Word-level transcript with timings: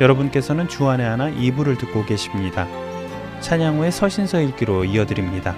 여러분께서는 0.00 0.68
주안의 0.68 1.06
하나 1.06 1.30
2부를 1.30 1.78
듣고 1.78 2.04
계십니다. 2.04 2.66
찬양 3.40 3.78
후에 3.78 3.90
서신서 3.90 4.40
읽기로 4.40 4.84
이어드립니다. 4.84 5.54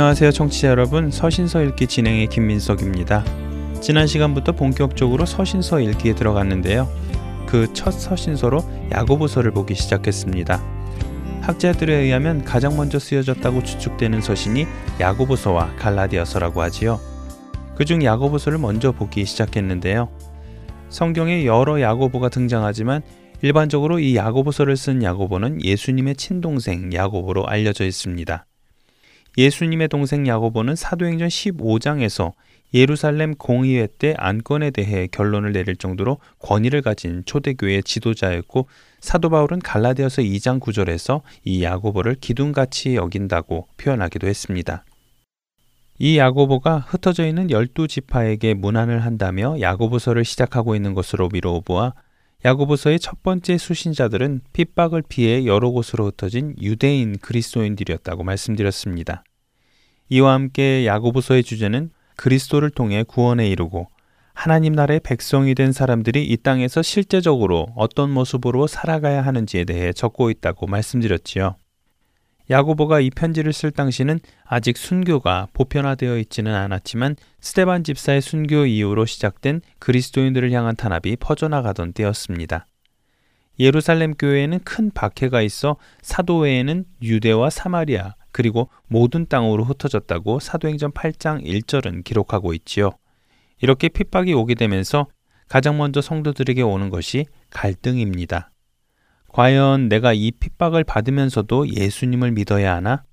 안녕하세요 0.00 0.32
청취자 0.32 0.68
여러분 0.68 1.10
서신서 1.10 1.62
읽기 1.62 1.86
진행의 1.86 2.28
김민석입니다. 2.28 3.22
지난 3.82 4.06
시간부터 4.06 4.52
본격적으로 4.52 5.26
서신서 5.26 5.80
읽기에 5.80 6.14
들어갔는데요. 6.14 6.88
그 7.46 7.70
첫 7.74 7.90
서신서로 7.90 8.64
야고보서를 8.92 9.50
보기 9.50 9.74
시작했습니다. 9.74 10.58
학자들에 11.42 11.94
의하면 11.96 12.46
가장 12.46 12.78
먼저 12.78 12.98
쓰여졌다고 12.98 13.62
추측되는 13.62 14.22
서신이 14.22 14.66
야고보서와 15.00 15.76
갈라디아서라고 15.76 16.62
하지요. 16.62 16.98
그중 17.76 18.02
야고보서를 18.02 18.56
먼저 18.56 18.92
보기 18.92 19.26
시작했는데요. 19.26 20.08
성경에 20.88 21.44
여러 21.44 21.78
야고보가 21.78 22.30
등장하지만 22.30 23.02
일반적으로 23.42 23.98
이 23.98 24.16
야고보서를 24.16 24.78
쓴 24.78 25.02
야고보는 25.02 25.62
예수님의 25.62 26.16
친동생 26.16 26.90
야고보로 26.90 27.46
알려져 27.46 27.84
있습니다. 27.84 28.46
예수님의 29.38 29.88
동생 29.88 30.26
야고보는 30.26 30.76
사도행전 30.76 31.28
15장에서 31.28 32.32
예루살렘 32.72 33.34
공의회 33.34 33.88
때 33.98 34.14
안건에 34.16 34.70
대해 34.70 35.08
결론을 35.10 35.52
내릴 35.52 35.76
정도로 35.76 36.18
권위를 36.38 36.82
가진 36.82 37.22
초대교회 37.24 37.82
지도자였고 37.82 38.66
사도 39.00 39.28
바울은 39.30 39.58
갈라디아서 39.58 40.22
2장 40.22 40.60
9절에서 40.60 41.22
이 41.44 41.64
야고보를 41.64 42.16
기둥같이 42.20 42.94
여긴다고 42.94 43.66
표현하기도 43.76 44.26
했습니다. 44.26 44.84
이 45.98 46.16
야고보가 46.16 46.78
흩어져 46.78 47.26
있는 47.26 47.50
열두 47.50 47.88
지파에게 47.88 48.54
문안을 48.54 49.04
한다며 49.04 49.60
야고보서를 49.60 50.24
시작하고 50.24 50.74
있는 50.74 50.94
것으로 50.94 51.28
미루어 51.28 51.60
보아 51.60 51.92
야고보서의 52.44 53.00
첫 53.00 53.22
번째 53.22 53.58
수신자들은 53.58 54.40
핍박을 54.52 55.02
피해 55.08 55.44
여러 55.44 55.70
곳으로 55.70 56.06
흩어진 56.06 56.54
유대인 56.60 57.18
그리스도인들이었다고 57.18 58.24
말씀드렸습니다. 58.24 59.24
이와 60.08 60.32
함께 60.32 60.86
야고보서의 60.86 61.44
주제는 61.44 61.90
그리스도를 62.16 62.70
통해 62.70 63.04
구원에 63.06 63.48
이르고 63.48 63.88
하나님 64.32 64.72
나라의 64.72 65.00
백성이 65.00 65.54
된 65.54 65.72
사람들이 65.72 66.24
이 66.24 66.36
땅에서 66.38 66.80
실제적으로 66.80 67.68
어떤 67.76 68.10
모습으로 68.10 68.66
살아가야 68.66 69.20
하는지에 69.20 69.64
대해 69.64 69.92
적고 69.92 70.30
있다고 70.30 70.66
말씀드렸지요. 70.66 71.56
야고보가 72.50 72.98
이 72.98 73.10
편지를 73.10 73.52
쓸 73.52 73.70
당시는 73.70 74.18
아직 74.44 74.76
순교가 74.76 75.46
보편화되어 75.52 76.18
있지는 76.18 76.52
않았지만 76.52 77.14
스테반 77.40 77.84
집사의 77.84 78.20
순교 78.20 78.66
이후로 78.66 79.06
시작된 79.06 79.60
그리스도인들을 79.78 80.50
향한 80.50 80.74
탄압이 80.74 81.16
퍼져나가던 81.16 81.92
때였습니다. 81.92 82.66
예루살렘 83.60 84.14
교회에는 84.14 84.60
큰 84.64 84.90
박해가 84.90 85.42
있어 85.42 85.76
사도 86.02 86.38
외에는 86.38 86.86
유대와 87.02 87.50
사마리아 87.50 88.14
그리고 88.32 88.68
모든 88.88 89.26
땅으로 89.26 89.64
흩어졌다고 89.64 90.40
사도행전 90.40 90.92
8장 90.92 91.44
1절은 91.44 92.02
기록하고 92.02 92.52
있지요. 92.54 92.90
이렇게 93.60 93.88
핍박이 93.88 94.32
오게 94.32 94.54
되면서 94.54 95.06
가장 95.48 95.78
먼저 95.78 96.00
성도들에게 96.00 96.62
오는 96.62 96.90
것이 96.90 97.26
갈등입니다. 97.50 98.49
과연 99.32 99.88
내가 99.88 100.12
이 100.12 100.32
핍박을 100.32 100.84
받으면서도 100.84 101.68
예수님을 101.68 102.32
믿어야 102.32 102.74
하나? 102.74 103.04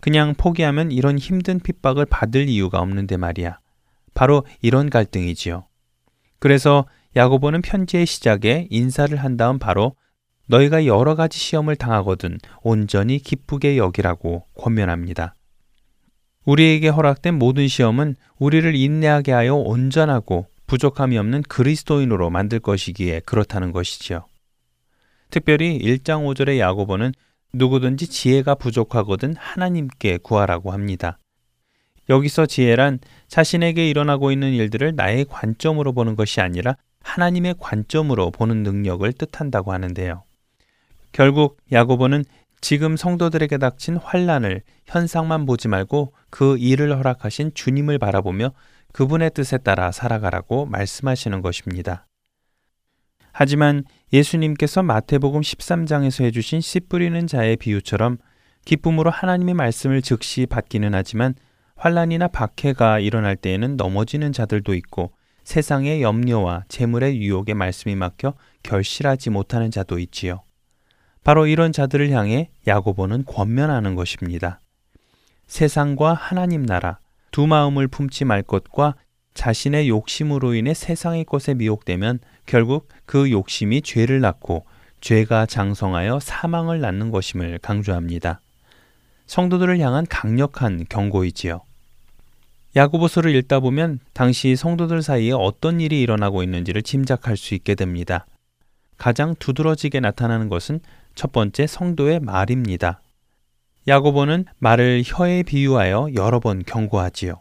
그냥 0.00 0.34
포기하면 0.34 0.90
이런 0.90 1.18
힘든 1.18 1.60
핍박을 1.60 2.06
받을 2.06 2.48
이유가 2.48 2.80
없는데 2.80 3.16
말이야. 3.16 3.58
바로 4.14 4.44
이런 4.62 4.88
갈등이지요. 4.88 5.66
그래서 6.38 6.86
야고보는 7.16 7.60
편지의 7.60 8.06
시작에 8.06 8.66
인사를 8.70 9.14
한 9.16 9.36
다음 9.36 9.58
바로 9.58 9.94
너희가 10.46 10.86
여러 10.86 11.14
가지 11.14 11.38
시험을 11.38 11.76
당하거든 11.76 12.38
온전히 12.62 13.18
기쁘게 13.18 13.76
여기라고 13.76 14.46
권면합니다. 14.56 15.34
우리에게 16.44 16.88
허락된 16.88 17.34
모든 17.38 17.68
시험은 17.68 18.16
우리를 18.38 18.74
인내하게 18.74 19.32
하여 19.32 19.54
온전하고 19.54 20.46
부족함이 20.66 21.18
없는 21.18 21.42
그리스도인으로 21.42 22.30
만들 22.30 22.58
것이기에 22.60 23.20
그렇다는 23.20 23.72
것이지요. 23.72 24.29
특별히 25.30 25.78
1장 25.78 26.24
5절의 26.26 26.58
야고보는 26.58 27.12
누구든지 27.52 28.06
지혜가 28.08 28.54
부족하거든 28.56 29.34
하나님께 29.36 30.18
구하라고 30.18 30.72
합니다. 30.72 31.18
여기서 32.08 32.46
지혜란 32.46 32.98
자신에게 33.28 33.88
일어나고 33.88 34.32
있는 34.32 34.52
일들을 34.52 34.94
나의 34.96 35.24
관점으로 35.24 35.92
보는 35.92 36.16
것이 36.16 36.40
아니라 36.40 36.76
하나님의 37.02 37.54
관점으로 37.58 38.30
보는 38.30 38.62
능력을 38.62 39.10
뜻한다고 39.12 39.72
하는데요. 39.72 40.24
결국 41.12 41.58
야고보는 41.72 42.24
지금 42.60 42.96
성도들에게 42.96 43.58
닥친 43.58 43.96
환란을 43.96 44.62
현상만 44.86 45.46
보지 45.46 45.68
말고 45.68 46.12
그 46.28 46.58
일을 46.58 46.96
허락하신 46.96 47.52
주님을 47.54 47.98
바라보며 47.98 48.52
그분의 48.92 49.30
뜻에 49.30 49.58
따라 49.58 49.92
살아가라고 49.92 50.66
말씀하시는 50.66 51.40
것입니다. 51.42 52.06
하지만 53.32 53.84
예수님께서 54.12 54.82
마태복음 54.82 55.40
13장에서 55.40 56.24
해주신 56.24 56.60
씨 56.60 56.80
뿌리는 56.80 57.26
자의 57.26 57.56
비유처럼 57.56 58.18
기쁨으로 58.64 59.10
하나님의 59.10 59.54
말씀을 59.54 60.02
즉시 60.02 60.46
받기는 60.46 60.94
하지만 60.94 61.34
환란이나 61.76 62.28
박해가 62.28 62.98
일어날 62.98 63.36
때에는 63.36 63.76
넘어지는 63.76 64.32
자들도 64.32 64.74
있고 64.74 65.12
세상의 65.44 66.02
염려와 66.02 66.64
재물의 66.68 67.20
유혹에 67.20 67.54
말씀이 67.54 67.96
막혀 67.96 68.34
결실하지 68.62 69.30
못하는 69.30 69.70
자도 69.70 69.98
있지요. 69.98 70.42
바로 71.24 71.46
이런 71.46 71.72
자들을 71.72 72.10
향해 72.10 72.50
야고보는 72.66 73.24
권면하는 73.24 73.94
것입니다. 73.94 74.60
세상과 75.46 76.14
하나님 76.14 76.64
나라 76.64 76.98
두 77.30 77.46
마음을 77.46 77.88
품지 77.88 78.24
말 78.24 78.42
것과 78.42 78.94
자신의 79.34 79.88
욕심으로 79.88 80.54
인해 80.54 80.74
세상의 80.74 81.24
것에 81.24 81.54
미혹되면 81.54 82.20
결국 82.50 82.88
그 83.06 83.30
욕심이 83.30 83.80
죄를 83.80 84.20
낳고 84.20 84.66
죄가 85.00 85.46
장성하여 85.46 86.18
사망을 86.18 86.80
낳는 86.80 87.12
것임을 87.12 87.60
강조합니다. 87.62 88.40
성도들을 89.26 89.78
향한 89.78 90.04
강력한 90.10 90.84
경고이지요. 90.88 91.60
야고보서를 92.74 93.36
읽다 93.36 93.60
보면 93.60 94.00
당시 94.12 94.56
성도들 94.56 95.00
사이에 95.00 95.30
어떤 95.30 95.80
일이 95.80 96.00
일어나고 96.00 96.42
있는지를 96.42 96.82
짐작할 96.82 97.36
수 97.36 97.54
있게 97.54 97.76
됩니다. 97.76 98.26
가장 98.96 99.36
두드러지게 99.38 100.00
나타나는 100.00 100.48
것은 100.48 100.80
첫 101.14 101.30
번째 101.30 101.68
성도의 101.68 102.18
말입니다. 102.18 103.00
야고보는 103.86 104.46
말을 104.58 105.04
혀에 105.06 105.44
비유하여 105.44 106.08
여러 106.16 106.40
번 106.40 106.64
경고하지요. 106.64 107.40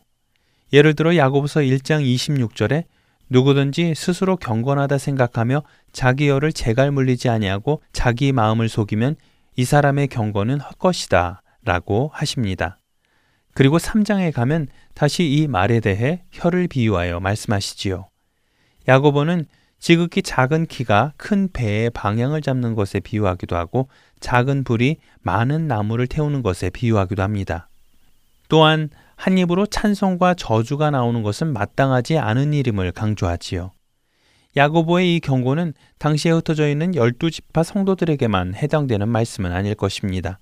예를 0.72 0.94
들어 0.94 1.16
야고보서 1.16 1.62
1장 1.62 2.06
26절에 2.06 2.84
누구든지 3.30 3.94
스스로 3.96 4.36
경건하다 4.36 4.98
생각하며 4.98 5.64
자기 5.92 6.30
혀를 6.30 6.52
재갈 6.52 6.92
물리지 6.92 7.30
아니하고 7.30 7.81
자기 7.94 8.31
마음을 8.31 8.70
속이면 8.70 9.16
이 9.56 9.66
사람의 9.66 10.08
경건은 10.08 10.60
헛것이다 10.60 11.42
라고 11.64 12.09
하십니다. 12.14 12.80
그리고 13.54 13.78
3장에 13.78 14.31
가면 14.31 14.68
다시 14.94 15.26
이 15.30 15.48
말에 15.48 15.80
대해 15.80 16.24
혀를 16.31 16.68
비유하여 16.68 17.19
말씀하시지요. 17.19 18.07
야고보는 18.88 19.45
지극히 19.80 20.21
작은 20.21 20.66
키가 20.66 21.14
큰 21.18 21.50
배의 21.52 21.90
방향을 21.92 22.42
잡는 22.42 22.76
것에 22.76 23.00
비유하기도 23.00 23.56
하고 23.56 23.88
작은 24.19 24.64
불이 24.64 24.98
많은 25.21 25.68
나무를 25.68 26.07
태우는 26.07 26.42
것에 26.42 26.69
비유하기도 26.69 27.21
합니다. 27.24 27.69
또한 28.50 28.90
한 29.19 29.38
입으로 29.38 29.66
찬송과 29.66 30.35
저주가 30.35 30.92
나오는 30.92 31.23
것은 31.23 31.52
마땅하지 31.52 32.18
않은 32.18 32.54
일임을 32.54 32.94
강조하지요. 32.94 33.73
야고보의 34.56 35.18
이 35.18 35.19
경고는 35.19 35.73
당시에 35.97 36.31
흩어져 36.31 36.69
있는 36.69 36.95
열두 36.95 37.30
지파 37.30 37.64
성도들에게만 37.64 38.56
해당되는 38.56 39.09
말씀은 39.09 39.52
아닐 39.52 39.76
것입니다. 39.76 40.40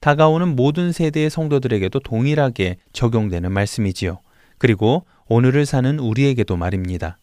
다가오는 0.00 0.56
모든 0.56 0.92
세대의 0.92 1.30
성도들에게도 1.30 2.00
동일하게 2.00 2.76
적용되는 2.92 3.50
말씀이지요. 3.50 4.20
그리고 4.58 5.06
오늘을 5.28 5.64
사는 5.64 5.98
우리에게도 5.98 6.54
말입니다. 6.54 7.18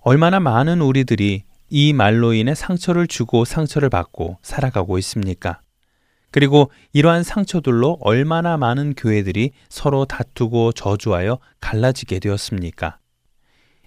얼마나 0.00 0.40
많은 0.40 0.80
우리들이 0.80 1.42
이 1.68 1.92
말로 1.92 2.32
인해 2.32 2.54
상처를 2.54 3.06
주고 3.08 3.44
상처를 3.44 3.90
받고 3.90 4.38
살아가고 4.40 4.96
있습니까? 5.00 5.60
그리고 6.32 6.70
이러한 6.92 7.22
상처들로 7.22 7.98
얼마나 8.00 8.56
많은 8.56 8.94
교회들이 8.94 9.52
서로 9.68 10.04
다투고 10.06 10.72
저주하여 10.72 11.38
갈라지게 11.60 12.18
되었습니까? 12.18 12.98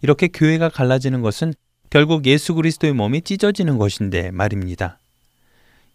이렇게 0.01 0.27
교회가 0.27 0.69
갈라지는 0.69 1.21
것은 1.21 1.53
결국 1.89 2.25
예수 2.27 2.53
그리스도의 2.53 2.93
몸이 2.93 3.23
찢어지는 3.23 3.77
것인데 3.77 4.31
말입니다. 4.31 4.99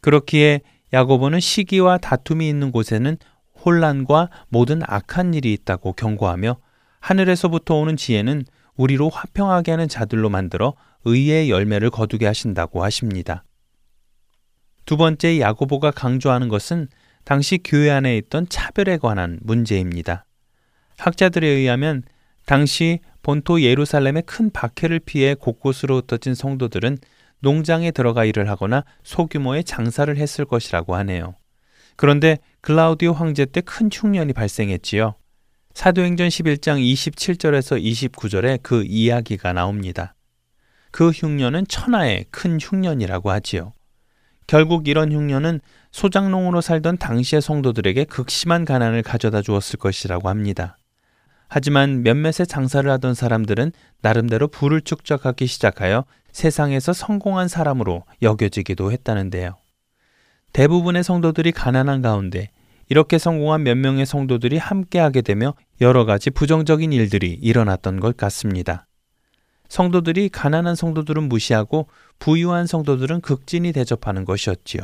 그렇기에 0.00 0.60
야고보는 0.92 1.38
시기와 1.38 1.98
다툼이 1.98 2.48
있는 2.48 2.72
곳에는 2.72 3.16
혼란과 3.64 4.30
모든 4.48 4.80
악한 4.84 5.34
일이 5.34 5.52
있다고 5.52 5.92
경고하며 5.92 6.56
하늘에서부터 6.98 7.76
오는 7.76 7.96
지혜는 7.96 8.44
우리로 8.76 9.08
화평하게 9.08 9.70
하는 9.70 9.88
자들로 9.88 10.30
만들어 10.30 10.74
의의 11.04 11.50
열매를 11.50 11.90
거두게 11.90 12.26
하신다고 12.26 12.82
하십니다. 12.82 13.44
두 14.90 14.96
번째 14.96 15.38
야고보가 15.38 15.92
강조하는 15.92 16.48
것은 16.48 16.88
당시 17.22 17.60
교회 17.62 17.90
안에 17.90 18.16
있던 18.16 18.48
차별에 18.48 18.96
관한 18.96 19.38
문제입니다. 19.40 20.24
학자들에 20.98 21.46
의하면 21.46 22.02
당시 22.44 22.98
본토 23.22 23.62
예루살렘의 23.62 24.24
큰 24.26 24.50
박해를 24.50 24.98
피해 24.98 25.34
곳곳으로 25.34 25.98
흩어진 25.98 26.34
성도들은 26.34 26.98
농장에 27.38 27.92
들어가 27.92 28.24
일을 28.24 28.48
하거나 28.48 28.82
소규모의 29.04 29.62
장사를 29.62 30.16
했을 30.16 30.44
것이라고 30.44 30.96
하네요. 30.96 31.36
그런데 31.94 32.38
글라우디오 32.60 33.12
황제 33.12 33.44
때 33.44 33.60
큰 33.60 33.90
흉년이 33.92 34.32
발생했지요. 34.32 35.14
사도행전 35.72 36.26
11장 36.26 36.82
27절에서 36.82 37.80
29절에 37.80 38.58
그 38.64 38.82
이야기가 38.84 39.52
나옵니다. 39.52 40.16
그 40.90 41.10
흉년은 41.10 41.68
천하의 41.68 42.24
큰 42.32 42.58
흉년이라고 42.60 43.30
하지요. 43.30 43.72
결국 44.50 44.88
이런 44.88 45.12
흉년은 45.12 45.60
소장농으로 45.92 46.60
살던 46.60 46.98
당시의 46.98 47.40
성도들에게 47.40 48.06
극심한 48.06 48.64
가난을 48.64 49.04
가져다 49.04 49.42
주었을 49.42 49.78
것이라고 49.78 50.28
합니다. 50.28 50.76
하지만 51.46 52.02
몇몇의 52.02 52.48
장사를 52.48 52.90
하던 52.90 53.14
사람들은 53.14 53.70
나름대로 54.02 54.48
부를 54.48 54.80
축적하기 54.80 55.46
시작하여 55.46 56.04
세상에서 56.32 56.92
성공한 56.92 57.46
사람으로 57.46 58.02
여겨지기도 58.22 58.90
했다는데요. 58.90 59.56
대부분의 60.52 61.04
성도들이 61.04 61.52
가난한 61.52 62.02
가운데 62.02 62.50
이렇게 62.88 63.18
성공한 63.18 63.62
몇 63.62 63.76
명의 63.76 64.04
성도들이 64.04 64.58
함께하게 64.58 65.22
되며 65.22 65.54
여러 65.80 66.04
가지 66.04 66.30
부정적인 66.30 66.92
일들이 66.92 67.34
일어났던 67.34 68.00
것 68.00 68.16
같습니다. 68.16 68.88
성도들이 69.70 70.28
가난한 70.28 70.74
성도들은 70.74 71.28
무시하고 71.28 71.86
부유한 72.18 72.66
성도들은 72.66 73.22
극진히 73.22 73.72
대접하는 73.72 74.26
것이었지요. 74.26 74.82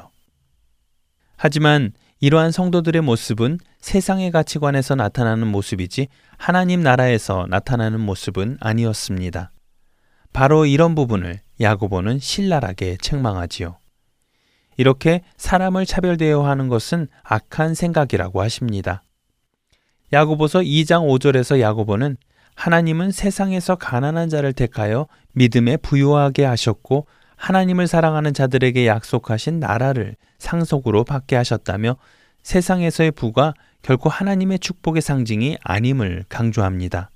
하지만 1.37 1.93
이러한 2.21 2.51
성도들의 2.51 3.03
모습은 3.03 3.59
세상의 3.81 4.31
가치관에서 4.31 4.95
나타나는 4.95 5.49
모습이지 5.49 6.09
하나님 6.39 6.81
나라에서 6.81 7.47
나타나는 7.51 8.01
모습은 8.01 8.57
아니었습니다. 8.61 9.51
바로 10.33 10.65
이런 10.65 10.95
부분을 10.95 11.41
야고보는 11.61 12.21
신랄하게 12.21 12.97
책망하지요. 13.03 13.79
이렇게 14.77 15.23
사람을 15.37 15.85
차별대우하는 15.85 16.69
것은 16.69 17.09
악한 17.23 17.75
생각이라고 17.75 18.41
하십니다. 18.41 19.03
야고보서 20.13 20.61
2장 20.61 21.09
5절에서 21.09 21.61
야고보는 21.61 22.17
하나님은 22.57 23.13
세상에서 23.13 23.77
가난한 23.77 24.29
자를 24.29 24.53
택하여 24.53 25.07
믿음에 25.33 25.77
부유하게 25.77 26.45
하셨고 26.45 27.07
하나님을 27.37 27.87
사랑하는 27.87 28.35
자들에게 28.35 28.87
약속하신 28.87 29.61
나라를 29.61 30.17
상속으로 30.39 31.05
받게 31.05 31.37
하셨다며 31.37 31.97
세상에서의 32.43 33.13
부가 33.13 33.55
결코 33.83 34.09
하나님의 34.09 34.59
축복의 34.59 35.03
상징이 35.03 35.59
아님을 35.63 36.25
강조합니다. 36.29 37.11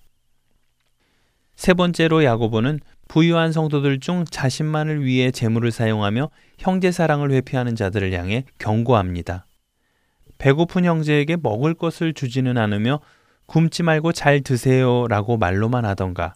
세 1.56 1.74
번째로 1.74 2.22
야고보는 2.22 2.80
부유한 3.08 3.52
성도들 3.52 3.98
중 4.00 4.24
자신만을 4.24 5.04
위해 5.04 5.30
재물을 5.30 5.70
사용하며 5.72 6.30
형제 6.58 6.92
사랑을 6.92 7.32
회피하는 7.32 7.76
자들을 7.76 8.12
향해 8.12 8.44
경고합니다. 8.58 9.46
배고픈 10.38 10.84
형제에게 10.84 11.36
먹을 11.36 11.74
것을 11.74 12.14
주지는 12.14 12.56
않으며 12.56 13.00
굶지 13.50 13.82
말고 13.82 14.12
잘 14.12 14.42
드세요 14.42 15.08
라고 15.08 15.36
말로만 15.36 15.84
하던가 15.84 16.34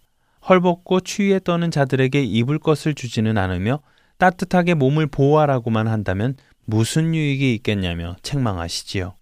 헐벗고 0.48 0.98
추위에 0.98 1.38
떠는 1.38 1.70
자들에게 1.70 2.20
입을 2.24 2.58
것을 2.58 2.92
주지는 2.92 3.38
않으며 3.38 3.78
따뜻하게 4.18 4.74
몸을 4.74 5.06
보호하라고만 5.06 5.86
한다면 5.86 6.34
무슨 6.64 7.14
유익이 7.14 7.54
있겠냐며 7.54 8.16
책망하시지요. 8.22 9.14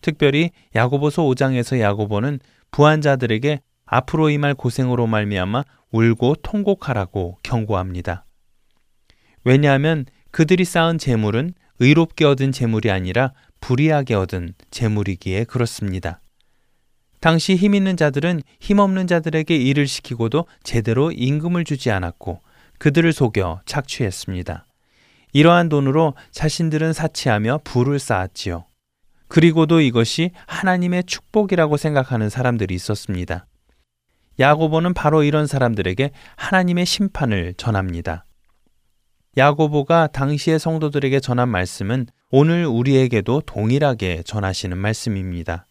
특별히 0.00 0.50
야고보서 0.74 1.22
5장에서 1.22 1.78
야고보는 1.78 2.40
부한 2.72 3.00
자들에게 3.00 3.60
앞으로 3.84 4.28
임할 4.28 4.54
고생으로 4.54 5.06
말미암아 5.06 5.62
울고 5.92 6.36
통곡하라고 6.42 7.38
경고합니다. 7.44 8.24
왜냐하면 9.44 10.06
그들이 10.32 10.64
쌓은 10.64 10.98
재물은 10.98 11.54
의롭게 11.78 12.24
얻은 12.24 12.50
재물이 12.50 12.90
아니라 12.90 13.32
불의하게 13.60 14.14
얻은 14.14 14.54
재물이기에 14.72 15.44
그렇습니다. 15.44 16.20
당시 17.26 17.56
힘 17.56 17.74
있는 17.74 17.96
자들은 17.96 18.40
힘 18.60 18.78
없는 18.78 19.08
자들에게 19.08 19.56
일을 19.56 19.88
시키고도 19.88 20.46
제대로 20.62 21.10
임금을 21.10 21.64
주지 21.64 21.90
않았고 21.90 22.40
그들을 22.78 23.12
속여 23.12 23.62
착취했습니다. 23.66 24.64
이러한 25.32 25.68
돈으로 25.68 26.14
자신들은 26.30 26.92
사치하며 26.92 27.62
부를 27.64 27.98
쌓았지요. 27.98 28.66
그리고도 29.26 29.80
이것이 29.80 30.30
하나님의 30.46 31.02
축복이라고 31.02 31.76
생각하는 31.76 32.28
사람들이 32.28 32.72
있었습니다. 32.76 33.48
야고보는 34.38 34.94
바로 34.94 35.24
이런 35.24 35.48
사람들에게 35.48 36.12
하나님의 36.36 36.86
심판을 36.86 37.54
전합니다. 37.56 38.24
야고보가 39.36 40.06
당시의 40.12 40.60
성도들에게 40.60 41.18
전한 41.18 41.48
말씀은 41.48 42.06
오늘 42.30 42.66
우리에게도 42.66 43.40
동일하게 43.46 44.22
전하시는 44.22 44.78
말씀입니다. 44.78 45.66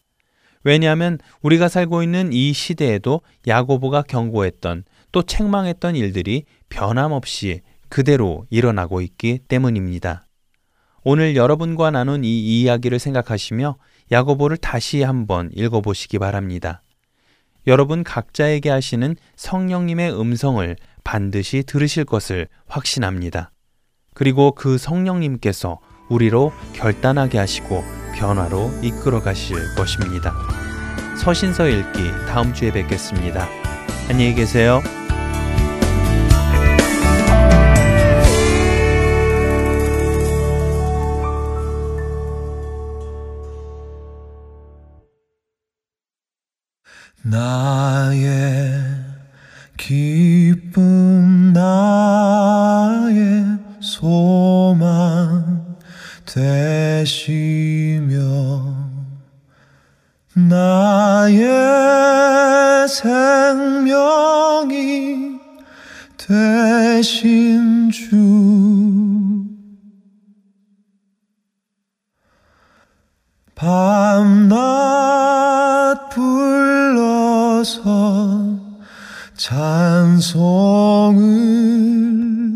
왜냐하면 0.66 1.20
우리가 1.42 1.70
살고 1.70 2.04
있는 2.04 2.34
이 2.34 2.52
시대에도 2.52 3.22
야고보가 3.48 4.02
경고했던 4.02 4.84
또 5.12 5.22
책망했던 5.22 5.96
일들이 5.96 6.44
변함없이 6.70 7.62
그대로 7.88 8.46
일어나고 8.50 9.00
있기 9.02 9.40
때문입니다. 9.48 10.26
오늘 11.04 11.36
여러분과 11.36 11.92
나눈 11.92 12.24
이 12.26 12.62
이야기를 12.64 12.98
생각하시며 12.98 13.78
야고보를 14.12 14.58
다시 14.58 15.04
한번 15.04 15.52
읽어보시기 15.54 16.18
바랍니다. 16.18 16.82
여러분 17.68 18.04
각자에게 18.04 18.70
하시는 18.72 19.16
성령님의 19.36 20.20
음성을 20.20 20.76
반드시 21.04 21.64
들으실 21.64 22.06
것을 22.06 22.48
확신합니다. 22.68 23.52
그리고 24.16 24.52
그 24.52 24.80
성령님께서 24.80 25.80
우리로 26.10 26.52
결단하게 26.74 27.38
하시고 27.38 28.05
변화로 28.16 28.72
이끌어 28.82 29.22
가실 29.22 29.58
것입니다. 29.76 30.34
서신서 31.18 31.68
읽기 31.68 32.12
다음 32.28 32.54
주에 32.54 32.72
뵙겠습니다. 32.72 33.48
안녕히 34.10 34.34
계세요. 34.34 34.82
나의 47.24 48.24
기쁨 49.78 51.54
나의 51.54 53.46
소망 53.80 55.76
되시며 56.26 57.95
나의 60.50 61.44
생명이 62.88 64.26
되신 66.18 67.90
주. 67.92 68.16
밤낮 73.56 74.56
불러서 76.10 77.80
찬송을 79.38 80.26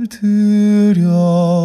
드려 0.09 1.58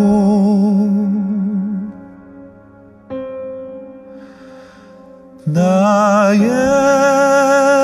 나의 5.45 6.49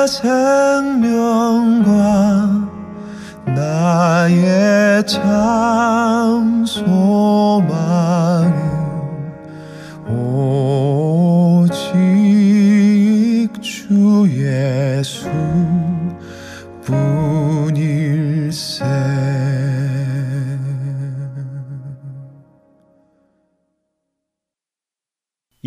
생명과 0.10 1.92
나의 3.46 5.06
참 5.08 5.81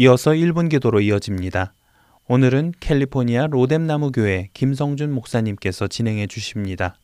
이어서 0.04 0.32
1분 0.32 0.68
기도로 0.68 1.00
이어집니다. 1.00 1.72
오늘은 2.28 2.74
캘리포니아 2.78 3.46
로뎀나무 3.46 4.12
교회 4.12 4.50
김성준 4.52 5.10
목사님께서 5.10 5.86
진행해 5.88 6.26
주십니다. 6.26 6.96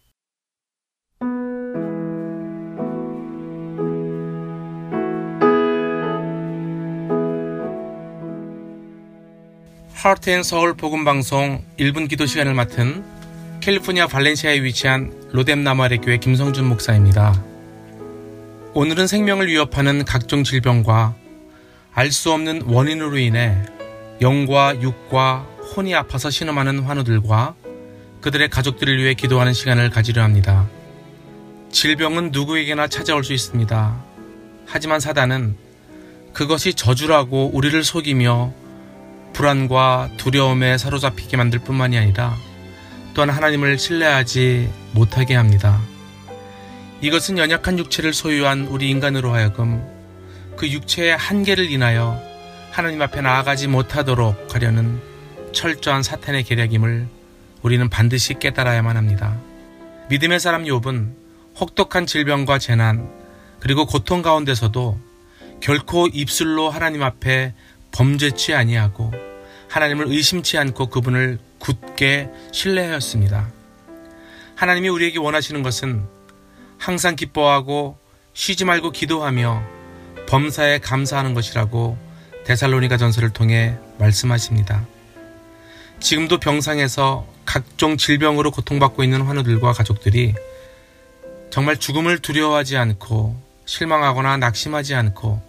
하트앤 9.94 10.42
서울 10.42 10.74
복음 10.74 11.06
방송 11.06 11.64
1분 11.78 12.06
기도 12.06 12.26
시간을 12.26 12.52
맡은 12.52 13.02
캘리포니아 13.60 14.08
발렌시아에 14.08 14.62
위치한 14.62 15.10
로뎀나마레 15.32 15.98
교회 15.98 16.18
김성준 16.18 16.66
목사입니다. 16.66 17.42
오늘은 18.74 19.06
생명을 19.06 19.48
위협하는 19.48 20.04
각종 20.04 20.44
질병과 20.44 21.19
알 21.92 22.10
수 22.12 22.32
없는 22.32 22.62
원인으로 22.62 23.18
인해 23.18 23.56
영과 24.20 24.80
육과 24.80 25.46
혼이 25.74 25.94
아파서 25.94 26.30
신음하는 26.30 26.80
환우들과 26.80 27.54
그들의 28.20 28.48
가족들을 28.48 28.98
위해 29.02 29.14
기도하는 29.14 29.52
시간을 29.52 29.90
가지려 29.90 30.22
합니다. 30.22 30.68
질병은 31.72 32.30
누구에게나 32.32 32.88
찾아올 32.88 33.24
수 33.24 33.32
있습니다. 33.32 34.04
하지만 34.66 35.00
사단은 35.00 35.56
그것이 36.32 36.74
저주라고 36.74 37.50
우리를 37.54 37.82
속이며 37.82 38.52
불안과 39.32 40.10
두려움에 40.16 40.78
사로잡히게 40.78 41.36
만들 41.36 41.58
뿐만이 41.60 41.98
아니라 41.98 42.36
또한 43.14 43.30
하나님을 43.30 43.78
신뢰하지 43.78 44.70
못하게 44.92 45.34
합니다. 45.34 45.80
이것은 47.00 47.38
연약한 47.38 47.78
육체를 47.78 48.12
소유한 48.12 48.66
우리 48.66 48.90
인간으로 48.90 49.32
하여금 49.32 49.82
그 50.60 50.70
육체의 50.70 51.16
한계를 51.16 51.70
인하여 51.70 52.22
하나님 52.70 53.00
앞에 53.00 53.22
나아가지 53.22 53.66
못하도록 53.66 54.54
하려는 54.54 55.00
철저한 55.54 56.02
사탄의 56.02 56.44
계략임을 56.44 57.08
우리는 57.62 57.88
반드시 57.88 58.34
깨달아야만 58.34 58.94
합니다. 58.94 59.38
믿음의 60.10 60.38
사람 60.38 60.64
욥은 60.64 61.14
혹독한 61.58 62.04
질병과 62.04 62.58
재난 62.58 63.10
그리고 63.58 63.86
고통 63.86 64.20
가운데서도 64.20 65.00
결코 65.60 66.08
입술로 66.08 66.68
하나님 66.68 67.04
앞에 67.04 67.54
범죄치 67.92 68.52
아니하고 68.52 69.14
하나님을 69.70 70.08
의심치 70.08 70.58
않고 70.58 70.90
그분을 70.90 71.38
굳게 71.58 72.28
신뢰하였습니다. 72.52 73.48
하나님이 74.56 74.90
우리에게 74.90 75.20
원하시는 75.20 75.62
것은 75.62 76.04
항상 76.76 77.16
기뻐하고 77.16 77.96
쉬지 78.34 78.66
말고 78.66 78.90
기도하며 78.90 79.79
범사에 80.30 80.78
감사하는 80.78 81.34
것이라고 81.34 81.98
데살로니가 82.44 82.96
전서를 82.96 83.30
통해 83.30 83.74
말씀하십니다. 83.98 84.86
지금도 85.98 86.38
병상에서 86.38 87.26
각종 87.44 87.96
질병으로 87.96 88.52
고통받고 88.52 89.02
있는 89.02 89.22
환우들과 89.22 89.72
가족들이 89.72 90.34
정말 91.50 91.76
죽음을 91.78 92.20
두려워하지 92.20 92.76
않고 92.76 93.42
실망하거나 93.64 94.36
낙심하지 94.36 94.94
않고 94.94 95.42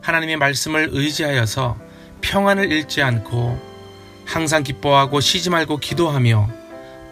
하나님의 0.00 0.38
말씀을 0.38 0.88
의지하여서 0.90 1.78
평안을 2.20 2.72
잃지 2.72 3.02
않고 3.02 3.56
항상 4.24 4.64
기뻐하고 4.64 5.20
쉬지 5.20 5.50
말고 5.50 5.76
기도하며 5.76 6.50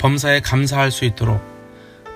범사에 0.00 0.40
감사할 0.40 0.90
수 0.90 1.04
있도록 1.04 1.40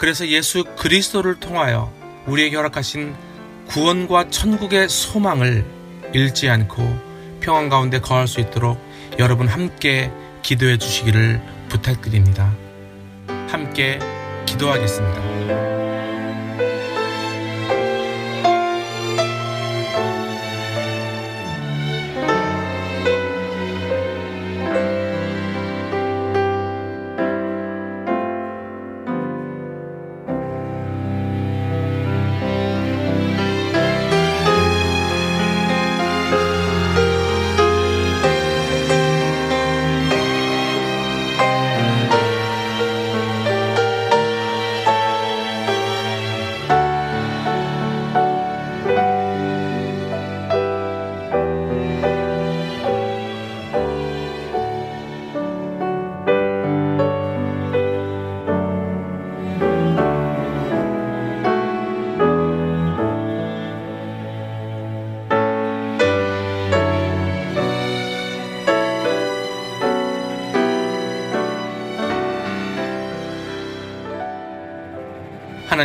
그래서 0.00 0.26
예수 0.26 0.64
그리스도를 0.76 1.38
통하여 1.38 1.92
우리에게 2.26 2.56
허락하신 2.56 3.27
구원과 3.68 4.30
천국의 4.30 4.88
소망을 4.88 5.64
잃지 6.12 6.48
않고 6.48 6.82
평안 7.40 7.68
가운데 7.68 8.00
거할 8.00 8.26
수 8.26 8.40
있도록 8.40 8.78
여러분 9.18 9.46
함께 9.46 10.10
기도해 10.42 10.78
주시기를 10.78 11.40
부탁드립니다. 11.68 12.52
함께 13.48 13.98
기도하겠습니다. 14.46 15.37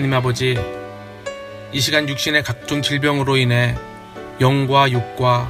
하나님 0.04 0.18
아버지, 0.18 0.58
이 1.72 1.80
시간 1.80 2.10
육신의 2.10 2.44
각종 2.44 2.82
질병으로 2.82 3.38
인해 3.38 3.74
영과 4.42 4.92
육과 4.92 5.50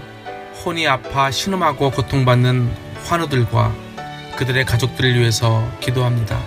혼이 0.63 0.87
아파 0.87 1.31
신음하고 1.31 1.89
고통받는 1.89 2.71
환우들과 3.03 3.73
그들의 4.35 4.63
가족들을 4.65 5.15
위해서 5.15 5.67
기도합니다. 5.79 6.39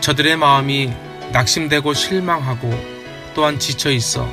저들의 0.00 0.36
마음이 0.38 0.92
낙심되고 1.30 1.94
실망하고 1.94 2.68
또한 3.36 3.60
지쳐 3.60 3.92
있어 3.92 4.28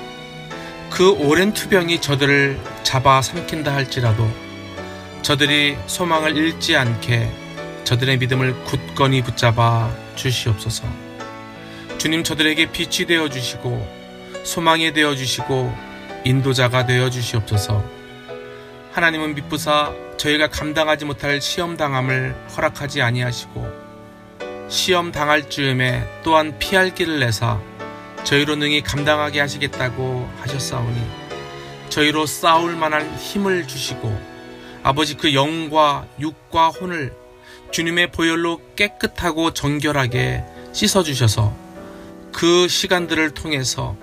그 0.90 1.12
오랜 1.12 1.54
투병이 1.54 2.02
저들을 2.02 2.60
잡아 2.82 3.22
삼킨다 3.22 3.76
할지라도 3.76 4.28
저들이 5.22 5.78
소망을 5.86 6.36
잃지 6.36 6.76
않게 6.76 7.32
저들의 7.84 8.18
믿음을 8.18 8.56
굳건히 8.64 9.22
붙잡아 9.22 9.96
주시옵소서. 10.16 11.13
주님 12.04 12.22
저들에게 12.22 12.74
빛이 12.74 13.08
되어 13.08 13.30
주시고 13.30 13.88
소망이 14.44 14.92
되어 14.92 15.16
주시고 15.16 15.74
인도자가 16.26 16.86
되어 16.86 17.10
주시옵소서. 17.10 17.82
하나님은 18.92 19.36
미쁘사 19.36 19.94
저희가 20.18 20.50
감당하지 20.50 21.06
못할 21.06 21.40
시험 21.40 21.78
당함을 21.78 22.36
허락하지 22.58 23.02
아니하시고 23.02 23.66
시험 24.68 25.14
당할 25.14 25.50
즈음에 25.50 26.06
또한 26.26 26.60
피할 26.60 26.94
길을 26.94 27.22
내사 27.22 27.62
저희로 28.26 28.58
능히 28.58 28.82
감당하게 28.82 29.40
하시겠다고 29.40 30.30
하셨사오니 30.42 31.02
저희로 31.88 32.26
싸울 32.26 32.76
만한 32.76 33.16
힘을 33.16 33.66
주시고 33.66 34.14
아버지 34.84 35.16
그 35.16 35.34
영과 35.34 36.06
육과 36.20 36.68
혼을 36.68 37.16
주님의 37.72 38.12
보혈로 38.12 38.60
깨끗하고 38.76 39.54
정결하게 39.54 40.44
씻어 40.74 41.02
주셔서 41.02 41.63
그 42.34 42.68
시간들을 42.68 43.32
통해서 43.32 43.96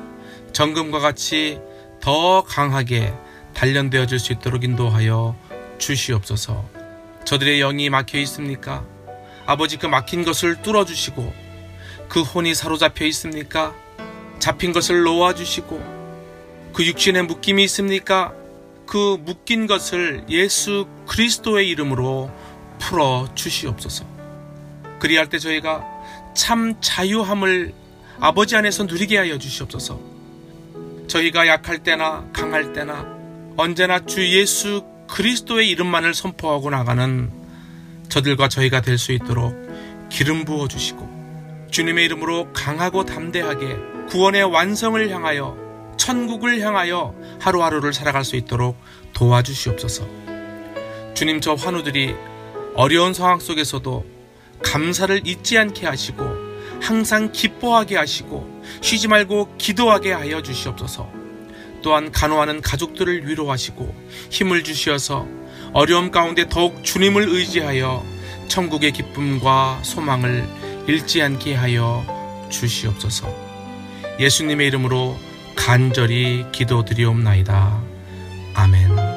정금과 0.52 1.00
같이 1.00 1.60
더 2.00 2.42
강하게 2.42 3.12
단련되어질 3.54 4.18
수 4.18 4.32
있도록 4.32 4.64
인도하여 4.64 5.36
주시옵소서. 5.78 6.64
저들의 7.24 7.58
영이 7.58 7.90
막혀 7.90 8.18
있습니까? 8.20 8.86
아버지 9.44 9.76
그 9.76 9.86
막힌 9.86 10.24
것을 10.24 10.62
뚫어주시고 10.62 11.32
그 12.08 12.22
혼이 12.22 12.54
사로잡혀 12.54 13.04
있습니까? 13.06 13.74
잡힌 14.38 14.72
것을 14.72 15.02
놓아주시고 15.02 16.70
그 16.72 16.86
육신에 16.86 17.22
묶임이 17.22 17.64
있습니까? 17.64 18.32
그 18.86 19.18
묶인 19.20 19.66
것을 19.66 20.24
예수 20.28 20.86
그리스도의 21.06 21.68
이름으로 21.68 22.30
풀어 22.78 23.28
주시옵소서. 23.34 24.04
그리할 24.98 25.28
때 25.28 25.38
저희가 25.38 25.84
참 26.34 26.74
자유함을 26.80 27.79
아버지 28.20 28.54
안에서 28.56 28.84
누리게 28.84 29.16
하여 29.16 29.38
주시옵소서. 29.38 29.98
저희가 31.06 31.46
약할 31.46 31.82
때나 31.82 32.26
강할 32.32 32.72
때나 32.72 33.06
언제나 33.56 34.04
주 34.04 34.26
예수 34.28 34.84
그리스도의 35.08 35.68
이름만을 35.70 36.14
선포하고 36.14 36.70
나가는 36.70 37.30
저들과 38.08 38.48
저희가 38.48 38.80
될 38.82 38.98
수 38.98 39.12
있도록 39.12 39.54
기름 40.08 40.44
부어 40.44 40.68
주시고 40.68 41.68
주님의 41.70 42.04
이름으로 42.06 42.52
강하고 42.52 43.04
담대하게 43.04 43.76
구원의 44.08 44.44
완성을 44.44 45.10
향하여 45.10 45.56
천국을 45.96 46.60
향하여 46.60 47.14
하루하루를 47.40 47.92
살아갈 47.92 48.24
수 48.24 48.36
있도록 48.36 48.76
도와주시옵소서. 49.12 50.06
주님 51.14 51.40
저 51.40 51.54
환우들이 51.54 52.14
어려운 52.74 53.14
상황 53.14 53.38
속에서도 53.40 54.04
감사를 54.62 55.26
잊지 55.26 55.58
않게 55.58 55.86
하시고 55.86 56.49
항상 56.80 57.32
기뻐하게 57.32 57.96
하시고 57.96 58.62
쉬지 58.80 59.08
말고 59.08 59.56
기도하게 59.58 60.12
하여 60.12 60.42
주시옵소서. 60.42 61.10
또한 61.82 62.12
간호하는 62.12 62.60
가족들을 62.60 63.26
위로하시고 63.26 63.94
힘을 64.30 64.64
주시어서 64.64 65.26
어려움 65.72 66.10
가운데 66.10 66.48
더욱 66.48 66.82
주님을 66.84 67.28
의지하여 67.28 68.04
천국의 68.48 68.92
기쁨과 68.92 69.80
소망을 69.82 70.46
잃지 70.86 71.22
않게 71.22 71.54
하여 71.54 72.04
주시옵소서. 72.50 73.32
예수님의 74.18 74.66
이름으로 74.68 75.16
간절히 75.54 76.44
기도드리옵나이다. 76.52 77.80
아멘. 78.54 79.09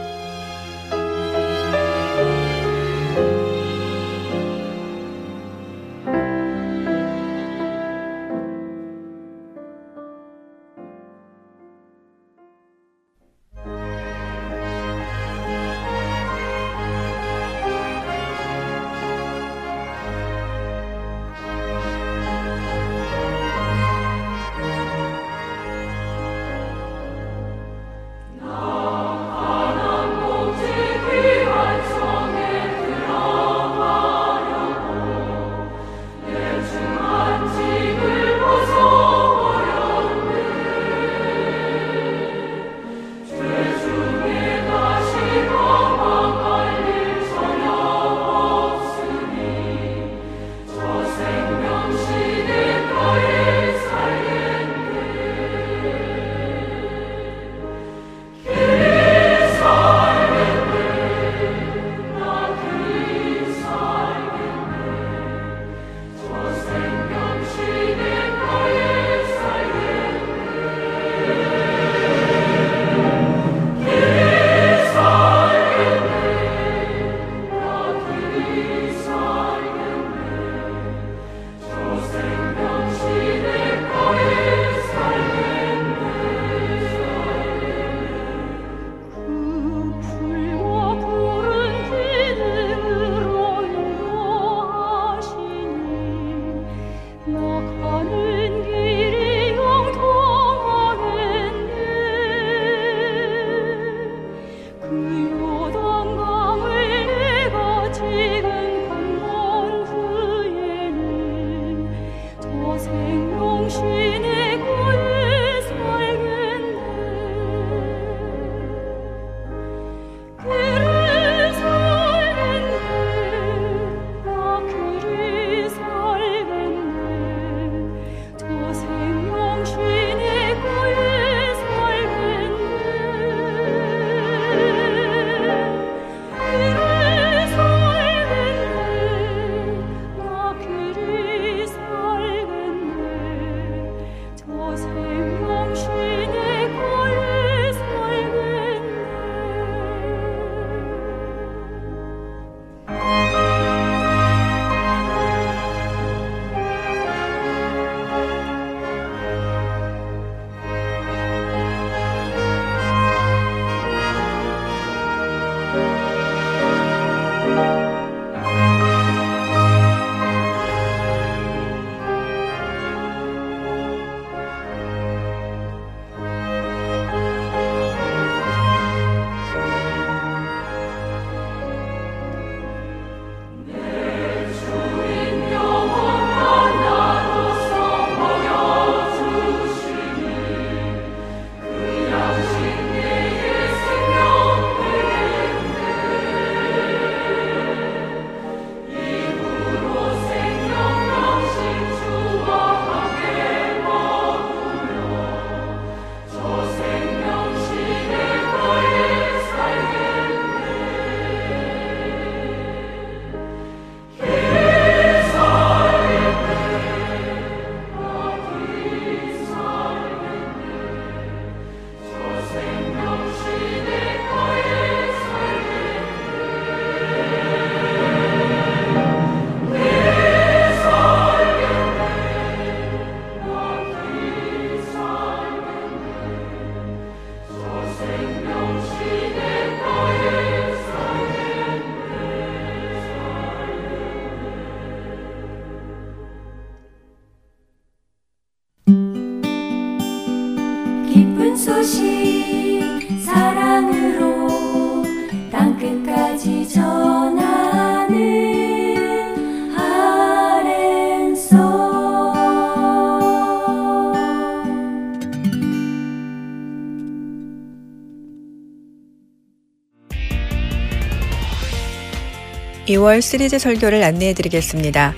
2월 273.03 273.21
시리즈 273.21 273.59
설교를 273.59 274.01
안내해 274.01 274.33
드리겠습니다. 274.33 275.13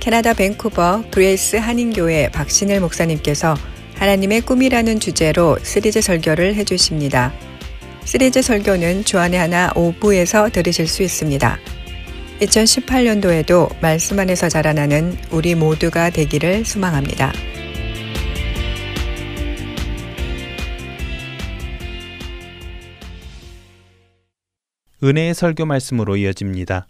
캐나다 0.00 0.34
밴쿠버 0.34 1.04
그레이스 1.10 1.56
한인교회 1.56 2.30
박신일 2.30 2.80
목사님께서 2.80 3.56
하나님의 3.94 4.42
꿈이라는 4.42 5.00
주제로 5.00 5.56
시리즈 5.62 6.02
설교를 6.02 6.54
해 6.54 6.64
주십니다. 6.64 7.32
시리즈 8.04 8.42
설교는 8.42 9.04
주안의 9.04 9.40
하나 9.40 9.70
5부에서 9.70 10.52
들으실 10.52 10.86
수 10.86 11.02
있습니다. 11.02 11.58
2018년도에도 12.40 13.80
말씀 13.80 14.18
안에서 14.18 14.50
자라나는 14.50 15.16
우리 15.30 15.54
모두가 15.54 16.10
되기를 16.10 16.66
소망합니다. 16.66 17.32
은혜의 25.02 25.34
설교 25.34 25.64
말씀으로 25.64 26.16
이어집니다. 26.16 26.86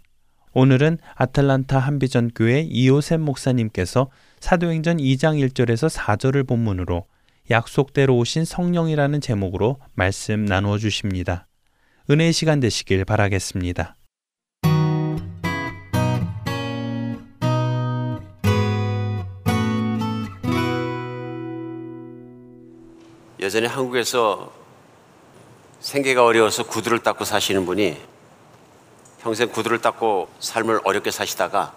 오늘은 0.59 0.97
아틀란타 1.13 1.77
한비전 1.77 2.31
교회 2.35 2.61
이호셉 2.61 3.19
목사님께서 3.19 4.09
사도행전 4.39 4.97
2장 4.97 5.37
1절에서 5.39 5.87
4절을 5.87 6.47
본문으로 6.47 7.05
약속대로 7.51 8.17
오신 8.17 8.43
성령이라는 8.43 9.21
제목으로 9.21 9.77
말씀 9.93 10.45
나누어 10.45 10.79
주십니다. 10.79 11.45
은혜의 12.09 12.33
시간 12.33 12.59
되시길 12.59 13.05
바라겠습니다. 13.05 13.97
예전에 23.39 23.67
한국에서 23.67 24.51
생계가 25.81 26.25
어려워서 26.25 26.65
구두를 26.65 27.03
닦고 27.03 27.25
사시는 27.25 27.67
분이 27.67 28.16
평생 29.21 29.49
구두를 29.49 29.81
닦고 29.81 30.29
삶을 30.39 30.81
어렵게 30.83 31.11
사시다가 31.11 31.73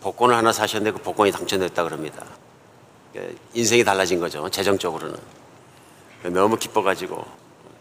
복권을 0.00 0.34
하나 0.34 0.52
사셨는데 0.52 0.96
그 0.98 1.02
복권이 1.02 1.32
당첨됐다 1.32 1.84
그럽니다. 1.84 2.24
예, 3.16 3.34
인생이 3.54 3.84
달라진 3.84 4.20
거죠. 4.20 4.48
재정적으로는. 4.48 5.16
너무 6.24 6.56
기뻐가지고 6.56 7.24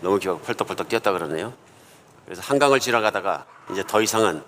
너무 0.02 0.18
기뻐 0.18 0.38
펄떡펄떡 0.40 0.90
뛰었다 0.90 1.12
그러네요. 1.12 1.54
그래서 2.26 2.42
한강을 2.42 2.80
지나가다가 2.80 3.46
이제 3.72 3.84
더 3.86 4.02
이상은 4.02 4.44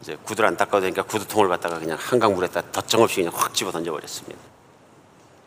이제 0.00 0.16
구두를 0.24 0.48
안 0.48 0.56
닦아도 0.56 0.80
되니까 0.80 1.02
구두통을 1.02 1.48
갖다가 1.48 1.78
그냥 1.78 1.98
한강 2.00 2.34
물에다 2.34 2.70
덧정없이 2.72 3.16
그냥 3.16 3.32
확 3.34 3.54
집어 3.54 3.70
던져 3.70 3.92
버렸습니다. 3.92 4.38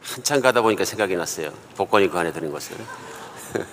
한참 0.02 0.42
가다 0.42 0.62
보니까 0.62 0.84
생각이 0.84 1.16
났어요. 1.16 1.52
복권이 1.76 2.10
그 2.10 2.18
안에 2.18 2.32
드는 2.32 2.52
것을. 2.52 2.76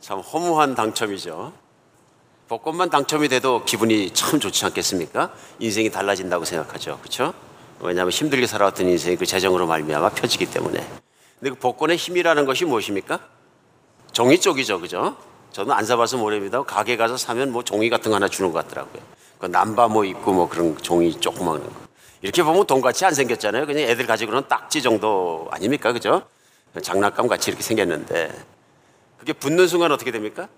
참 0.00 0.20
허무한 0.20 0.74
당첨이죠. 0.74 1.52
복권만 2.48 2.90
당첨이 2.90 3.28
돼도 3.28 3.64
기분이 3.64 4.12
참 4.14 4.38
좋지 4.38 4.64
않겠습니까? 4.66 5.32
인생이 5.58 5.90
달라진다고 5.90 6.44
생각하죠. 6.44 6.98
그렇죠? 7.00 7.34
왜냐하면 7.80 8.12
힘들게 8.12 8.46
살아왔던 8.46 8.88
인생이 8.88 9.16
그 9.16 9.26
재정으로 9.26 9.66
말미암아 9.66 10.10
펴지기 10.10 10.46
때문에. 10.46 10.78
근데 11.40 11.50
그 11.50 11.56
복권의 11.56 11.96
힘이라는 11.96 12.46
것이 12.46 12.64
무엇입니까? 12.64 13.18
종이 14.12 14.40
쪽이죠. 14.40 14.80
그죠? 14.80 15.16
저는 15.50 15.72
안 15.72 15.84
사봐서 15.84 16.18
모릅니다. 16.18 16.62
가게 16.62 16.96
가서 16.96 17.16
사면 17.16 17.50
뭐 17.50 17.64
종이 17.64 17.90
같은 17.90 18.10
거 18.10 18.14
하나 18.14 18.28
주는 18.28 18.52
것 18.52 18.64
같더라고요. 18.64 19.02
그 19.38 19.46
남바 19.46 19.88
뭐 19.88 20.04
있고 20.04 20.32
뭐 20.32 20.48
그런 20.48 20.78
종이 20.78 21.18
조그마한 21.18 21.62
거. 21.62 21.70
이렇게 22.22 22.44
보면 22.44 22.66
돈같이 22.66 23.04
안 23.04 23.12
생겼잖아요. 23.12 23.66
그냥 23.66 23.88
애들 23.88 24.06
가지고는 24.06 24.46
딱지 24.48 24.82
정도 24.82 25.48
아닙니까? 25.50 25.92
그죠? 25.92 26.22
장난감 26.80 27.26
같이 27.26 27.50
이렇게 27.50 27.62
생겼는데 27.62 28.32
그게 29.18 29.32
붙는 29.32 29.66
순간 29.66 29.90
어떻게 29.90 30.12
됩니까? 30.12 30.48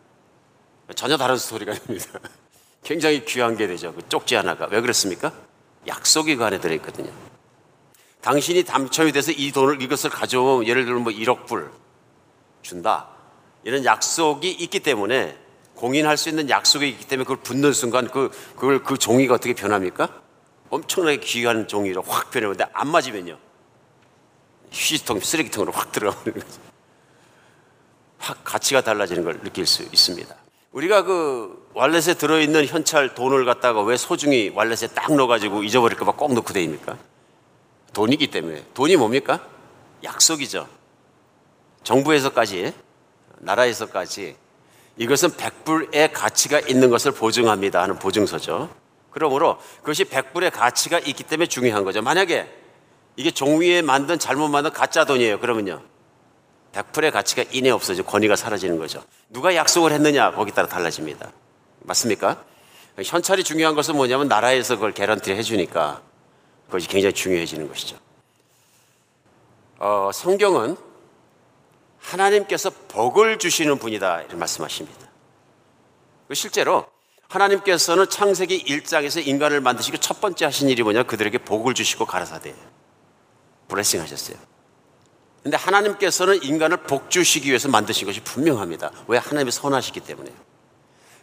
전혀 0.94 1.16
다른 1.16 1.36
스토리가 1.36 1.74
됩니다. 1.74 2.18
굉장히 2.82 3.24
귀한 3.24 3.56
게 3.56 3.66
되죠. 3.66 3.92
그 3.94 4.08
쪽지 4.08 4.34
하나가. 4.34 4.66
왜 4.70 4.80
그렇습니까? 4.80 5.32
약속이 5.86 6.36
그 6.36 6.44
안에 6.44 6.60
들어있거든요. 6.60 7.10
당신이 8.20 8.64
당첨이 8.64 9.12
돼서 9.12 9.32
이 9.32 9.52
돈을 9.52 9.80
이것을 9.82 10.10
가져오면 10.10 10.66
예를 10.66 10.84
들면 10.84 11.02
뭐 11.02 11.12
1억 11.12 11.46
불 11.46 11.70
준다. 12.62 13.08
이런 13.64 13.84
약속이 13.84 14.50
있기 14.50 14.80
때문에 14.80 15.36
공인할 15.74 16.16
수 16.16 16.28
있는 16.28 16.50
약속이 16.50 16.88
있기 16.88 17.06
때문에 17.06 17.24
그걸 17.24 17.36
붙는 17.42 17.72
순간 17.72 18.08
그, 18.08 18.30
그걸 18.56 18.82
그 18.82 18.98
종이가 18.98 19.34
어떻게 19.34 19.54
변합니까? 19.54 20.22
엄청나게 20.70 21.20
귀한 21.20 21.68
종이로 21.68 22.02
확 22.02 22.30
변해는데 22.30 22.66
안 22.72 22.88
맞으면요. 22.88 23.38
휴지통, 24.72 25.20
쓰레기통으로 25.20 25.72
확 25.72 25.92
들어가는 25.92 26.34
거죠. 26.34 26.60
확 28.18 28.42
가치가 28.44 28.80
달라지는 28.80 29.24
걸 29.24 29.40
느낄 29.40 29.66
수 29.66 29.82
있습니다. 29.84 30.34
우리가 30.72 31.02
그 31.02 31.70
wallet에 31.74 32.14
들어있는 32.14 32.66
현찰 32.66 33.14
돈을 33.14 33.44
갖다가 33.44 33.82
왜 33.82 33.96
소중히 33.96 34.50
wallet에 34.54 34.88
딱 34.88 35.14
넣어가지고 35.14 35.62
잊어버릴까봐 35.62 36.12
꼭 36.12 36.34
넣고 36.34 36.52
다닙니까? 36.52 36.98
돈이기 37.94 38.30
때문에. 38.30 38.64
돈이 38.74 38.96
뭡니까? 38.96 39.46
약속이죠. 40.04 40.68
정부에서까지, 41.84 42.74
나라에서까지 43.38 44.36
이것은 44.98 45.30
100불의 45.30 46.10
가치가 46.12 46.60
있는 46.60 46.90
것을 46.90 47.12
보증합니다 47.12 47.82
하는 47.82 47.98
보증서죠. 47.98 48.68
그러므로 49.10 49.58
그것이 49.80 50.04
100불의 50.04 50.52
가치가 50.52 50.98
있기 50.98 51.22
때문에 51.22 51.46
중요한 51.46 51.84
거죠. 51.84 52.02
만약에 52.02 52.48
이게 53.16 53.30
종이에 53.30 53.80
만든 53.82 54.18
잘못 54.18 54.48
만든 54.48 54.72
가짜 54.72 55.04
돈이에요. 55.04 55.40
그러면요. 55.40 55.82
100%의 56.72 57.10
가치가 57.10 57.44
인해 57.50 57.70
없어져 57.70 58.02
권위가 58.02 58.36
사라지는 58.36 58.78
거죠. 58.78 59.02
누가 59.30 59.54
약속을 59.54 59.92
했느냐 59.92 60.32
거기 60.32 60.52
따라 60.52 60.68
달라집니다. 60.68 61.32
맞습니까? 61.80 62.44
현찰이 63.02 63.44
중요한 63.44 63.74
것은 63.74 63.96
뭐냐면 63.96 64.28
나라에서 64.28 64.74
그걸 64.74 64.92
개런티 64.92 65.32
해주니까 65.32 66.02
그것이 66.66 66.88
굉장히 66.88 67.14
중요해지는 67.14 67.68
것이죠. 67.68 67.96
어, 69.78 70.10
성경은 70.12 70.76
하나님께서 71.98 72.70
복을 72.88 73.38
주시는 73.38 73.78
분이다 73.78 74.22
이런 74.22 74.38
말씀하십니다. 74.38 75.08
그 76.26 76.34
실제로 76.34 76.86
하나님께서는 77.28 78.08
창세기 78.08 78.64
1장에서 78.64 79.26
인간을 79.26 79.60
만드시고 79.60 79.98
첫 79.98 80.20
번째 80.20 80.46
하신 80.46 80.68
일이 80.68 80.82
뭐냐 80.82 81.04
그들에게 81.04 81.38
복을 81.38 81.74
주시고 81.74 82.06
가라사대 82.06 82.54
블레싱 83.68 84.00
하셨어요. 84.00 84.36
근데 85.42 85.56
하나님께서는 85.56 86.42
인간을 86.42 86.78
복주시기 86.78 87.48
위해서 87.48 87.68
만드신 87.68 88.06
것이 88.06 88.20
분명합니다. 88.20 88.90
왜 89.06 89.18
하나님이 89.18 89.50
선하시기 89.50 90.00
때문에. 90.00 90.30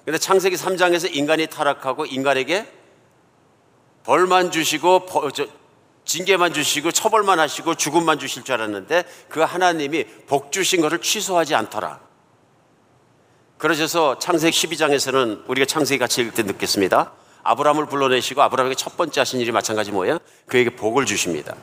근데 0.05 0.17
창세기 0.17 0.55
3장에서 0.55 1.13
인간이 1.13 1.47
타락하고 1.47 2.05
인간에게 2.05 2.71
벌만 4.03 4.51
주시고 4.51 5.07
징계만 6.05 6.53
주시고 6.53 6.91
처벌만 6.91 7.39
하시고 7.39 7.75
죽음만 7.75 8.19
주실 8.19 8.43
줄 8.43 8.53
알았는데 8.55 9.03
그 9.29 9.41
하나님이 9.41 10.05
복 10.27 10.51
주신 10.51 10.81
것을 10.81 11.01
취소하지 11.01 11.55
않더라. 11.55 11.99
그러셔서 13.57 14.19
창세기 14.19 14.55
12장에서는 14.55 15.49
우리가 15.49 15.65
창세기 15.65 15.97
같이 15.97 16.21
읽을 16.21 16.33
때 16.33 16.43
느꼈습니다. 16.43 17.13
아브라함을 17.41 17.87
불러내시고 17.87 18.41
아브라함에게 18.43 18.75
첫 18.75 18.97
번째 18.97 19.21
하신 19.21 19.39
일이 19.39 19.51
마찬가지 19.51 19.91
뭐예요? 19.91 20.19
그에게 20.45 20.69
복을 20.71 21.05
주십니다. 21.05 21.55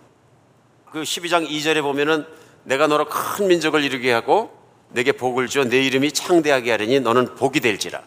그 0.91 1.03
12장 1.03 1.49
2절에 1.49 1.83
보면은 1.83 2.27
내가 2.65 2.87
너로 2.87 3.07
큰 3.07 3.49
민족을 3.49 3.83
이루게 3.83 4.13
하고 4.13 4.57
내게 4.91 5.13
복을 5.13 5.49
주어 5.49 5.65
내 5.65 5.83
이름이 5.83 6.13
창대하게 6.13 6.71
하려니 6.71 7.01
너는 7.01 7.35
복이 7.35 7.61
될지라. 7.61 8.03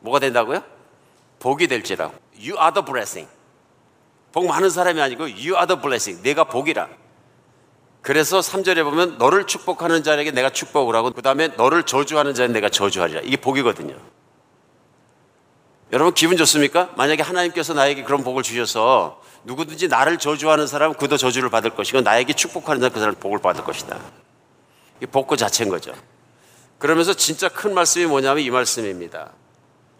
뭐가 0.00 0.18
된다고요? 0.18 0.62
복이 1.38 1.68
될지라. 1.68 2.10
You 2.36 2.56
are 2.58 2.72
the 2.72 2.84
blessing. 2.84 3.28
복 4.32 4.46
많은 4.46 4.70
사람이 4.70 5.00
아니고 5.00 5.24
you 5.24 5.54
are 5.54 5.66
the 5.66 5.80
blessing. 5.80 6.22
내가 6.22 6.44
복이라. 6.44 6.88
그래서 8.02 8.40
3절에 8.40 8.82
보면 8.82 9.18
너를 9.18 9.46
축복하는 9.46 10.02
자에게 10.02 10.32
내가 10.32 10.50
축복을 10.50 10.94
하고 10.96 11.12
그 11.12 11.22
다음에 11.22 11.48
너를 11.48 11.84
저주하는 11.84 12.34
자는 12.34 12.52
내가 12.52 12.68
저주하리라. 12.68 13.20
이게 13.22 13.36
복이거든요. 13.36 13.96
여러분 15.92 16.14
기분 16.14 16.36
좋습니까? 16.36 16.90
만약에 16.96 17.22
하나님께서 17.22 17.74
나에게 17.74 18.02
그런 18.02 18.24
복을 18.24 18.42
주셔서 18.42 19.22
누구든지 19.44 19.88
나를 19.88 20.18
저주하는 20.18 20.66
사람은 20.66 20.96
그도 20.96 21.16
저주를 21.16 21.50
받을 21.50 21.70
것이고 21.70 22.00
나에게 22.00 22.32
축복하는 22.32 22.80
사람 22.80 22.92
그 22.92 23.00
사람 23.00 23.14
복을 23.14 23.38
받을 23.38 23.64
것이다. 23.64 23.98
이 25.02 25.06
복고 25.06 25.36
자체인 25.36 25.68
거죠. 25.68 25.92
그러면서 26.78 27.14
진짜 27.14 27.48
큰 27.48 27.74
말씀이 27.74 28.06
뭐냐면 28.06 28.42
이 28.42 28.50
말씀입니다. 28.50 29.30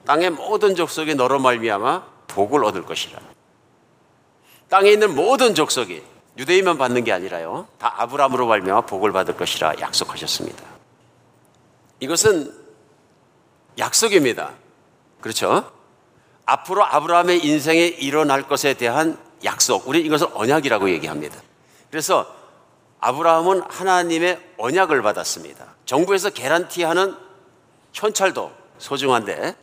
땅의 0.07 0.31
모든 0.31 0.75
족속이 0.75 1.15
너로 1.15 1.39
말미암아 1.39 2.03
복을 2.29 2.65
얻을 2.65 2.85
것이라. 2.85 3.19
땅에 4.69 4.91
있는 4.91 5.15
모든 5.15 5.55
족속이 5.55 6.03
유대인만 6.39 6.79
받는 6.79 7.05
게 7.05 7.13
아니라요. 7.13 7.69
다 7.79 7.95
아브라함으로 7.99 8.47
말미암아 8.47 8.83
복을 8.83 9.13
받을 9.13 9.37
것이라 9.37 9.75
약속하셨습니다. 9.81 10.65
이것은 12.01 12.53
약속입니다. 13.79 14.53
그렇죠? 15.21 15.71
앞으로 16.45 16.85
아브라함의 16.85 17.45
인생에 17.45 17.87
일어날 17.87 18.49
것에 18.49 18.75
대한 18.75 19.19
약속. 19.45 19.89
우리 19.89 20.01
이것을 20.01 20.29
언약이라고 20.33 20.91
얘기합니다. 20.91 21.41
그래서 21.91 22.27
아브라함은 23.01 23.63
하나님의 23.69 24.41
언약을 24.59 25.03
받았습니다. 25.03 25.75
정부에서 25.85 26.31
개런티하는 26.31 27.17
현찰도 27.93 28.53
소중한데 28.79 29.57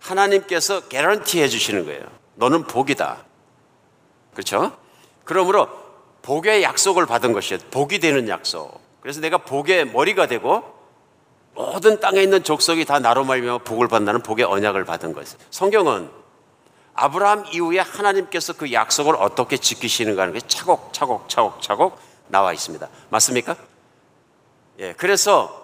하나님께서 0.00 0.80
개런티 0.88 1.40
해 1.40 1.48
주시는 1.48 1.84
거예요. 1.86 2.02
너는 2.34 2.64
복이다. 2.64 3.24
그렇죠? 4.32 4.76
그러므로 5.24 5.68
복의 6.22 6.62
약속을 6.62 7.06
받은 7.06 7.32
것이에요. 7.32 7.60
복이 7.70 8.00
되는 8.00 8.28
약속. 8.28 8.80
그래서 9.00 9.20
내가 9.20 9.38
복의 9.38 9.86
머리가 9.86 10.26
되고 10.26 10.74
모든 11.54 12.00
땅에 12.00 12.22
있는 12.22 12.42
족속이 12.42 12.84
다 12.84 12.98
나로 12.98 13.24
말미암아 13.24 13.58
복을 13.58 13.86
받는다는 13.88 14.22
복의 14.22 14.44
언약을 14.44 14.84
받은 14.84 15.12
거예요. 15.12 15.26
성경은 15.50 16.10
아브라함 16.94 17.46
이후에 17.52 17.80
하나님께서 17.80 18.52
그 18.54 18.72
약속을 18.72 19.16
어떻게 19.16 19.56
지키시는가 19.56 20.22
하는 20.22 20.34
게 20.34 20.40
차곡차곡 20.40 21.28
차곡차곡 21.28 21.98
나와 22.28 22.52
있습니다. 22.52 22.88
맞습니까? 23.10 23.56
예, 24.78 24.92
그래서 24.94 25.62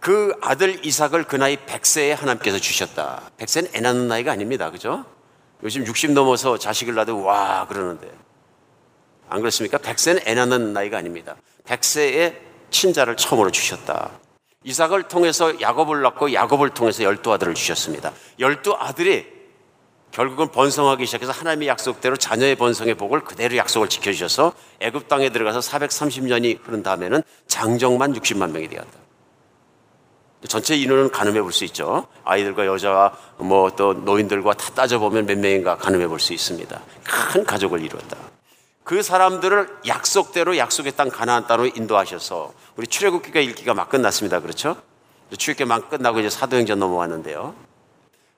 그 0.00 0.34
아들 0.40 0.84
이삭을 0.84 1.24
그 1.24 1.36
나이 1.36 1.56
100세에 1.56 2.14
하나님께서 2.14 2.58
주셨다. 2.58 3.22
100세는 3.38 3.74
애 3.74 3.80
낳는 3.80 4.08
나이가 4.08 4.32
아닙니다. 4.32 4.70
그죠? 4.70 5.04
요즘 5.62 5.84
60 5.84 6.12
넘어서 6.12 6.56
자식을 6.56 6.94
낳아도 6.94 7.22
와 7.22 7.66
그러는데 7.68 8.08
안 9.28 9.40
그렇습니까? 9.40 9.78
100세는 9.78 10.26
애 10.26 10.34
낳는 10.34 10.72
나이가 10.72 10.98
아닙니다. 10.98 11.36
100세에 11.66 12.36
친자를 12.70 13.16
처음으로 13.16 13.50
주셨다. 13.50 14.10
이삭을 14.64 15.04
통해서 15.04 15.60
야곱을 15.60 16.02
낳고 16.02 16.32
야곱을 16.32 16.70
통해서 16.70 17.02
열두 17.02 17.32
아들을 17.32 17.54
주셨습니다. 17.54 18.12
열두 18.38 18.74
아들이 18.78 19.37
결국은 20.10 20.50
번성하기 20.50 21.06
시작해서 21.06 21.32
하나님의 21.32 21.68
약속대로 21.68 22.16
자녀의 22.16 22.56
번성의 22.56 22.94
복을 22.94 23.20
그대로 23.24 23.56
약속을 23.56 23.88
지켜주셔서 23.88 24.52
애굽 24.80 25.08
땅에 25.08 25.28
들어가서 25.30 25.60
430년이 25.60 26.60
흐른 26.64 26.82
다음에는 26.82 27.22
장정만 27.46 28.14
60만 28.14 28.50
명이 28.50 28.68
되었다. 28.68 28.90
전체 30.48 30.76
인원은 30.76 31.10
가늠해 31.10 31.42
볼 31.42 31.50
수 31.52 31.64
있죠. 31.64 32.06
아이들과 32.24 32.64
여자와 32.66 33.12
뭐 33.38 33.70
또 33.70 33.92
노인들과 33.92 34.54
다 34.54 34.70
따져보면 34.72 35.26
몇 35.26 35.36
명인가 35.38 35.76
가늠해 35.76 36.06
볼 36.06 36.20
수 36.20 36.32
있습니다. 36.32 36.80
큰 37.32 37.44
가족을 37.44 37.80
이루었다. 37.82 38.16
그 38.84 39.02
사람들을 39.02 39.68
약속대로 39.86 40.56
약속의 40.56 40.92
땅 40.96 41.10
가나안 41.10 41.46
땅으로 41.46 41.68
인도하셔서 41.74 42.54
우리 42.76 42.86
출애굽기가 42.86 43.40
읽기가 43.40 43.74
막 43.74 43.88
끝났습니다. 43.90 44.40
그렇죠? 44.40 44.76
출애굽기 45.36 45.64
막 45.66 45.90
끝나고 45.90 46.20
이제 46.20 46.30
사도행전 46.30 46.78
넘어왔는데요. 46.78 47.54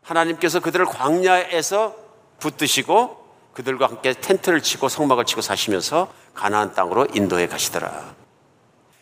하나님께서 0.03 0.61
그들을 0.61 0.87
광야에서 0.87 1.95
붙드시고 2.39 3.21
그들과 3.53 3.87
함께 3.87 4.13
텐트를 4.13 4.63
치고 4.63 4.89
성막을 4.89 5.25
치고 5.25 5.41
사시면서 5.41 6.13
가나안 6.35 6.75
땅으로 6.75 7.07
인도해 7.15 7.47
가시더라. 7.47 8.15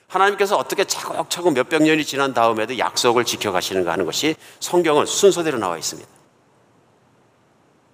하나님께서 0.08 0.56
어떻게 0.56 0.84
차곡차곡 0.84 1.52
몇백 1.52 1.82
년이 1.82 2.04
지난 2.04 2.32
다음에도 2.32 2.78
약속을 2.78 3.24
지켜 3.24 3.52
가시는가 3.52 3.92
하는 3.92 4.06
것이 4.06 4.36
성경은 4.60 5.06
순서대로 5.06 5.58
나와 5.58 5.76
있습니다. 5.76 6.08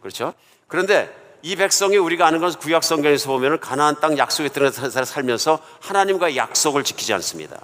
그렇죠? 0.00 0.34
그런데 0.68 1.12
이 1.42 1.56
백성이 1.56 1.96
우리가 1.96 2.26
아는 2.26 2.40
것은 2.40 2.60
구약 2.60 2.84
성경에서 2.84 3.30
보면 3.30 3.60
가나안 3.60 4.00
땅 4.00 4.16
약속에 4.16 4.48
들어가서 4.48 5.04
살면서 5.04 5.58
하나님과 5.80 6.36
약속을 6.36 6.84
지키지 6.84 7.12
않습니다. 7.14 7.60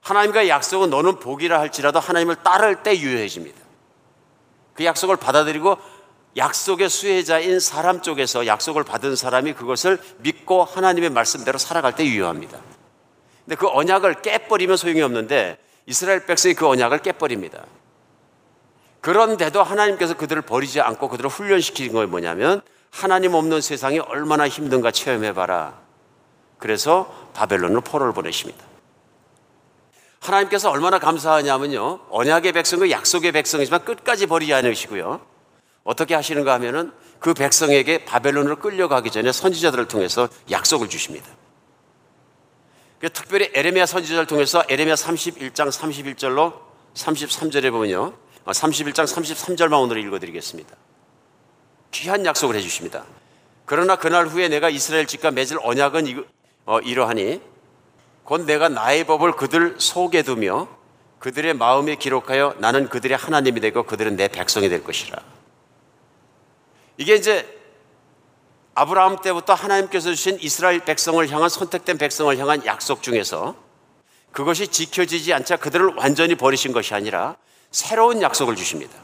하나님과 0.00 0.48
약속은 0.48 0.88
너는 0.88 1.18
복이라 1.18 1.58
할지라도 1.58 2.00
하나님을 2.00 2.36
따를 2.36 2.82
때 2.82 2.98
유효해집니다. 2.98 3.67
그 4.78 4.84
약속을 4.84 5.16
받아들이고 5.16 5.76
약속의 6.36 6.88
수혜자인 6.88 7.58
사람 7.58 8.00
쪽에서 8.00 8.46
약속을 8.46 8.84
받은 8.84 9.16
사람이 9.16 9.54
그것을 9.54 10.00
믿고 10.18 10.62
하나님의 10.62 11.10
말씀대로 11.10 11.58
살아갈 11.58 11.96
때 11.96 12.06
유효합니다. 12.06 12.60
근데 13.44 13.56
그 13.56 13.66
언약을 13.68 14.22
깨버리면 14.22 14.76
소용이 14.76 15.02
없는데 15.02 15.58
이스라엘 15.86 16.26
백성이 16.26 16.54
그 16.54 16.68
언약을 16.68 16.98
깨버립니다. 16.98 17.64
그런데도 19.00 19.64
하나님께서 19.64 20.16
그들을 20.16 20.42
버리지 20.42 20.80
않고 20.80 21.08
그들을 21.08 21.28
훈련시키는 21.28 21.92
건 21.92 22.08
뭐냐면 22.08 22.60
하나님 22.90 23.34
없는 23.34 23.60
세상이 23.60 23.98
얼마나 23.98 24.48
힘든가 24.48 24.92
체험해봐라. 24.92 25.74
그래서 26.58 27.30
바벨론으로 27.34 27.80
포로를 27.80 28.12
보내십니다. 28.12 28.64
하나님께서 30.20 30.70
얼마나 30.70 30.98
감사하냐면요. 30.98 32.00
언약의 32.10 32.52
백성과 32.52 32.90
약속의 32.90 33.32
백성이지만 33.32 33.84
끝까지 33.84 34.26
버리지 34.26 34.52
않으시고요. 34.54 35.20
어떻게 35.84 36.14
하시는가 36.14 36.52
하면은 36.54 36.92
그 37.18 37.34
백성에게 37.34 38.04
바벨론으로 38.04 38.56
끌려가기 38.56 39.10
전에 39.10 39.32
선지자들을 39.32 39.88
통해서 39.88 40.28
약속을 40.50 40.88
주십니다. 40.88 41.26
특별히 43.12 43.50
에레미야 43.54 43.86
선지자를 43.86 44.26
통해서 44.26 44.62
에레미야 44.68 44.94
31장 44.94 45.70
31절로 45.70 46.52
33절에 46.94 47.70
보면요. 47.70 48.14
31장 48.44 49.04
33절만 49.04 49.80
오늘 49.80 49.98
읽어드리겠습니다. 49.98 50.76
귀한 51.92 52.26
약속을 52.26 52.56
해주십니다. 52.56 53.04
그러나 53.64 53.96
그날 53.96 54.26
후에 54.26 54.48
내가 54.48 54.68
이스라엘 54.70 55.06
집과 55.06 55.30
맺을 55.30 55.58
언약은 55.62 56.24
어, 56.64 56.80
이러하니 56.80 57.40
곧 58.28 58.44
내가 58.44 58.68
나의 58.68 59.04
법을 59.04 59.32
그들 59.32 59.76
속에 59.78 60.22
두며 60.22 60.68
그들의 61.18 61.54
마음에 61.54 61.94
기록하여 61.94 62.56
나는 62.58 62.90
그들의 62.90 63.16
하나님이 63.16 63.58
되고 63.60 63.84
그들은 63.84 64.16
내 64.16 64.28
백성이 64.28 64.68
될 64.68 64.84
것이라. 64.84 65.18
이게 66.98 67.14
이제 67.14 67.58
아브라함 68.74 69.22
때부터 69.22 69.54
하나님께서 69.54 70.10
주신 70.10 70.36
이스라엘 70.42 70.84
백성을 70.84 71.26
향한 71.30 71.48
선택된 71.48 71.96
백성을 71.96 72.36
향한 72.36 72.66
약속 72.66 73.02
중에서 73.02 73.56
그것이 74.30 74.68
지켜지지 74.68 75.32
않자 75.32 75.56
그들을 75.56 75.94
완전히 75.96 76.34
버리신 76.34 76.74
것이 76.74 76.92
아니라 76.92 77.36
새로운 77.70 78.20
약속을 78.20 78.56
주십니다. 78.56 78.94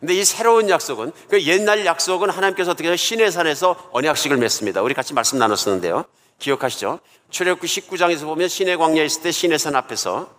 근데 0.00 0.14
이 0.14 0.24
새로운 0.24 0.68
약속은 0.68 1.12
그 1.30 1.40
옛날 1.44 1.86
약속은 1.86 2.28
하나님께서 2.28 2.72
어떻게 2.72 2.88
해서 2.88 2.96
신의 2.96 3.30
산에서 3.30 3.90
언약식을 3.92 4.36
맺습니다. 4.38 4.82
우리 4.82 4.94
같이 4.94 5.14
말씀 5.14 5.38
나눴었는데요. 5.38 6.06
기억하시죠? 6.38 7.00
출애굽기 7.30 7.66
19장에서 7.66 8.24
보면 8.24 8.48
신의 8.48 8.76
광야에 8.76 9.04
있을 9.06 9.22
때 9.22 9.30
신의 9.30 9.58
산 9.58 9.74
앞에서 9.76 10.30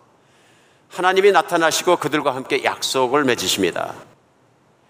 하나님이 0.88 1.32
나타나시고 1.32 1.96
그들과 1.96 2.34
함께 2.34 2.64
약속을 2.64 3.24
맺으십니다. 3.24 3.94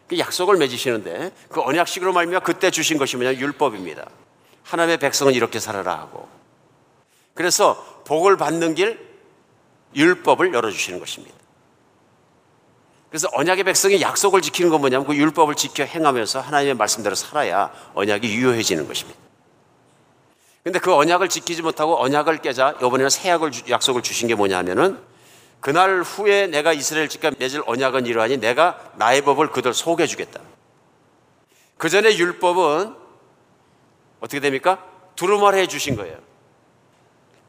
그 0.09 0.19
약속을 0.19 0.57
맺으시는데 0.57 1.33
그 1.49 1.61
언약식으로 1.63 2.13
말미암아 2.13 2.45
그때 2.45 2.71
주신 2.71 2.99
것이 2.99 3.17
뭐냐 3.17 3.35
율법입니다. 3.35 4.09
하나님의 4.63 4.99
백성은 4.99 5.35
이렇게 5.35 5.59
살아라 5.59 5.97
하고 5.99 6.29
그래서 7.35 8.03
복을 8.07 8.37
받는 8.37 8.75
길 8.75 9.05
율법을 9.95 10.53
열어 10.55 10.71
주시는 10.71 11.01
것입니다. 11.01 11.35
그래서 13.09 13.29
언약의 13.33 13.65
백성이 13.65 14.01
약속을 14.01 14.43
지키는 14.43 14.71
건 14.71 14.81
뭐냐면 14.81 15.07
그 15.07 15.17
율법을 15.17 15.55
지켜 15.55 15.85
행하면서 15.85 16.41
하나님의 16.41 16.75
말씀대로 16.75 17.15
살아야 17.15 17.73
언약이 17.95 18.29
유효해지는 18.29 18.87
것입니다. 18.87 19.26
근데 20.67 20.81
그 20.81 20.93
언약을 20.93 21.29
지키지 21.29 21.62
못하고 21.62 22.03
언약을 22.03 22.39
깨자 22.39 22.75
이번에는 22.79 23.09
새 23.09 23.29
약을 23.29 23.53
약속을 23.71 24.03
주신 24.03 24.27
게 24.27 24.35
뭐냐 24.35 24.59
하면은 24.59 24.99
그날 25.61 26.03
후에 26.03 26.49
내가 26.49 26.73
이스라엘 26.73 27.09
집과 27.09 27.31
맺을 27.39 27.62
언약은 27.67 28.05
이러하니 28.07 28.39
내가 28.39 28.77
나의 28.97 29.23
법을 29.23 29.53
그들 29.53 29.73
속에 29.73 30.09
주겠다. 30.09 30.41
그 31.79 31.89
전에 31.89 32.17
율법은 32.17 32.97
어떻게 34.19 34.41
됩니까? 34.41 34.85
두루마리 35.14 35.59
해 35.59 35.69
주신 35.69 35.95
거예요. 35.95 36.19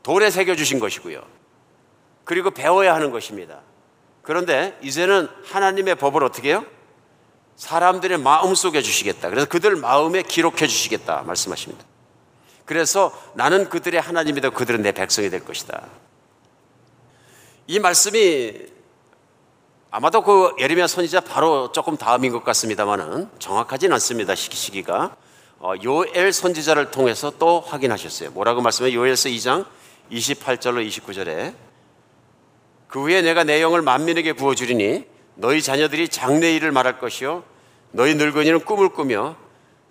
돌에 0.04 0.30
새겨 0.30 0.56
주신 0.56 0.78
것이고요. 0.78 1.24
그리고 2.24 2.52
배워야 2.52 2.94
하는 2.94 3.10
것입니다. 3.10 3.62
그런데 4.22 4.78
이제는 4.84 5.28
하나님의 5.44 5.96
법을 5.96 6.24
어떻게 6.24 6.50
해요? 6.50 6.64
사람들의 7.56 8.20
마음 8.20 8.54
속에 8.54 8.84
주시겠다. 8.84 9.32
그래서 9.32 9.48
그들 9.48 9.76
마음에 9.76 10.22
기록해 10.22 10.68
주시겠다. 10.68 11.24
말씀하십니다. 11.24 11.84
그래서 12.68 13.18
나는 13.34 13.70
그들의 13.70 14.00
하나님이 14.00 14.42
되고 14.42 14.54
그들은 14.54 14.82
내 14.84 14.92
백성이 14.92 15.30
될 15.32 15.44
것이다. 15.44 15.88
이 17.66 17.80
말씀이 17.80 18.54
아마도 19.90 20.22
그 20.22 20.54
예레미야 20.60 20.86
선지자 20.86 21.22
바로 21.22 21.72
조금 21.72 21.96
다음인 21.96 22.34
것 22.34 22.44
같습니다만은 22.44 23.30
정확하진 23.40 23.92
않습니다. 23.94 24.36
시기시기가 24.36 25.16
어, 25.60 25.74
요엘 25.82 26.34
선지자를 26.34 26.92
통해서 26.92 27.32
또 27.40 27.62
확인하셨어요. 27.62 28.32
뭐라고 28.32 28.62
말씀해? 28.62 28.94
요엘서 28.94 29.30
2장 29.30 29.66
28절로 30.12 30.86
29절에 30.88 31.56
그 32.90 33.02
후에 33.02 33.22
내가 33.22 33.46
내 33.46 33.62
영을 33.62 33.82
만민에게 33.82 34.34
부어 34.34 34.56
주리니 34.56 35.06
너희 35.36 35.62
자녀들이 35.62 36.10
장래 36.10 36.54
일을 36.54 36.72
말할 36.72 37.00
것이요 37.00 37.44
너희 37.92 38.14
늙은이는 38.16 38.66
꿈을 38.66 38.90
꾸며 38.90 39.38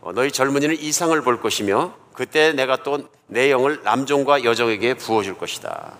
어, 0.02 0.12
너희 0.12 0.30
젊은이는 0.30 0.78
이상을 0.78 1.18
볼 1.22 1.40
것이며 1.40 1.94
그때 2.16 2.52
내가 2.52 2.82
또 2.82 2.98
내 3.28 3.50
영을 3.50 3.82
남종과 3.82 4.44
여종에게 4.44 4.94
부어줄 4.94 5.36
것이다. 5.36 5.94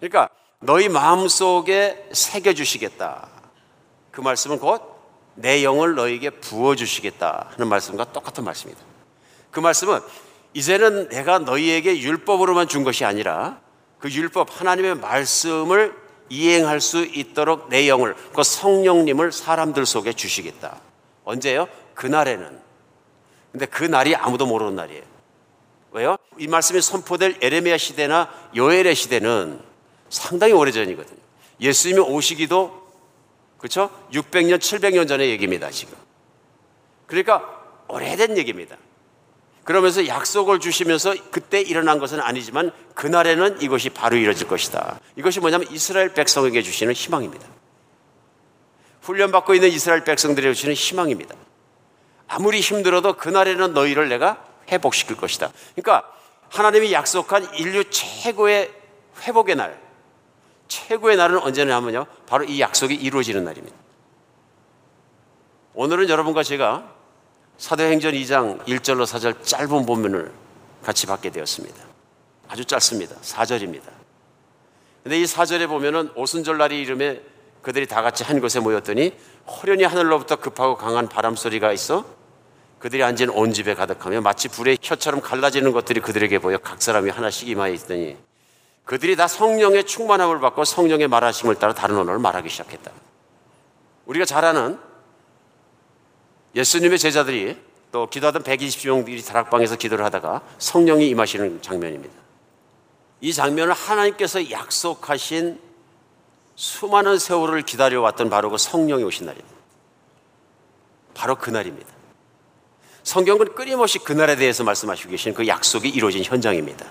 그러니까 0.00 0.28
너희 0.60 0.88
마음속에 0.88 2.08
새겨주시겠다. 2.12 3.28
그 4.10 4.20
말씀은 4.20 4.58
곧 4.58 4.98
내 5.40 5.62
영을 5.62 5.94
너에게 5.94 6.30
부어주시겠다 6.30 7.50
하는 7.50 7.68
말씀과 7.68 8.12
똑같은 8.12 8.42
말씀입니다. 8.44 8.84
그 9.52 9.60
말씀은 9.60 10.00
이제는 10.52 11.08
내가 11.10 11.38
너희에게 11.38 12.00
율법으로만 12.00 12.66
준 12.66 12.82
것이 12.82 13.04
아니라 13.04 13.60
그 14.00 14.10
율법 14.10 14.60
하나님의 14.60 14.96
말씀을 14.96 15.94
이행할 16.28 16.80
수 16.80 17.04
있도록 17.04 17.68
내 17.68 17.88
영을 17.88 18.16
그 18.34 18.42
성령님을 18.42 19.30
사람들 19.30 19.86
속에 19.86 20.12
주시겠다. 20.12 20.80
언제요? 21.24 21.68
그날에는. 21.94 22.67
근데 23.52 23.66
그 23.66 23.84
날이 23.84 24.14
아무도 24.14 24.46
모르는 24.46 24.76
날이에요. 24.76 25.02
왜요? 25.92 26.16
이 26.38 26.46
말씀이 26.46 26.80
선포될 26.80 27.38
에레미야 27.40 27.78
시대나 27.78 28.30
요엘의 28.54 28.94
시대는 28.94 29.60
상당히 30.10 30.52
오래전이거든요. 30.52 31.18
예수님이 31.60 32.00
오시기도 32.00 32.88
그렇죠? 33.58 33.90
600년, 34.12 34.58
700년 34.58 35.08
전의 35.08 35.30
얘기입니다, 35.30 35.70
지금. 35.70 35.96
그러니까 37.06 37.44
오래된 37.88 38.38
얘기입니다. 38.38 38.76
그러면서 39.64 40.06
약속을 40.06 40.60
주시면서 40.60 41.14
그때 41.30 41.60
일어난 41.60 41.98
것은 41.98 42.20
아니지만 42.20 42.70
그날에는 42.94 43.60
이것이 43.60 43.90
바로 43.90 44.16
이루어질 44.16 44.46
것이다. 44.48 44.98
이것이 45.16 45.40
뭐냐면 45.40 45.68
이스라엘 45.70 46.14
백성에게 46.14 46.62
주시는 46.62 46.94
희망입니다. 46.94 47.46
훈련받고 49.02 49.54
있는 49.54 49.68
이스라엘 49.68 50.04
백성들에게 50.04 50.54
주시는 50.54 50.74
희망입니다. 50.74 51.34
아무리 52.28 52.60
힘들어도 52.60 53.14
그날에는 53.14 53.72
너희를 53.72 54.08
내가 54.08 54.44
회복시킬 54.70 55.16
것이다. 55.16 55.50
그러니까 55.74 56.08
하나님이 56.50 56.92
약속한 56.92 57.52
인류 57.54 57.88
최고의 57.90 58.72
회복의 59.22 59.56
날, 59.56 59.80
최고의 60.68 61.16
날은 61.16 61.38
언제냐면요. 61.38 62.06
바로 62.26 62.44
이 62.44 62.60
약속이 62.60 62.94
이루어지는 62.94 63.44
날입니다. 63.44 63.76
오늘은 65.74 66.08
여러분과 66.08 66.42
제가 66.42 66.92
사도행전 67.56 68.12
2장 68.12 68.64
1절로 68.64 69.04
4절 69.04 69.44
짧은 69.44 69.86
본문을 69.86 70.32
같이 70.82 71.06
받게 71.06 71.30
되었습니다. 71.30 71.76
아주 72.48 72.64
짧습니다. 72.64 73.16
4절입니다. 73.16 73.84
근데 75.02 75.20
이 75.20 75.24
4절에 75.24 75.68
보면은 75.68 76.10
오순절날이 76.14 76.80
이름에 76.80 77.22
그들이 77.62 77.86
다 77.86 78.02
같이 78.02 78.24
한 78.24 78.40
곳에 78.40 78.60
모였더니 78.60 79.12
호련히 79.46 79.84
하늘로부터 79.84 80.36
급하고 80.36 80.76
강한 80.76 81.08
바람 81.08 81.34
소리가 81.34 81.72
있어 81.72 82.17
그들이 82.78 83.02
앉은 83.02 83.30
온 83.30 83.52
집에 83.52 83.74
가득하며 83.74 84.20
마치 84.20 84.48
불의 84.48 84.78
혀처럼 84.80 85.20
갈라지는 85.20 85.72
것들이 85.72 86.00
그들에게 86.00 86.38
보여 86.38 86.58
각 86.58 86.80
사람이 86.80 87.10
하나씩 87.10 87.48
임하여 87.48 87.72
있더니 87.74 88.16
그들이 88.84 89.16
다 89.16 89.26
성령의 89.28 89.84
충만함을 89.84 90.40
받고 90.40 90.64
성령의 90.64 91.08
말하심을 91.08 91.56
따라 91.56 91.74
다른 91.74 91.96
언어를 91.98 92.18
말하기 92.20 92.48
시작했다. 92.48 92.90
우리가 94.06 94.24
잘 94.24 94.44
아는 94.44 94.78
예수님의 96.54 96.98
제자들이 96.98 97.58
또 97.92 98.08
기도하던 98.08 98.42
120명들이 98.42 99.26
다락방에서 99.26 99.76
기도를 99.76 100.04
하다가 100.04 100.42
성령이 100.58 101.08
임하시는 101.08 101.60
장면입니다. 101.62 102.14
이 103.20 103.32
장면을 103.32 103.72
하나님께서 103.74 104.50
약속하신 104.50 105.60
수많은 106.54 107.18
세월을 107.18 107.62
기다려왔던 107.62 108.30
바로 108.30 108.50
그 108.50 108.58
성령이 108.58 109.04
오신 109.04 109.26
날입니다. 109.26 109.56
바로 111.14 111.36
그 111.36 111.50
날입니다. 111.50 111.97
성경은 113.08 113.54
끊임없이 113.54 113.98
그날에 113.98 114.36
대해서 114.36 114.64
말씀하시고 114.64 115.10
계신 115.10 115.32
그 115.32 115.46
약속이 115.46 115.88
이루어진 115.88 116.22
현장입니다. 116.22 116.84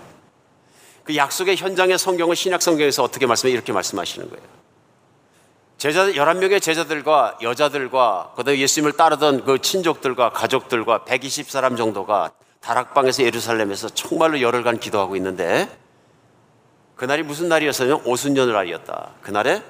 그 1.03 1.15
약속의 1.15 1.57
현장의 1.57 1.99
성경은 1.99 2.33
신약 2.33 2.63
성경에서 2.63 3.03
어떻게 3.03 3.27
말씀해 3.27 3.53
이렇게 3.53 3.71
말씀하시는 3.71 4.27
거예요. 4.27 4.43
제자 5.77 6.07
11명의 6.07 6.59
제자들과 6.59 7.37
여자들과 7.43 8.33
그다음에 8.35 8.59
예수님을 8.61 8.93
따르던 8.93 9.45
그 9.45 9.61
친족들과 9.61 10.31
가족들과 10.31 11.05
120 11.05 11.51
사람 11.51 11.75
정도가 11.75 12.31
다락방에서 12.61 13.21
예루살렘에서 13.21 13.89
정말로 13.89 14.41
열흘간 14.41 14.79
기도하고 14.79 15.15
있는데 15.17 15.69
그날이 16.95 17.21
무슨 17.21 17.47
날이었어요? 17.47 18.01
오순절 18.05 18.51
날이었다. 18.53 19.11
그날에 19.21 19.61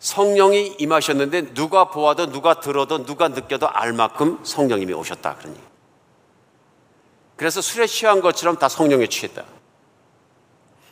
성령이 0.00 0.76
임하셨는데 0.78 1.52
누가 1.54 1.90
보아도 1.90 2.26
누가 2.26 2.58
들어도 2.58 3.04
누가 3.04 3.28
느껴도 3.28 3.68
알 3.68 3.92
만큼 3.92 4.40
성령님이 4.42 4.94
오셨다. 4.94 5.36
그러니. 5.36 5.58
그래서 7.36 7.60
술에 7.60 7.86
취한 7.86 8.20
것처럼 8.20 8.56
다 8.56 8.68
성령에 8.68 9.06
취했다. 9.06 9.44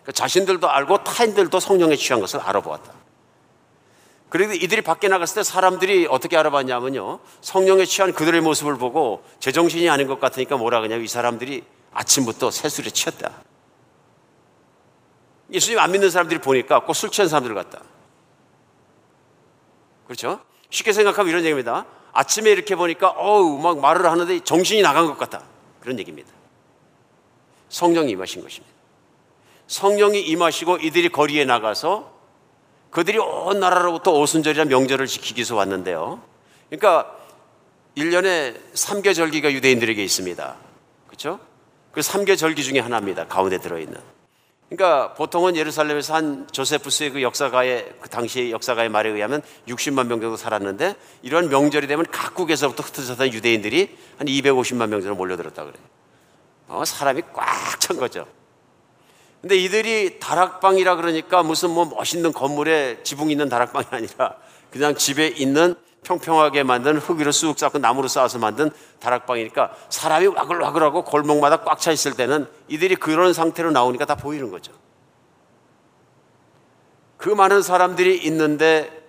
그러니까 0.02 0.12
자신들도 0.12 0.68
알고 0.68 1.04
타인들도 1.04 1.58
성령에 1.58 1.96
취한 1.96 2.20
것을 2.20 2.40
알아보았다. 2.40 2.92
그런데 4.28 4.56
이들이 4.56 4.82
밖에 4.82 5.08
나갔을 5.08 5.36
때 5.36 5.42
사람들이 5.42 6.06
어떻게 6.10 6.36
알아봤냐면요. 6.36 7.20
성령에 7.40 7.86
취한 7.86 8.12
그들의 8.12 8.42
모습을 8.42 8.76
보고 8.76 9.24
제정신이 9.40 9.88
아닌 9.88 10.06
것 10.06 10.20
같으니까 10.20 10.58
뭐라 10.58 10.80
그러냐면 10.80 11.04
이 11.04 11.08
사람들이 11.08 11.64
아침부터 11.94 12.50
새술에 12.50 12.90
취했다. 12.90 13.30
예수님 15.50 15.78
안 15.78 15.92
믿는 15.92 16.10
사람들이 16.10 16.42
보니까 16.42 16.84
꼭 16.84 16.94
술 16.94 17.10
취한 17.10 17.28
사람들 17.30 17.54
같다. 17.54 17.80
그렇죠? 20.08 20.40
쉽게 20.70 20.92
생각하면 20.92 21.30
이런 21.30 21.42
얘기입니다. 21.42 21.84
아침에 22.12 22.50
이렇게 22.50 22.74
보니까 22.74 23.10
어우 23.10 23.58
막 23.60 23.78
말을 23.78 24.10
하는데 24.10 24.40
정신이 24.40 24.80
나간 24.80 25.06
것 25.06 25.18
같다. 25.18 25.42
그런 25.80 25.98
얘기입니다. 25.98 26.32
성령이 27.68 28.10
임하신 28.12 28.42
것입니다. 28.42 28.74
성령이 29.66 30.22
임하시고 30.22 30.78
이들이 30.78 31.10
거리에 31.10 31.44
나가서 31.44 32.10
그들이 32.90 33.18
온 33.18 33.60
나라로부터 33.60 34.12
오순절이라 34.12 34.64
명절을 34.64 35.06
지키기 35.06 35.40
위해서 35.40 35.54
왔는데요. 35.54 36.22
그러니까 36.70 37.14
1년에 37.98 38.56
3개 38.72 39.14
절기가 39.14 39.52
유대인들에게 39.52 40.02
있습니다. 40.02 40.56
그렇죠? 41.06 41.38
그 41.92 42.00
3개 42.00 42.38
절기 42.38 42.64
중에 42.64 42.80
하나입니다. 42.80 43.26
가운데 43.26 43.58
들어 43.58 43.78
있는. 43.78 44.00
그러니까 44.68 45.14
보통은 45.14 45.56
예루살렘에서 45.56 46.14
한 46.14 46.46
조세푸스의 46.52 47.10
그 47.10 47.22
역사가의 47.22 47.94
그 48.00 48.08
당시의 48.10 48.52
역사가의 48.52 48.90
말에 48.90 49.08
의하면 49.08 49.40
60만 49.66 50.06
명 50.06 50.20
정도 50.20 50.36
살았는데 50.36 50.94
이런 51.22 51.48
명절이 51.48 51.86
되면 51.86 52.04
각국에서부터 52.10 52.82
흩어졌던 52.82 53.32
유대인들이 53.32 53.96
한 54.18 54.26
250만 54.26 54.88
명 54.88 55.00
정도 55.00 55.14
몰려들었다 55.16 55.64
그래요. 55.64 55.82
어, 56.68 56.84
사람이 56.84 57.22
꽉 57.32 57.80
찬 57.80 57.96
거죠. 57.96 58.26
근데 59.40 59.56
이들이 59.56 60.18
다락방이라 60.18 60.96
그러니까 60.96 61.42
무슨 61.42 61.70
뭐 61.70 61.84
멋있는 61.86 62.32
건물에 62.32 62.98
지붕 63.04 63.30
있는 63.30 63.48
다락방이 63.48 63.86
아니라 63.90 64.34
그냥 64.70 64.96
집에 64.96 65.28
있는 65.28 65.76
평평하게 66.02 66.62
만든 66.62 66.96
흙 66.96 67.18
위로 67.18 67.32
쑥 67.32 67.58
쌓고 67.58 67.78
나무로 67.78 68.08
쌓아서 68.08 68.38
만든 68.38 68.70
다락방이니까 69.00 69.74
사람이 69.90 70.26
와글와글하고 70.28 71.04
골목마다 71.04 71.62
꽉 71.64 71.80
차 71.80 71.92
있을 71.92 72.14
때는 72.14 72.48
이들이 72.68 72.96
그런 72.96 73.32
상태로 73.32 73.70
나오니까 73.70 74.04
다 74.04 74.14
보이는 74.14 74.50
거죠. 74.50 74.72
그 77.16 77.28
많은 77.28 77.62
사람들이 77.62 78.18
있는데 78.26 79.06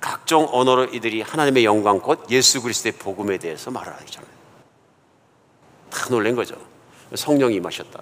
각종 0.00 0.48
언어로 0.50 0.86
이들이 0.86 1.22
하나님의 1.22 1.64
영광 1.64 2.00
곧 2.00 2.24
예수 2.30 2.62
그리스도의 2.62 2.92
복음에 2.92 3.36
대해서 3.36 3.70
말을 3.70 3.92
하잖아요. 3.92 4.30
다 5.90 6.06
놀란 6.08 6.34
거죠. 6.36 6.56
성령이 7.14 7.56
임하셨다. 7.56 8.00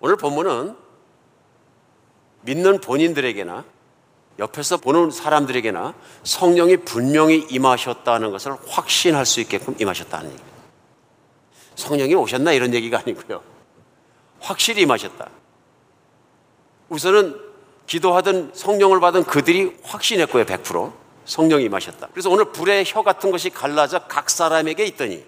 오늘 0.00 0.16
본문은 0.16 0.76
믿는 2.42 2.80
본인들에게나 2.80 3.64
옆에서 4.38 4.76
보는 4.76 5.10
사람들에게나 5.10 5.94
성령이 6.22 6.78
분명히 6.78 7.46
임하셨다는 7.48 8.30
것을 8.30 8.54
확신할 8.68 9.24
수 9.24 9.40
있게끔 9.40 9.74
임하셨다는 9.78 10.26
얘기입니다. 10.26 10.56
성령이 11.74 12.14
오셨나 12.14 12.52
이런 12.52 12.74
얘기가 12.74 12.98
아니고요. 12.98 13.42
확실히 14.40 14.82
임하셨다. 14.82 15.28
우선은 16.88 17.40
기도하던 17.86 18.52
성령을 18.54 19.00
받은 19.00 19.24
그들이 19.24 19.76
확신했고요, 19.82 20.44
100%. 20.44 20.92
성령이 21.26 21.64
임하셨다. 21.64 22.08
그래서 22.12 22.30
오늘 22.30 22.46
불의 22.52 22.84
혀 22.86 23.02
같은 23.02 23.30
것이 23.30 23.50
갈라져 23.50 24.06
각 24.06 24.30
사람에게 24.30 24.84
있더니 24.86 25.24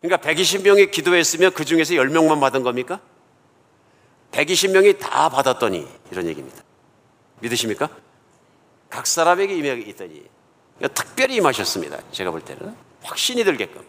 그러니까 0.00 0.28
120명이 0.28 0.90
기도했으면 0.90 1.52
그 1.52 1.64
중에서 1.64 1.94
10명만 1.94 2.40
받은 2.40 2.62
겁니까? 2.62 3.00
120명이 4.32 4.98
다 4.98 5.28
받았더니 5.28 5.86
이런 6.10 6.26
얘기입니다. 6.26 6.63
믿으십니까? 7.44 7.88
각 8.88 9.06
사람에게 9.06 9.54
임해 9.54 9.72
있더니 9.88 10.22
그러니까 10.78 11.02
특별히 11.02 11.36
임하셨습니다. 11.36 11.98
제가 12.10 12.30
볼 12.30 12.40
때는 12.40 12.74
확신이 13.02 13.44
들게끔. 13.44 13.82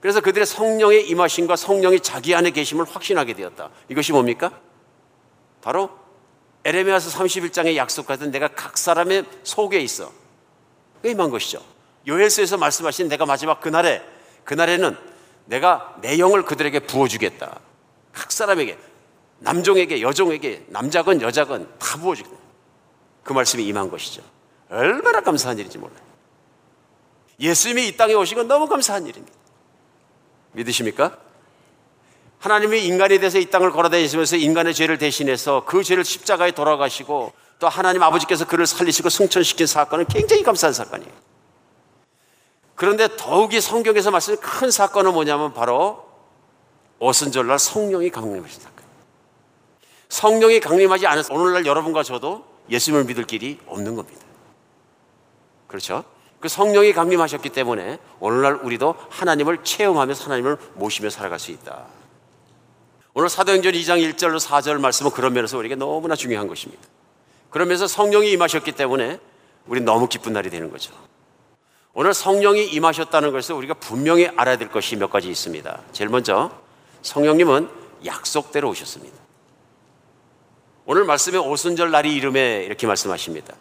그래서 0.00 0.20
그들의 0.20 0.46
성령의 0.46 1.08
임하심과 1.08 1.56
성령이 1.56 2.00
자기 2.00 2.34
안에 2.34 2.50
계심을 2.50 2.84
확신하게 2.84 3.34
되었다. 3.34 3.70
이것이 3.88 4.12
뭡니까? 4.12 4.58
바로 5.60 5.90
에레미야서 6.64 7.10
31장의 7.18 7.76
약속 7.76 8.06
같은 8.06 8.30
내가 8.30 8.48
각 8.48 8.78
사람의 8.78 9.24
속에 9.44 9.80
있어. 9.80 10.12
그 11.02 11.08
임한 11.08 11.30
것이죠. 11.30 11.62
요엘서에서 12.06 12.56
말씀하신 12.56 13.08
내가 13.08 13.26
마지막 13.26 13.60
그날에 13.60 14.02
그날에는 14.44 14.96
내가 15.46 15.96
내 16.00 16.18
영을 16.18 16.44
그들에게 16.44 16.80
부어주겠다. 16.80 17.60
각 18.12 18.32
사람에게 18.32 18.78
남종에게 19.38 20.02
여종에게 20.02 20.64
남자건 20.68 21.20
여자건 21.20 21.68
다 21.78 21.98
부어주겠다. 21.98 22.41
그 23.22 23.32
말씀이 23.32 23.64
임한 23.66 23.90
것이죠. 23.90 24.22
얼마나 24.68 25.20
감사한 25.20 25.58
일인지 25.58 25.78
몰라요. 25.78 25.98
예수님이 27.38 27.88
이 27.88 27.96
땅에 27.96 28.14
오신 28.14 28.36
건 28.36 28.48
너무 28.48 28.66
감사한 28.68 29.06
일입니다. 29.06 29.36
믿으십니까? 30.52 31.16
하나님이 32.38 32.84
인간이 32.84 33.18
돼서 33.18 33.38
이 33.38 33.46
땅을 33.46 33.70
걸어다니시면서 33.70 34.36
인간의 34.36 34.74
죄를 34.74 34.98
대신해서 34.98 35.64
그 35.64 35.84
죄를 35.84 36.04
십자가에 36.04 36.50
돌아가시고 36.50 37.32
또 37.58 37.68
하나님 37.68 38.02
아버지께서 38.02 38.46
그를 38.46 38.66
살리시고 38.66 39.08
승천시킨 39.08 39.66
사건은 39.66 40.06
굉장히 40.06 40.42
감사한 40.42 40.74
사건이에요. 40.74 41.12
그런데 42.74 43.08
더욱이 43.16 43.60
성경에서 43.60 44.10
말씀하신 44.10 44.42
큰 44.42 44.70
사건은 44.72 45.12
뭐냐면 45.12 45.54
바로 45.54 46.04
오순절날 46.98 47.58
성령이 47.58 48.10
강림하신 48.10 48.60
사건. 48.60 48.84
성령이 50.08 50.58
강림하지 50.58 51.06
않아서 51.06 51.32
오늘날 51.32 51.64
여러분과 51.64 52.02
저도 52.02 52.51
예수님을 52.72 53.04
믿을 53.04 53.24
길이 53.24 53.58
없는 53.66 53.94
겁니다. 53.94 54.20
그렇죠? 55.68 56.04
그 56.40 56.48
성령이 56.48 56.92
강림하셨기 56.92 57.50
때문에 57.50 57.98
오늘날 58.18 58.54
우리도 58.54 58.96
하나님을 59.10 59.62
체험하면서 59.62 60.24
하나님을 60.24 60.56
모시며 60.74 61.08
살아갈 61.10 61.38
수 61.38 61.52
있다. 61.52 61.86
오늘 63.14 63.28
사도행전 63.28 63.72
2장 63.74 64.14
1절로 64.14 64.40
4절 64.40 64.80
말씀은 64.80 65.12
그런 65.12 65.34
면에서 65.34 65.58
우리에게 65.58 65.76
너무나 65.76 66.16
중요한 66.16 66.48
것입니다. 66.48 66.82
그러면서 67.50 67.86
성령이 67.86 68.32
임하셨기 68.32 68.72
때문에 68.72 69.20
우리 69.66 69.80
너무 69.80 70.08
기쁜 70.08 70.32
날이 70.32 70.50
되는 70.50 70.70
거죠. 70.70 70.92
오늘 71.94 72.14
성령이 72.14 72.64
임하셨다는 72.68 73.32
것을 73.32 73.54
우리가 73.54 73.74
분명히 73.74 74.26
알아야 74.26 74.56
될 74.56 74.70
것이 74.70 74.96
몇 74.96 75.10
가지 75.10 75.28
있습니다. 75.28 75.80
제일 75.92 76.08
먼저 76.08 76.50
성령님은 77.02 77.68
약속대로 78.06 78.70
오셨습니다. 78.70 79.21
오늘 80.84 81.04
말씀에 81.04 81.38
오순절 81.38 81.92
날이 81.92 82.14
이름에 82.14 82.64
이렇게 82.64 82.86
말씀하십니다. 82.86 83.54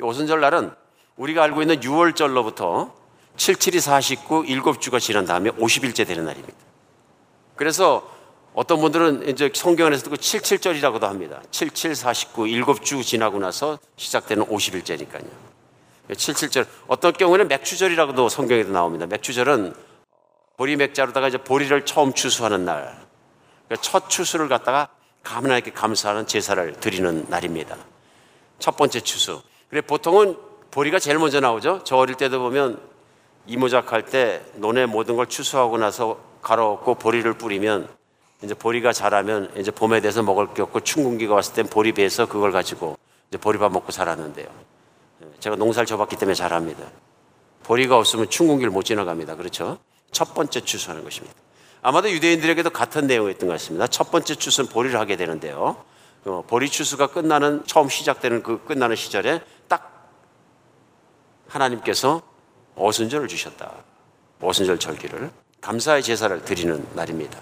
오순절 0.00 0.40
날은 0.40 0.70
우리가 1.16 1.42
알고 1.42 1.62
있는 1.62 1.80
6월절로부터 1.80 2.92
7, 3.36 3.56
7이 3.56 3.80
49, 3.80 4.44
7주가 4.44 5.00
지난 5.00 5.24
다음에 5.24 5.50
50일째 5.50 6.06
되는 6.06 6.24
날입니다. 6.24 6.56
그래서 7.56 8.08
어떤 8.54 8.80
분들은 8.80 9.28
이제 9.28 9.50
성경 9.54 9.86
안에서 9.86 10.10
그 10.10 10.16
77절이라고도 10.16 11.02
합니다. 11.02 11.42
77, 11.50 11.94
49, 11.94 12.44
7주 12.44 13.02
지나고 13.02 13.38
나서 13.38 13.78
시작되는 13.96 14.46
50일째니까요. 14.46 15.26
77절. 16.08 16.66
어떤 16.86 17.12
경우에는 17.12 17.48
맥추절이라고도 17.48 18.28
성경에도 18.28 18.72
나옵니다. 18.72 19.06
맥추절은 19.06 19.74
보리 20.56 20.76
맥자로다가 20.76 21.28
이제 21.28 21.38
보리를 21.38 21.84
처음 21.84 22.12
추수하는 22.12 22.64
날. 22.64 22.96
그러니까 23.66 23.82
첫 23.82 24.08
추수를 24.08 24.48
갖다가 24.48 24.88
하나님께 25.22 25.72
감사하는 25.72 26.26
제사를 26.26 26.72
드리는 26.80 27.26
날입니다. 27.28 27.76
첫 28.58 28.76
번째 28.76 29.00
추수. 29.00 29.42
그래 29.68 29.80
보통은 29.80 30.36
보리가 30.70 30.98
제일 30.98 31.18
먼저 31.18 31.40
나오죠. 31.40 31.82
저 31.84 31.96
어릴 31.96 32.16
때도 32.16 32.40
보면 32.40 32.80
이모작할 33.46 34.06
때 34.06 34.42
논에 34.54 34.86
모든 34.86 35.16
걸 35.16 35.26
추수하고 35.26 35.78
나서 35.78 36.20
갈아엎고 36.42 36.96
보리를 36.96 37.32
뿌리면 37.34 37.88
이제 38.42 38.54
보리가 38.54 38.92
자라면 38.92 39.52
이제 39.56 39.70
봄에 39.70 40.00
돼서 40.00 40.22
먹을 40.22 40.54
게 40.54 40.62
없고 40.62 40.80
춘궁기가 40.80 41.34
왔을 41.34 41.54
땐 41.54 41.66
보리 41.66 41.92
베서 41.92 42.26
그걸 42.26 42.52
가지고 42.52 42.96
이제 43.28 43.38
보리밥 43.38 43.72
먹고 43.72 43.92
살았는데요. 43.92 44.48
제가 45.40 45.56
농사를 45.56 45.86
져봤기 45.86 46.16
때문에 46.16 46.34
잘 46.34 46.52
압니다. 46.52 46.84
보리가 47.64 47.98
없으면 47.98 48.30
춘궁기를 48.30 48.70
못 48.70 48.84
지나갑니다. 48.84 49.36
그렇죠? 49.36 49.78
첫 50.10 50.34
번째 50.34 50.60
추수하는 50.60 51.04
것입니다. 51.04 51.34
아마도 51.82 52.10
유대인들에게도 52.10 52.70
같은 52.70 53.06
내용이었던 53.06 53.48
것 53.48 53.54
같습니다. 53.54 53.86
첫 53.86 54.10
번째 54.10 54.34
추수는 54.34 54.68
보리를 54.70 54.98
하게 54.98 55.16
되는데요. 55.16 55.82
어, 56.26 56.44
보리 56.46 56.68
추수가 56.68 57.06
끝나는 57.06 57.64
처음 57.66 57.88
시작되는 57.88 58.42
그 58.42 58.62
끝나는 58.64 58.96
시절에 58.96 59.40
딱 59.68 60.10
하나님께서 61.48 62.22
오순절을 62.76 63.28
주셨다. 63.28 63.72
오순절 64.42 64.78
절기를 64.78 65.30
감사의 65.60 66.02
제사를 66.02 66.44
드리는 66.44 66.86
날입니다. 66.94 67.38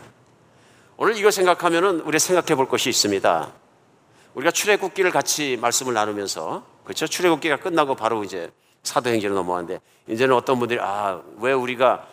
오늘 0.97 1.17
이거 1.17 1.31
생각하면은 1.31 2.01
우리 2.01 2.19
생각해 2.19 2.57
볼 2.57 2.69
것이 2.69 2.89
있습니다. 2.89 3.53
우리가 4.35 4.51
출애굽기를 4.51 5.11
같이 5.11 5.57
말씀을 5.61 5.95
나누면서 5.95 6.65
그렇죠? 6.85 7.07
출애굽기가 7.07 7.59
끝나고 7.59 7.95
바로 7.97 8.25
이제 8.25 8.51
사도행전으로 8.83 9.39
넘어왔는데 9.41 9.81
이제는 10.09 10.35
어떤 10.35 10.59
분들이 10.59 10.81
아, 10.81 11.21
왜 11.39 11.53
우리가 11.53 12.07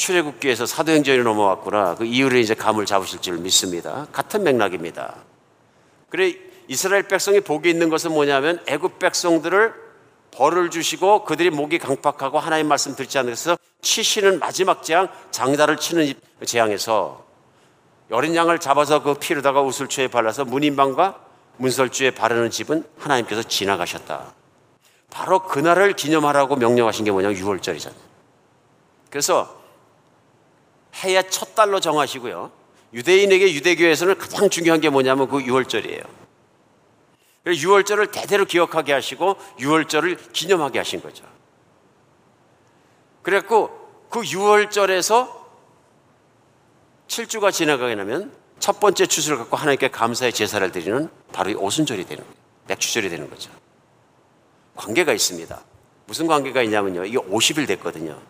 출애굽기에서 0.00 0.64
사도행전으로 0.64 1.24
넘어왔구나. 1.24 1.94
그 1.96 2.06
이유를 2.06 2.38
이제 2.38 2.54
감을 2.54 2.86
잡으실 2.86 3.20
줄 3.20 3.36
믿습니다. 3.36 4.06
같은 4.12 4.42
맥락입니다. 4.42 5.16
그래 6.08 6.34
이스라엘 6.68 7.02
백성이 7.02 7.40
복이 7.40 7.68
있는 7.68 7.90
것은 7.90 8.12
뭐냐면 8.12 8.62
애굽 8.66 8.98
백성들을 8.98 9.74
벌을 10.30 10.70
주시고 10.70 11.24
그들이 11.24 11.50
목이 11.50 11.78
강팍하고 11.78 12.38
하나님 12.38 12.68
말씀 12.68 12.96
듣지 12.96 13.18
않아서 13.18 13.58
치시는 13.82 14.38
마지막 14.38 14.82
재앙 14.82 15.08
장자를 15.32 15.76
치는 15.76 16.14
재앙에서 16.46 17.26
어린 18.10 18.34
양을 18.34 18.58
잡아서 18.58 19.02
그 19.02 19.14
피로다가 19.14 19.60
우슬초에 19.60 20.08
발라서 20.08 20.46
문인방과 20.46 21.20
문설주에 21.58 22.12
바르는 22.12 22.50
집은 22.50 22.84
하나님께서 22.98 23.42
지나가셨다. 23.42 24.32
바로 25.10 25.42
그날을 25.42 25.92
기념하라고 25.92 26.56
명령하신 26.56 27.04
게 27.04 27.10
뭐냐면 27.10 27.36
6월절이잖아요. 27.36 27.92
그래서 29.10 29.59
해의 30.94 31.30
첫 31.30 31.54
달로 31.54 31.80
정하시고요. 31.80 32.50
유대인에게 32.92 33.52
유대교에서는 33.54 34.18
가장 34.18 34.50
중요한 34.50 34.80
게 34.80 34.90
뭐냐면 34.90 35.28
그 35.28 35.38
6월절이에요. 35.38 36.04
6월절을 37.46 38.10
대대로 38.12 38.44
기억하게 38.44 38.92
하시고 38.92 39.36
6월절을 39.58 40.32
기념하게 40.32 40.78
하신 40.78 41.00
거죠. 41.00 41.24
그래갖고 43.22 43.70
그 44.10 44.20
6월절에서 44.20 45.40
7주가 47.08 47.52
지나가게 47.52 47.96
되면 47.96 48.32
첫 48.58 48.78
번째 48.78 49.06
추수를 49.06 49.38
갖고 49.38 49.56
하나님께 49.56 49.88
감사의 49.88 50.32
제사를 50.32 50.70
드리는 50.70 51.08
바로 51.32 51.50
이 51.50 51.54
오순절이 51.54 52.04
되는 52.04 52.22
거예요. 52.22 52.40
맥추절이 52.68 53.08
되는 53.08 53.28
거죠. 53.28 53.50
관계가 54.76 55.12
있습니다. 55.12 55.60
무슨 56.06 56.26
관계가 56.26 56.62
있냐면요. 56.62 57.04
이게 57.04 57.18
50일 57.18 57.66
됐거든요. 57.66 58.20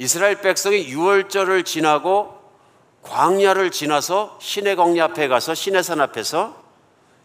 이스라엘 0.00 0.40
백성이 0.40 0.86
6월절을 0.94 1.66
지나고 1.66 2.34
광야를 3.02 3.70
지나서 3.70 4.38
신의 4.40 4.74
광야 4.74 5.04
앞에 5.04 5.28
가서 5.28 5.54
신의 5.54 5.84
산 5.84 6.00
앞에서 6.00 6.56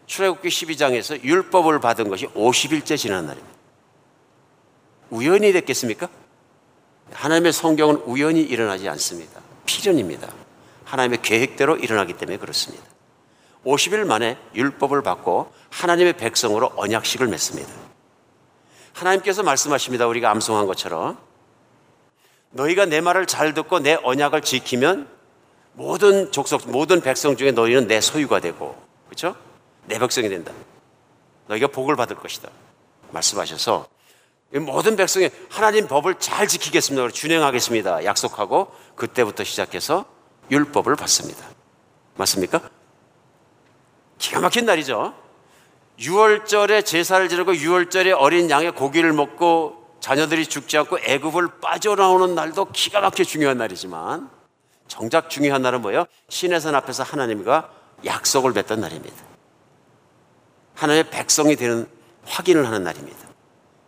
출애굽기 0.04 0.46
12장에서 0.46 1.24
율법을 1.24 1.80
받은 1.80 2.10
것이 2.10 2.26
50일째 2.26 2.98
지난 2.98 3.24
날입니다. 3.24 3.56
우연히 5.08 5.52
됐겠습니까? 5.52 6.10
하나님의 7.14 7.54
성경은 7.54 8.02
우연히 8.04 8.42
일어나지 8.42 8.90
않습니다. 8.90 9.40
필연입니다. 9.64 10.28
하나님의 10.84 11.22
계획대로 11.22 11.76
일어나기 11.76 12.12
때문에 12.12 12.36
그렇습니다. 12.36 12.84
50일 13.64 14.04
만에 14.04 14.36
율법을 14.54 15.02
받고 15.02 15.50
하나님의 15.70 16.18
백성으로 16.18 16.72
언약식을 16.76 17.26
맺습니다. 17.26 17.72
하나님께서 18.92 19.42
말씀하십니다. 19.42 20.06
우리가 20.06 20.30
암송한 20.30 20.66
것처럼 20.66 21.16
너희가 22.50 22.86
내 22.86 23.00
말을 23.00 23.26
잘 23.26 23.54
듣고 23.54 23.80
내 23.80 23.98
언약을 24.02 24.42
지키면 24.42 25.08
모든 25.74 26.32
족속, 26.32 26.70
모든 26.70 27.00
백성 27.00 27.36
중에 27.36 27.52
너희는 27.52 27.86
내 27.86 28.00
소유가 28.00 28.40
되고, 28.40 28.80
그렇죠? 29.06 29.36
내 29.86 29.98
백성이 29.98 30.28
된다. 30.28 30.52
너희가 31.48 31.68
복을 31.68 31.96
받을 31.96 32.16
것이다. 32.16 32.48
말씀하셔서 33.10 33.86
모든 34.52 34.96
백성이 34.96 35.30
하나님 35.50 35.86
법을 35.86 36.16
잘 36.18 36.48
지키겠습니다. 36.48 37.10
준행하겠습니다. 37.10 38.04
약속하고 38.04 38.72
그때부터 38.94 39.44
시작해서 39.44 40.06
율법을 40.50 40.96
받습니다. 40.96 41.44
맞습니까? 42.14 42.60
기가 44.18 44.40
막힌 44.40 44.64
날이죠. 44.64 45.14
6월절에 45.98 46.84
제사를 46.84 47.28
지내고 47.28 47.52
6월절에 47.52 48.14
어린 48.16 48.48
양의 48.50 48.72
고기를 48.72 49.12
먹고 49.12 49.85
자녀들이 50.00 50.46
죽지 50.46 50.78
않고 50.78 50.98
애굽을 51.00 51.60
빠져나오는 51.60 52.34
날도 52.34 52.66
기가 52.72 53.00
막히게 53.00 53.24
중요한 53.24 53.58
날이지만 53.58 54.30
정작 54.88 55.30
중요한 55.30 55.62
날은 55.62 55.82
뭐예요? 55.82 56.06
신의 56.28 56.60
산 56.60 56.74
앞에서 56.74 57.02
하나님과 57.02 57.70
약속을 58.04 58.52
맺던 58.52 58.80
날입니다. 58.80 59.16
하나님의 60.74 61.10
백성이 61.10 61.56
되는 61.56 61.88
확인을 62.24 62.66
하는 62.66 62.84
날입니다. 62.84 63.18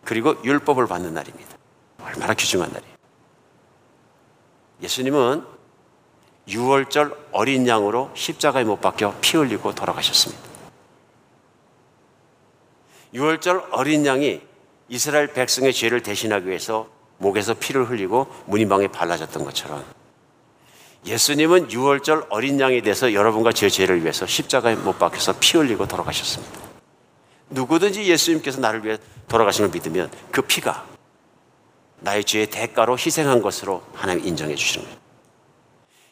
그리고 0.03 0.35
율법을 0.43 0.87
받는 0.87 1.13
날입니다. 1.13 1.57
얼마나 2.01 2.33
귀중한 2.33 2.71
날이에요. 2.71 2.95
예수님은 4.81 5.45
6월절 6.47 7.15
어린 7.31 7.67
양으로 7.67 8.11
십자가에 8.15 8.63
못 8.63 8.81
박혀 8.81 9.13
피 9.21 9.37
흘리고 9.37 9.75
돌아가셨습니다. 9.75 10.49
6월절 13.13 13.67
어린 13.71 14.05
양이 14.05 14.41
이스라엘 14.89 15.31
백성의 15.33 15.73
죄를 15.73 16.01
대신하기 16.03 16.47
위해서 16.47 16.89
목에서 17.19 17.53
피를 17.53 17.89
흘리고 17.89 18.27
문인방에 18.47 18.87
발라졌던 18.87 19.43
것처럼 19.43 19.83
예수님은 21.05 21.71
유월절 21.71 22.25
어린 22.29 22.59
양이 22.59 22.81
돼서 22.81 23.13
여러분과 23.13 23.53
제 23.53 23.69
죄를 23.69 24.01
위해서 24.01 24.25
십자가에 24.25 24.75
못 24.75 24.99
박혀서 24.99 25.35
피 25.39 25.57
흘리고 25.57 25.87
돌아가셨습니다. 25.87 26.59
누구든지 27.51 28.03
예수님께서 28.03 28.59
나를 28.59 28.83
위해 28.83 28.97
돌아가신 29.27 29.65
걸 29.65 29.73
믿으면 29.73 30.11
그 30.31 30.41
피가 30.41 30.85
나의 32.01 32.23
죄의 32.23 32.47
대가로 32.47 32.97
희생한 32.97 33.41
것으로 33.41 33.83
하나님 33.93 34.25
인정해 34.25 34.55
주시는 34.55 34.85
거예요. 34.85 34.99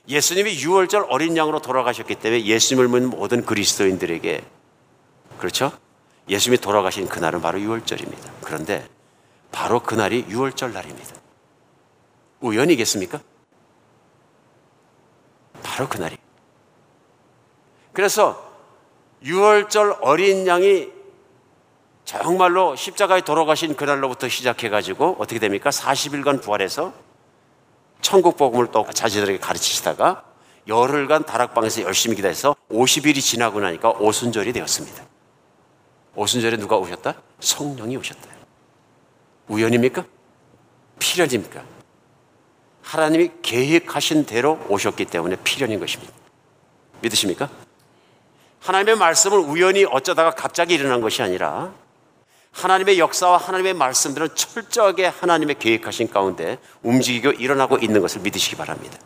예수님이 0.10 0.56
유월절 0.62 1.08
어린 1.10 1.36
양으로 1.36 1.62
돌아가셨기 1.62 2.16
때문에 2.16 2.46
예수님을 2.46 2.88
믿는 2.88 3.10
모든 3.10 3.46
그리스도인들에게 3.46 4.42
그렇죠? 5.38 5.72
예수님이 6.30 6.60
돌아가신 6.60 7.08
그날은 7.08 7.42
바로 7.42 7.60
유월절입니다. 7.60 8.32
그런데 8.42 8.88
바로 9.52 9.80
그날이 9.80 10.26
유월절 10.28 10.74
날입니다. 10.74 11.16
우연이겠습니까? 12.42 13.20
바로 15.64 15.88
그날이. 15.88 16.18
그래서 17.94 18.52
유월절 19.24 19.98
어린 20.02 20.46
양이 20.48 20.92
정말로 22.06 22.76
십자가에 22.76 23.22
돌아가신 23.22 23.76
그날로부터 23.76 24.30
시작해가지고 24.30 25.18
어떻게 25.20 25.40
됩니까? 25.40 25.70
40일간 25.72 26.42
부활해서 26.42 26.94
천국 28.02 28.38
복음을 28.38 28.72
또 28.72 28.86
자신들에게 28.90 29.40
가르치시다가 29.40 30.24
열흘간 30.68 31.26
다락방에서 31.26 31.82
열심히 31.84 32.16
기다려서 32.16 32.56
50일이 32.70 33.22
지나고 33.22 33.60
나니까 33.60 33.90
오순절이 33.90 34.54
되었습니다. 34.54 35.04
오순절에 36.18 36.58
누가 36.58 36.78
오셨다? 36.78 37.14
성령이 37.40 37.96
오셨다. 37.96 38.28
우연입니까? 39.48 40.04
필연입니까? 40.98 41.64
하나님이 42.82 43.30
계획하신 43.44 44.26
대로 44.26 44.60
오셨기 44.68 45.06
때문에 45.06 45.36
필연인 45.44 45.80
것입니다. 45.80 46.12
믿으십니까? 47.02 47.50
하나님의 48.62 48.96
말씀은 48.96 49.38
우연히 49.38 49.86
어쩌다가 49.86 50.32
갑자기 50.32 50.74
일어난 50.74 51.02
것이 51.02 51.22
아니라 51.22 51.72
하나님의 52.52 52.98
역사와 52.98 53.38
하나님의 53.38 53.76
말씀들은 53.76 54.30
철저하게 54.34 55.06
하나님의 55.06 55.60
계획하신 55.60 56.10
가운데 56.10 56.58
움직이고 56.82 57.30
일어나고 57.30 57.78
있는 57.78 58.02
것을 58.02 58.22
믿으시기 58.22 58.56
바랍니다. 58.56 58.98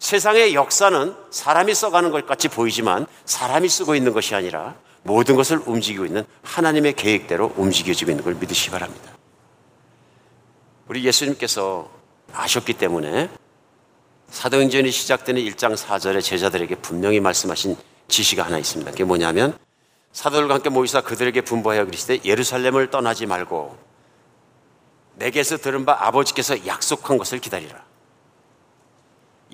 세상의 0.00 0.54
역사는 0.54 1.14
사람이 1.30 1.72
써가는 1.72 2.10
것 2.10 2.26
같이 2.26 2.48
보이지만 2.48 3.06
사람이 3.26 3.68
쓰고 3.68 3.94
있는 3.94 4.12
것이 4.12 4.34
아니라 4.34 4.74
모든 5.02 5.36
것을 5.36 5.60
움직이고 5.64 6.04
있는 6.04 6.24
하나님의 6.42 6.94
계획대로 6.94 7.52
움직여지고 7.56 8.10
있는 8.10 8.24
걸 8.24 8.34
믿으시기 8.34 8.70
바랍니다. 8.70 9.12
우리 10.88 11.04
예수님께서 11.04 11.90
아셨기 12.32 12.74
때문에 12.74 13.30
사도행전이 14.28 14.90
시작되는 14.90 15.42
1장 15.42 15.76
4절에 15.76 16.22
제자들에게 16.22 16.76
분명히 16.76 17.20
말씀하신 17.20 17.76
지시가 18.08 18.44
하나 18.44 18.58
있습니다. 18.58 18.90
그게 18.90 19.04
뭐냐면 19.04 19.56
사도들과 20.12 20.54
함께 20.54 20.70
모이사 20.70 21.00
그들에게 21.02 21.40
분부하여 21.42 21.84
그리시되 21.86 22.20
예루살렘을 22.24 22.90
떠나지 22.90 23.26
말고 23.26 23.76
내게서 25.14 25.58
들은 25.58 25.84
바 25.84 25.96
아버지께서 26.06 26.66
약속한 26.66 27.18
것을 27.18 27.38
기다리라. 27.40 27.84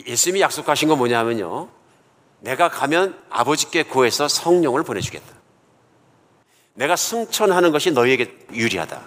예수님이 0.06 0.40
약속하신 0.40 0.88
건 0.88 0.98
뭐냐면요. 0.98 1.68
내가 2.40 2.68
가면 2.68 3.18
아버지께 3.30 3.84
구해서 3.84 4.28
성령을 4.28 4.82
보내주겠다. 4.82 5.26
내가 6.74 6.96
승천하는 6.96 7.72
것이 7.72 7.90
너희에게 7.90 8.46
유리하다. 8.52 9.02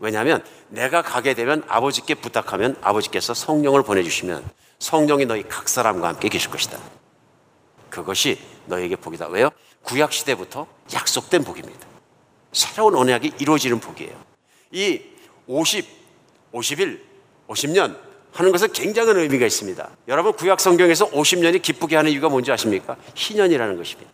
왜냐하면 0.00 0.44
내가 0.68 1.02
가게 1.02 1.34
되면 1.34 1.64
아버지께 1.66 2.14
부탁하면 2.14 2.76
아버지께서 2.82 3.34
성령을 3.34 3.82
보내주시면 3.82 4.48
성령이 4.78 5.26
너희 5.26 5.42
각 5.42 5.68
사람과 5.68 6.08
함께 6.08 6.28
계실 6.28 6.50
것이다. 6.50 6.78
그것이 7.90 8.38
너에게 8.66 8.96
복이다. 8.96 9.28
왜요? 9.28 9.50
구약 9.82 10.12
시대부터 10.12 10.66
약속된 10.92 11.44
복입니다. 11.44 11.86
새로운 12.52 12.94
언약이 12.94 13.32
이루어지는 13.38 13.80
복이에요. 13.80 14.12
이 14.70 15.00
50, 15.46 15.86
50일, 16.52 17.00
50년 17.48 18.07
하는 18.38 18.52
것은 18.52 18.70
굉장한 18.72 19.16
의미가 19.16 19.46
있습니다. 19.46 19.88
여러분 20.06 20.32
구약 20.32 20.60
성경에서 20.60 21.10
50년이 21.10 21.60
기쁘게 21.60 21.96
하는 21.96 22.12
이유가 22.12 22.28
뭔지 22.28 22.52
아십니까? 22.52 22.96
희년이라는 23.16 23.76
것입니다. 23.76 24.12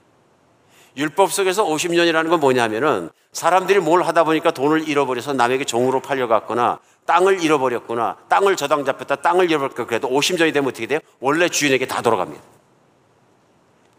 율법 0.97 1.31
속에서 1.31 1.63
50년이라는 1.67 2.31
건 2.31 2.41
뭐냐면은 2.41 3.11
사람들이 3.33 3.81
뭘 3.81 4.03
하다 4.03 4.25
보니까 4.25 4.51
돈을 4.53 4.89
잃어버려서 4.89 5.35
남에게 5.35 5.65
종으로 5.65 6.01
팔려갔거나 6.01 6.79
땅을 7.05 7.43
잃어버렸거나 7.43 8.17
땅을 8.31 8.57
저당 8.57 8.87
잡혔다 8.87 9.17
땅을 9.17 9.51
잃어버렸고 9.51 9.87
그래도 9.87 10.09
50년이 10.09 10.55
되면 10.55 10.71
어떻게 10.71 10.87
돼요? 10.87 11.01
원래 11.21 11.51
주인에게 11.51 11.87
다 11.87 12.01
돌아갑니다. 12.01 12.43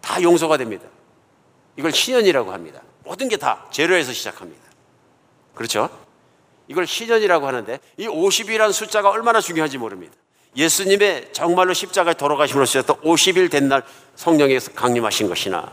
다 0.01 0.23
용서가 0.23 0.57
됩니다. 0.57 0.85
이걸 1.77 1.91
희년이라고 1.91 2.51
합니다. 2.51 2.81
모든 3.03 3.29
게 3.29 3.37
다 3.37 3.67
제로에서 3.69 4.11
시작합니다. 4.11 4.63
그렇죠? 5.53 5.87
이걸 6.67 6.85
희년이라고 6.85 7.47
하는데 7.47 7.79
이 7.97 8.07
50이라는 8.07 8.71
숫자가 8.71 9.09
얼마나 9.09 9.41
중요한지 9.41 9.77
모릅니다. 9.77 10.13
예수님의 10.55 11.29
정말로 11.33 11.73
십자가에 11.73 12.13
돌아가심으로써 12.13 12.83
또 12.83 12.95
50일 13.01 13.51
된 13.51 13.67
날 13.67 13.83
성령에서 14.15 14.71
강림하신 14.71 15.27
것이나 15.27 15.71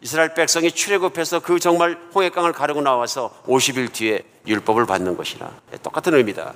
이스라엘 0.00 0.34
백성이 0.34 0.70
출애굽해서 0.72 1.40
그 1.40 1.58
정말 1.58 1.98
홍해강을 2.14 2.52
가르고 2.52 2.80
나와서 2.82 3.32
50일 3.46 3.92
뒤에 3.92 4.22
율법을 4.46 4.86
받는 4.86 5.16
것이나 5.16 5.52
똑같은 5.82 6.14
의미다. 6.14 6.54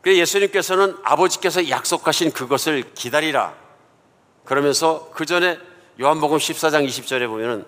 그래서 0.00 0.20
예수님께서는 0.20 0.96
아버지께서 1.02 1.68
약속하신 1.68 2.32
그것을 2.32 2.94
기다리라. 2.94 3.54
그러면서 4.44 5.10
그 5.14 5.26
전에 5.26 5.58
요한복음 6.00 6.38
14장 6.38 6.86
20절에 6.86 7.26
보면은 7.28 7.64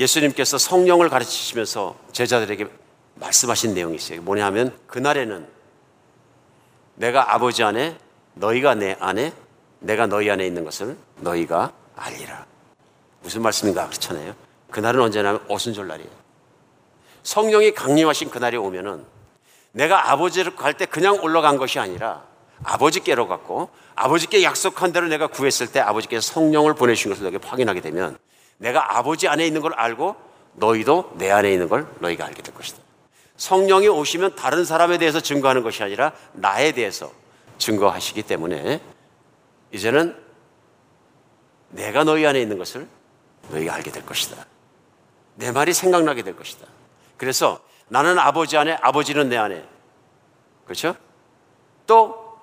예수님께서 0.00 0.56
성령을 0.56 1.10
가르치시면서 1.10 1.94
제자들에게 2.12 2.66
말씀하신 3.16 3.74
내용이 3.74 3.96
있어요. 3.96 4.22
뭐냐 4.22 4.46
하면 4.46 4.74
그날에는 4.86 5.46
내가 6.94 7.34
아버지 7.34 7.62
안에 7.62 7.98
너희가 8.34 8.74
내 8.74 8.96
안에 8.98 9.32
내가 9.80 10.06
너희 10.06 10.30
안에 10.30 10.46
있는 10.46 10.64
것을 10.64 10.96
너희가 11.18 11.72
알리라. 11.96 12.46
무슨 13.20 13.42
말씀인가 13.42 13.86
그렇잖아요. 13.88 14.34
그날은 14.70 15.02
언제나 15.02 15.38
오순절 15.48 15.86
날이에요. 15.86 16.10
성령이 17.22 17.72
강림하신 17.72 18.30
그날이 18.30 18.56
오면은 18.56 19.04
내가 19.72 20.10
아버지를 20.12 20.56
갈 20.56 20.72
때 20.72 20.86
그냥 20.86 21.22
올라간 21.22 21.58
것이 21.58 21.78
아니라 21.78 22.24
아버지께로 22.64 23.28
갔고 23.28 23.68
아버지께 23.94 24.42
약속한 24.42 24.92
대로 24.92 25.08
내가 25.08 25.26
구했을 25.26 25.70
때 25.70 25.80
아버지께서 25.80 26.32
성령을 26.32 26.74
보내신 26.74 27.10
것을 27.10 27.24
너에게 27.24 27.38
확인하게 27.46 27.82
되면 27.82 28.16
내가 28.60 28.98
아버지 28.98 29.26
안에 29.26 29.46
있는 29.46 29.62
걸 29.62 29.72
알고 29.72 30.16
너희도 30.52 31.12
내 31.16 31.30
안에 31.30 31.50
있는 31.50 31.68
걸 31.68 31.86
너희가 32.00 32.26
알게 32.26 32.42
될 32.42 32.54
것이다. 32.54 32.78
성령이 33.36 33.88
오시면 33.88 34.36
다른 34.36 34.66
사람에 34.66 34.98
대해서 34.98 35.18
증거하는 35.18 35.62
것이 35.62 35.82
아니라 35.82 36.12
나에 36.34 36.72
대해서 36.72 37.10
증거하시기 37.56 38.22
때문에 38.22 38.82
이제는 39.72 40.14
내가 41.70 42.04
너희 42.04 42.26
안에 42.26 42.40
있는 42.40 42.58
것을 42.58 42.86
너희가 43.50 43.74
알게 43.74 43.90
될 43.90 44.04
것이다. 44.04 44.44
내 45.36 45.52
말이 45.52 45.72
생각나게 45.72 46.22
될 46.22 46.36
것이다. 46.36 46.66
그래서 47.16 47.60
나는 47.88 48.18
아버지 48.18 48.58
안에, 48.58 48.76
아버지는 48.82 49.30
내 49.30 49.38
안에. 49.38 49.66
그렇죠? 50.64 50.94
또 51.86 52.36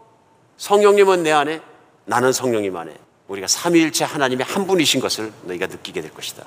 성령님은 0.57 1.21
내 1.21 1.31
안에, 1.31 1.61
나는 2.05 2.33
성령님 2.33 2.75
안에. 2.75 2.97
우리가 3.27 3.47
삼위일체 3.47 4.05
하나님의 4.05 4.45
한 4.45 4.65
분이신 4.65 5.01
것을 5.01 5.33
너희가 5.43 5.67
느끼게 5.67 6.01
될 6.01 6.13
것이다. 6.13 6.45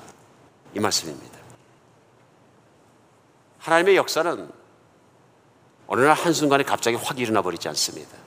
이 0.75 0.79
말씀입니다. 0.79 1.37
하나님의 3.59 3.95
역사는 3.95 4.49
어느 5.87 6.01
날 6.01 6.13
한순간에 6.13 6.63
갑자기 6.63 6.95
확 6.95 7.19
일어나 7.19 7.41
버리지 7.41 7.67
않습니다. 7.69 8.17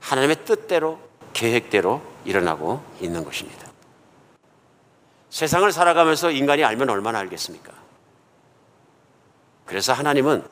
하나님의 0.00 0.44
뜻대로, 0.44 0.98
계획대로 1.32 2.02
일어나고 2.24 2.82
있는 3.00 3.24
것입니다. 3.24 3.68
세상을 5.30 5.70
살아가면서 5.70 6.30
인간이 6.30 6.64
알면 6.64 6.90
얼마나 6.90 7.18
알겠습니까? 7.20 7.72
그래서 9.66 9.92
하나님은 9.92 10.46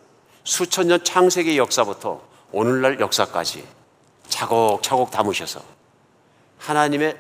수천 0.45 0.89
년 0.89 1.05
창세기 1.05 1.57
역사부터 1.59 2.23
오늘날 2.51 2.99
역사까지 3.01 3.67
차곡차곡 4.29 5.11
담으셔서 5.11 5.63
하나님의 6.63 7.17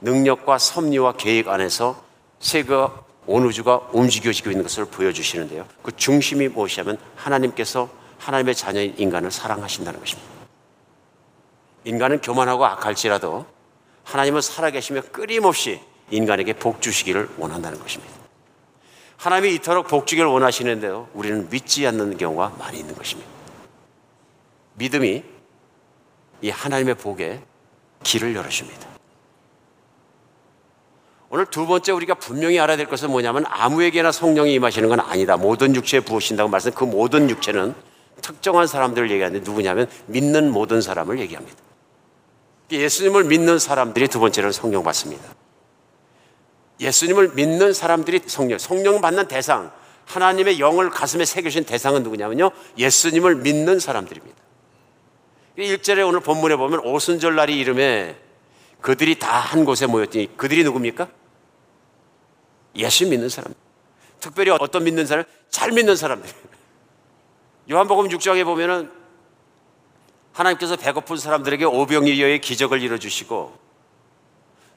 능력과 0.00 0.58
섭리와 0.58 1.12
계획 1.12 1.48
안에서 1.48 2.02
세계와 2.40 3.04
온 3.26 3.44
우주가 3.44 3.76
움직여지고 3.92 4.50
있는 4.50 4.64
것을 4.64 4.86
보여주시는데요. 4.86 5.66
그 5.82 5.94
중심이 5.94 6.48
무엇이냐면 6.48 6.98
하나님께서 7.14 7.88
하나님의 8.18 8.54
자녀인 8.54 8.94
인간을 8.98 9.30
사랑하신다는 9.30 10.00
것입니다. 10.00 10.28
인간은 11.84 12.20
교만하고 12.20 12.66
악할지라도 12.66 13.46
하나님은 14.04 14.40
살아계시며 14.40 15.02
끊임없이 15.12 15.80
인간에게 16.10 16.54
복 16.54 16.82
주시기를 16.82 17.28
원한다는 17.38 17.78
것입니다. 17.78 18.12
하나님이 19.16 19.54
이토록 19.56 19.86
복 19.86 20.06
주기를 20.06 20.28
원하시는데요. 20.28 21.10
우리는 21.14 21.48
믿지 21.48 21.86
않는 21.86 22.16
경우가 22.16 22.56
많이 22.58 22.80
있는 22.80 22.94
것입니다. 22.96 23.30
믿음이 24.74 25.22
이 26.42 26.50
하나님의 26.50 26.94
복에 26.96 27.42
길을 28.02 28.34
열어줍니다. 28.34 28.88
오늘 31.32 31.46
두 31.46 31.66
번째 31.66 31.92
우리가 31.92 32.14
분명히 32.14 32.58
알아야 32.58 32.76
될 32.76 32.86
것은 32.86 33.10
뭐냐면 33.10 33.44
아무에게나 33.48 34.10
성령이 34.10 34.52
임하시는 34.54 34.88
건 34.88 34.98
아니다. 35.00 35.36
모든 35.36 35.76
육체에 35.76 36.00
부으신다고 36.00 36.50
말씀 36.50 36.72
그 36.72 36.84
모든 36.84 37.30
육체는 37.30 37.74
특정한 38.20 38.66
사람들을 38.66 39.10
얘기하는데 39.10 39.48
누구냐면 39.48 39.88
믿는 40.06 40.50
모든 40.50 40.80
사람을 40.80 41.20
얘기합니다. 41.20 41.56
예수님을 42.72 43.24
믿는 43.24 43.58
사람들이 43.58 44.08
두 44.08 44.20
번째로는 44.20 44.52
성령 44.52 44.82
받습니다. 44.82 45.22
예수님을 46.80 47.32
믿는 47.34 47.72
사람들이 47.72 48.22
성령, 48.26 48.58
성령 48.58 49.00
받는 49.00 49.28
대상, 49.28 49.70
하나님의 50.06 50.58
영을 50.58 50.90
가슴에 50.90 51.24
새겨신 51.24 51.64
대상은 51.64 52.02
누구냐면요. 52.02 52.50
예수님을 52.76 53.36
믿는 53.36 53.78
사람들입니다. 53.78 54.36
1절에 55.66 56.06
오늘 56.06 56.20
본문에 56.20 56.56
보면 56.56 56.80
오순절 56.80 57.34
날이 57.34 57.58
이름에 57.58 58.16
그들이 58.80 59.18
다 59.18 59.40
한 59.40 59.64
곳에 59.64 59.86
모였더니 59.86 60.36
그들이 60.36 60.64
누굽니까? 60.64 61.08
예수 62.76 63.06
믿는 63.08 63.28
사람. 63.28 63.52
특별히 64.20 64.50
어떤 64.50 64.84
믿는 64.84 65.06
사람? 65.06 65.24
잘 65.48 65.72
믿는 65.72 65.96
사람들. 65.96 66.30
요한복음 67.70 68.08
6장에 68.08 68.44
보면은 68.44 68.90
하나님께서 70.32 70.76
배고픈 70.76 71.16
사람들에게 71.16 71.64
오병이어의 71.64 72.40
기적을 72.40 72.80
이뤄주시고 72.82 73.58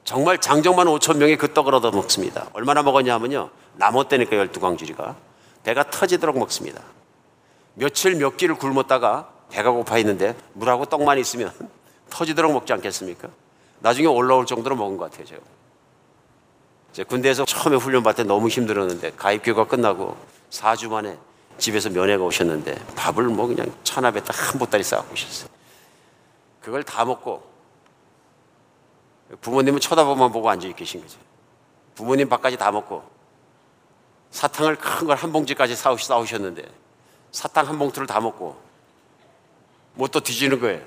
정말 0.04 0.38
장정만 0.38 0.86
5천 0.86 1.16
명이 1.18 1.36
그 1.36 1.52
떡을 1.54 1.74
얻어 1.74 1.90
먹습니다. 1.90 2.50
얼마나 2.52 2.82
먹었냐면요. 2.82 3.50
나무 3.74 4.06
때니까 4.08 4.36
열두 4.36 4.60
광주리가 4.60 5.16
배가 5.62 5.84
터지도록 5.90 6.38
먹습니다. 6.38 6.82
며칠 7.74 8.16
몇 8.16 8.36
끼를 8.36 8.56
굶었다가 8.56 9.32
배가 9.50 9.70
고파 9.70 9.98
있는데 9.98 10.36
물하고 10.54 10.84
떡만 10.86 11.18
있으면 11.18 11.52
터지도록 12.10 12.52
먹지 12.52 12.72
않겠습니까? 12.72 13.28
나중에 13.80 14.06
올라올 14.06 14.46
정도로 14.46 14.76
먹은 14.76 14.96
것 14.96 15.10
같아요, 15.10 15.26
제가. 15.26 15.42
제 16.92 17.02
군대에서 17.04 17.44
처음에 17.44 17.76
훈련 17.76 18.02
받을 18.02 18.24
때 18.24 18.28
너무 18.28 18.48
힘들었는데 18.48 19.12
가입교가 19.16 19.66
끝나고 19.66 20.16
4주 20.50 20.88
만에 20.88 21.18
집에서 21.58 21.90
면회가 21.90 22.22
오셨는데 22.24 22.74
밥을 22.96 23.24
뭐 23.24 23.46
그냥 23.46 23.66
천압에 23.84 24.22
딱 24.22 24.34
한 24.52 24.58
보따리 24.58 24.82
싸갖고 24.84 25.12
오셨어요. 25.12 25.48
그걸 26.60 26.82
다 26.84 27.04
먹고 27.04 27.42
부모님은 29.40 29.80
쳐다보만 29.80 30.30
보고 30.32 30.48
앉아 30.50 30.68
계신 30.72 31.00
거죠. 31.00 31.18
부모님 31.94 32.28
밥까지 32.28 32.56
다 32.56 32.70
먹고 32.70 33.02
사탕을 34.30 34.76
큰 34.76 35.06
걸 35.06 35.16
한 35.16 35.32
봉지까지 35.32 35.76
싸우셨는데 35.76 36.62
사탕 37.32 37.68
한 37.68 37.78
봉투를 37.78 38.06
다 38.06 38.20
먹고 38.20 38.56
뭐 39.94 40.08
또 40.08 40.20
뒤지는 40.20 40.60
거예요. 40.60 40.82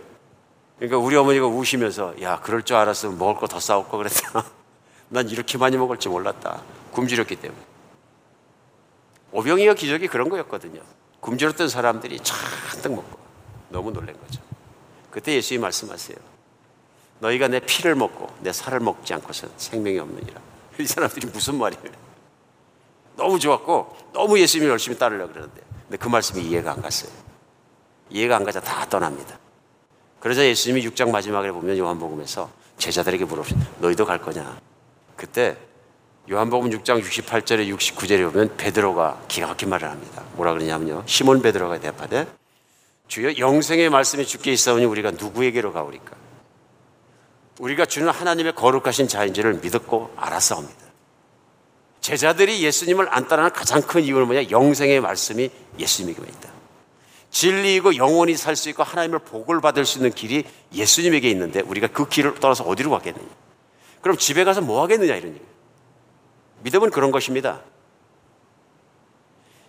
그러니까 0.77 0.97
우리 0.99 1.15
어머니가 1.15 1.47
우시면서 1.47 2.21
야 2.21 2.39
그럴 2.41 2.63
줄 2.63 2.75
알았으면 2.75 3.17
먹을 3.17 3.35
거 3.35 3.47
더 3.47 3.59
싸올 3.59 3.87
거 3.89 3.97
그랬다. 3.97 4.45
난 5.09 5.27
이렇게 5.29 5.57
많이 5.57 5.77
먹을 5.77 5.97
줄 5.97 6.11
몰랐다. 6.11 6.61
굶주렸기 6.91 7.35
때문에. 7.37 7.61
오병이어 9.31 9.73
기적이 9.73 10.07
그런 10.07 10.29
거였거든요. 10.29 10.81
굶주렸던 11.19 11.69
사람들이 11.69 12.19
잔뜩 12.19 12.93
먹고 12.93 13.17
너무 13.69 13.91
놀란 13.91 14.17
거죠. 14.19 14.41
그때 15.11 15.33
예수님이 15.35 15.61
말씀하세요. 15.63 16.17
너희가 17.19 17.47
내 17.47 17.59
피를 17.59 17.95
먹고 17.95 18.27
내 18.41 18.53
살을 18.53 18.79
먹지 18.79 19.13
않고서 19.15 19.47
생명이 19.57 19.97
없느니라. 19.99 20.39
이 20.79 20.85
사람들이 20.85 21.27
무슨 21.27 21.57
말이에요? 21.57 21.83
너무 23.15 23.39
좋았고 23.39 23.97
너무 24.13 24.39
예수님을 24.39 24.71
열심히 24.71 24.97
따르려고 24.97 25.31
그러는데 25.33 25.61
근데 25.83 25.97
그 25.97 26.07
말씀이 26.07 26.43
이해가 26.43 26.73
안 26.73 26.81
갔어요. 26.81 27.11
이해가 28.09 28.37
안 28.37 28.43
가자 28.43 28.59
다 28.59 28.85
떠납니다. 28.89 29.37
그러자 30.19 30.45
예수님이 30.45 30.87
6장 30.89 31.11
마지막에 31.11 31.51
보면 31.51 31.77
요한복음에서 31.77 32.49
제자들에게 32.77 33.25
물어보신 33.25 33.59
너희도 33.79 34.05
갈 34.05 34.19
거냐? 34.19 34.59
그때 35.15 35.57
요한복음 36.29 36.69
6장 36.71 37.01
68절에 37.01 37.73
69절에 37.75 38.31
보면 38.31 38.57
베드로가 38.57 39.21
기가 39.27 39.47
막힌 39.47 39.69
말을 39.69 39.89
합니다. 39.89 40.23
뭐라 40.33 40.53
그러냐면요. 40.53 41.03
시몬 41.05 41.41
베드로가 41.41 41.79
대답하되 41.79 42.27
주여 43.07 43.37
영생의 43.37 43.89
말씀이 43.89 44.25
주께 44.25 44.51
있사오니 44.51 44.85
우리가 44.85 45.11
누구에게로 45.11 45.71
가오리까? 45.71 46.15
우리가 47.59 47.85
주는 47.85 48.09
하나님의 48.09 48.53
거룩하신 48.55 49.07
자인지를 49.07 49.61
믿었고 49.63 50.13
알았사옵니다. 50.17 50.87
제자들이 52.01 52.63
예수님을 52.63 53.07
안 53.09 53.27
따르는 53.27 53.51
가장 53.51 53.81
큰 53.81 54.03
이유는 54.03 54.27
뭐냐? 54.27 54.49
영생의 54.49 55.01
말씀이 55.01 55.49
예수님에게만 55.79 56.29
있다. 56.29 56.56
진리이고 57.29 57.97
영원히 57.97 58.35
살 58.35 58.55
수 58.55 58.69
있고 58.69 58.83
하나님을 58.83 59.19
복을 59.19 59.61
받을 59.61 59.85
수 59.85 59.99
있는 59.99 60.11
길이 60.11 60.43
예수님에게 60.73 61.29
있는데 61.31 61.61
우리가 61.61 61.87
그 61.87 62.07
길을 62.07 62.35
떠나서 62.35 62.63
어디로 62.63 62.89
가겠느냐? 62.89 63.27
그럼 64.01 64.17
집에 64.17 64.43
가서 64.43 64.61
뭐 64.61 64.81
하겠느냐 64.83 65.15
이런 65.15 65.33
얘기. 65.33 65.45
믿음은 66.63 66.89
그런 66.89 67.11
것입니다. 67.11 67.61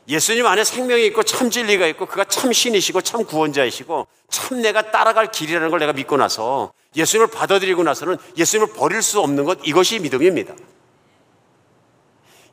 예수님 0.09 0.47
안에 0.47 0.65
생명이 0.65 1.05
있고 1.07 1.23
참 1.23 1.51
진리가 1.51 1.87
있고 1.89 2.07
그가 2.07 2.25
참 2.25 2.53
신이시고 2.53 3.03
참 3.03 3.25
구원자이시고 3.25 4.07
참 4.31 4.63
내가 4.63 4.91
따라갈 4.91 5.31
길이라는 5.31 5.69
걸 5.69 5.81
내가 5.81 5.93
믿고 5.93 6.17
나서 6.17 6.73
예수님을 6.97 7.31
받아들이고 7.31 7.83
나서는 7.83 8.17
예수님을 8.37 8.73
버릴 8.73 9.03
수 9.03 9.21
없는 9.21 9.45
것 9.45 9.59
이것이 9.65 9.99
믿음입니다. 9.99 10.55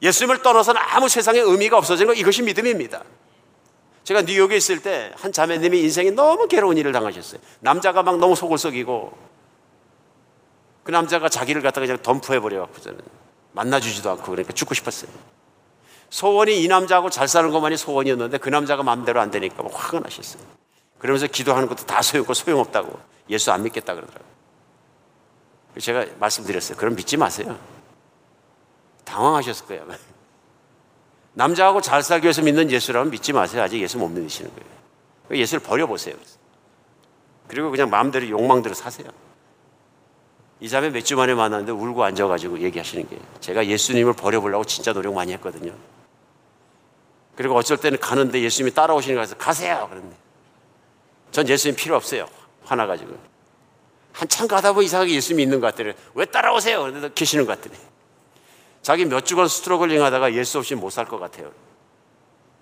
예수님을 0.01 0.41
떠나서는 0.41 0.81
아무 0.83 1.07
세상에 1.07 1.39
의미가 1.39 1.77
없어지는 1.77 2.07
것 2.07 2.19
이것이 2.19 2.41
믿음입니다. 2.41 3.03
제가 4.05 4.21
뉴욕에 4.21 4.55
있을 4.55 4.81
때 4.81 5.13
한 5.17 5.31
자매님이 5.31 5.81
인생이 5.81 6.11
너무 6.11 6.47
괴로운 6.47 6.77
일을 6.77 6.91
당하셨어요. 6.91 7.41
남자가 7.59 8.03
막 8.03 8.17
너무 8.19 8.35
속을 8.35 8.57
썩이고 8.57 9.17
그 10.83 10.91
남자가 10.91 11.27
자기를 11.29 11.61
갖다가 11.61 11.87
그냥 11.87 12.01
덤프해 12.01 12.39
버려갖고 12.39 12.79
저는 12.79 12.99
만나주지도 13.53 14.09
않고 14.11 14.23
그러니까 14.23 14.53
죽고 14.53 14.73
싶었어요. 14.75 15.11
소원이 16.11 16.61
이 16.61 16.67
남자하고 16.67 17.09
잘 17.09 17.27
사는 17.27 17.49
것만이 17.49 17.77
소원이었는데 17.77 18.37
그 18.37 18.49
남자가 18.49 18.83
마음대로 18.83 19.19
안 19.19 19.31
되니까 19.31 19.63
막 19.63 19.71
화가 19.73 19.99
나셨어요. 20.01 20.43
그러면서 20.99 21.25
기도하는 21.27 21.67
것도 21.67 21.85
다 21.85 22.01
소용없고 22.01 22.35
소용없다고 22.35 22.99
예수 23.31 23.51
안 23.51 23.63
믿겠다 23.63 23.95
그러더라고요. 23.95 24.35
제가 25.79 26.05
말씀드렸어요. 26.19 26.77
그럼 26.77 26.95
믿지 26.95 27.17
마세요. 27.17 27.57
당황하셨을 29.03 29.65
거예요. 29.65 29.87
남자하고 31.35 31.81
잘 31.81 32.01
살기 32.01 32.25
위해서 32.25 32.41
믿는 32.41 32.71
예수라면 32.71 33.11
믿지 33.11 33.33
마세요. 33.33 33.61
아직 33.61 33.81
예수 33.81 33.97
못 33.97 34.07
믿으시는 34.07 34.49
거예요. 34.51 35.41
예수를 35.41 35.61
버려보세요. 35.61 36.15
그리고 37.47 37.69
그냥 37.71 37.89
마음대로 37.89 38.27
욕망대로 38.29 38.73
사세요. 38.73 39.07
이 40.61 40.69
자매 40.69 40.89
몇 40.89 41.03
주 41.03 41.15
만에 41.17 41.33
만났는데 41.33 41.71
울고 41.73 42.03
앉아가지고 42.03 42.59
얘기하시는 42.61 43.07
게 43.09 43.19
제가 43.41 43.67
예수님을 43.67 44.13
버려보려고 44.13 44.63
진짜 44.63 44.93
노력 44.93 45.13
많이 45.13 45.33
했거든요. 45.33 45.73
그리고 47.35 47.55
어쩔 47.55 47.77
때는 47.77 47.99
가는데 47.99 48.41
예수님이 48.41 48.73
따라오시는 48.73 49.15
거라서 49.15 49.35
가세요. 49.35 49.87
그런데 49.89 50.15
전 51.31 51.47
예수님 51.47 51.75
필요 51.75 51.97
없어요. 51.97 52.27
화나가지고. 52.63 53.13
한참 54.13 54.47
가다 54.47 54.71
보면 54.71 54.85
이상하게 54.85 55.13
예수님이 55.13 55.43
있는 55.43 55.59
것 55.59 55.67
같더래. 55.67 55.93
왜 56.13 56.23
따라오세요? 56.25 56.81
그런데 56.83 57.09
계시는 57.13 57.45
것 57.45 57.59
같더래. 57.59 57.77
자기 58.85 59.03
몇 59.03 59.25
주간 59.25 59.47
스트로글링 59.47 60.03
하다가 60.03 60.35
예수 60.35 60.59
없이 60.59 60.75
못 60.75 60.91
살 60.91 61.07
것 61.07 61.17
같아요. 61.17 61.51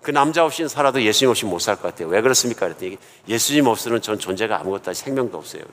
그 0.02 0.12
남자 0.12 0.46
없이는 0.46 0.70
살아도 0.70 1.02
예수님 1.02 1.30
없이 1.30 1.44
못 1.44 1.60
살 1.60 1.76
것 1.76 1.82
같아요. 1.82 2.08
왜 2.08 2.22
그렇습니까? 2.22 2.66
그랬더니 2.66 2.98
예수님 3.28 3.68
없으면 3.68 4.02
전 4.02 4.18
존재가 4.18 4.58
아무것도 4.62 4.84
아니 4.86 4.96
생명도 4.96 5.38
없어요. 5.38 5.64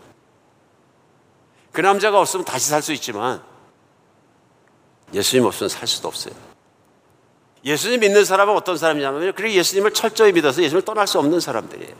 그 1.70 1.80
남자가 1.80 2.18
없으면 2.18 2.44
다시 2.44 2.68
살 2.68 2.82
수 2.82 2.92
있지만 2.94 3.40
예수님 5.14 5.46
없으면 5.46 5.68
살 5.68 5.86
수도 5.86 6.08
없어요. 6.08 6.34
예수님 7.64 8.00
믿는 8.00 8.24
사람은 8.24 8.52
어떤 8.56 8.76
사람이냐면 8.76 9.32
그리고 9.36 9.54
예수님을 9.54 9.92
철저히 9.92 10.32
믿어서 10.32 10.64
예수님을 10.64 10.84
떠날 10.84 11.06
수 11.06 11.20
없는 11.20 11.38
사람들이에요. 11.38 11.94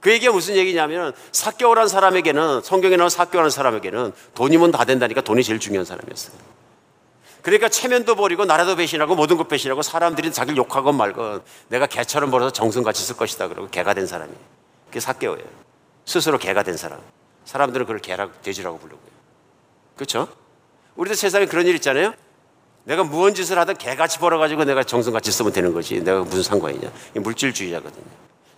그 0.00 0.12
얘기가 0.12 0.30
무슨 0.30 0.56
얘기냐면 0.56 1.14
사교라는 1.32 1.88
사람에게는 1.88 2.60
성경에 2.60 2.98
나온 2.98 3.08
사교라는 3.08 3.48
사람에게는 3.48 4.12
돈이면 4.34 4.72
다 4.72 4.84
된다니까 4.84 5.22
돈이 5.22 5.42
제일 5.42 5.58
중요한 5.58 5.86
사람이었어요. 5.86 6.55
그러니까 7.46 7.68
체면도 7.68 8.16
버리고 8.16 8.44
나라도 8.44 8.74
배신하고 8.74 9.14
모든 9.14 9.36
것 9.36 9.46
배신하고 9.46 9.80
사람들이 9.80 10.32
자기를 10.32 10.56
욕하건 10.56 10.96
말건 10.96 11.44
내가 11.68 11.86
개처럼 11.86 12.32
벌어서 12.32 12.52
정성같이 12.52 13.04
쓸 13.04 13.16
것이다 13.16 13.46
그러고 13.46 13.68
개가 13.70 13.94
된 13.94 14.08
사람이 14.08 14.32
그게 14.88 14.98
사개오예요. 14.98 15.46
스스로 16.04 16.38
개가 16.38 16.64
된 16.64 16.76
사람. 16.76 16.98
사람들은 17.44 17.86
그걸 17.86 18.00
개라 18.00 18.32
돼지라고 18.42 18.80
부르고요. 18.80 19.10
그렇죠? 19.94 20.26
우리도 20.96 21.14
세상에 21.14 21.46
그런 21.46 21.68
일 21.68 21.76
있잖아요. 21.76 22.14
내가 22.82 23.04
무언 23.04 23.32
짓을 23.32 23.56
하든 23.60 23.76
개같이 23.76 24.18
벌어가지고 24.18 24.64
내가 24.64 24.82
정성같이 24.82 25.30
쓰면 25.30 25.52
되는 25.52 25.72
거지. 25.72 26.02
내가 26.02 26.24
무슨 26.24 26.42
상관이냐. 26.42 26.90
물질주의자거든요. 27.14 28.06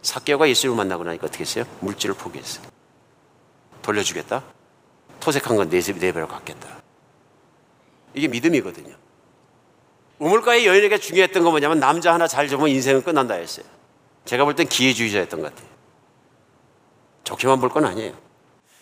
사개오가 0.01 0.49
예수님을 0.49 0.79
만나고 0.79 1.05
나니까 1.05 1.27
어떻게 1.27 1.43
했어요? 1.43 1.67
물질을 1.81 2.15
포기했어요. 2.15 2.65
돌려주겠다? 3.83 4.43
토색한 5.21 5.59
건 5.59 5.69
네, 5.69 5.83
네 5.83 6.11
배로 6.11 6.27
갚겠다. 6.27 6.88
이게 8.19 8.29
믿음이거든요. 8.29 8.95
우물가의 10.19 10.67
여인에게 10.67 10.99
중요했던 10.99 11.43
건 11.45 11.53
뭐냐면 11.53 11.79
남자 11.79 12.13
하나 12.13 12.27
잘 12.27 12.49
잡으면 12.49 12.71
인생은 12.71 13.03
끝난다 13.03 13.35
했어요. 13.35 13.65
제가 14.25 14.45
볼 14.45 14.55
땐 14.55 14.67
기회주의자였던 14.69 15.41
것 15.41 15.55
같아요. 15.55 15.69
좋게만 17.25 17.61
볼 17.61 17.71
건 17.71 17.85
아니에요. 17.85 18.15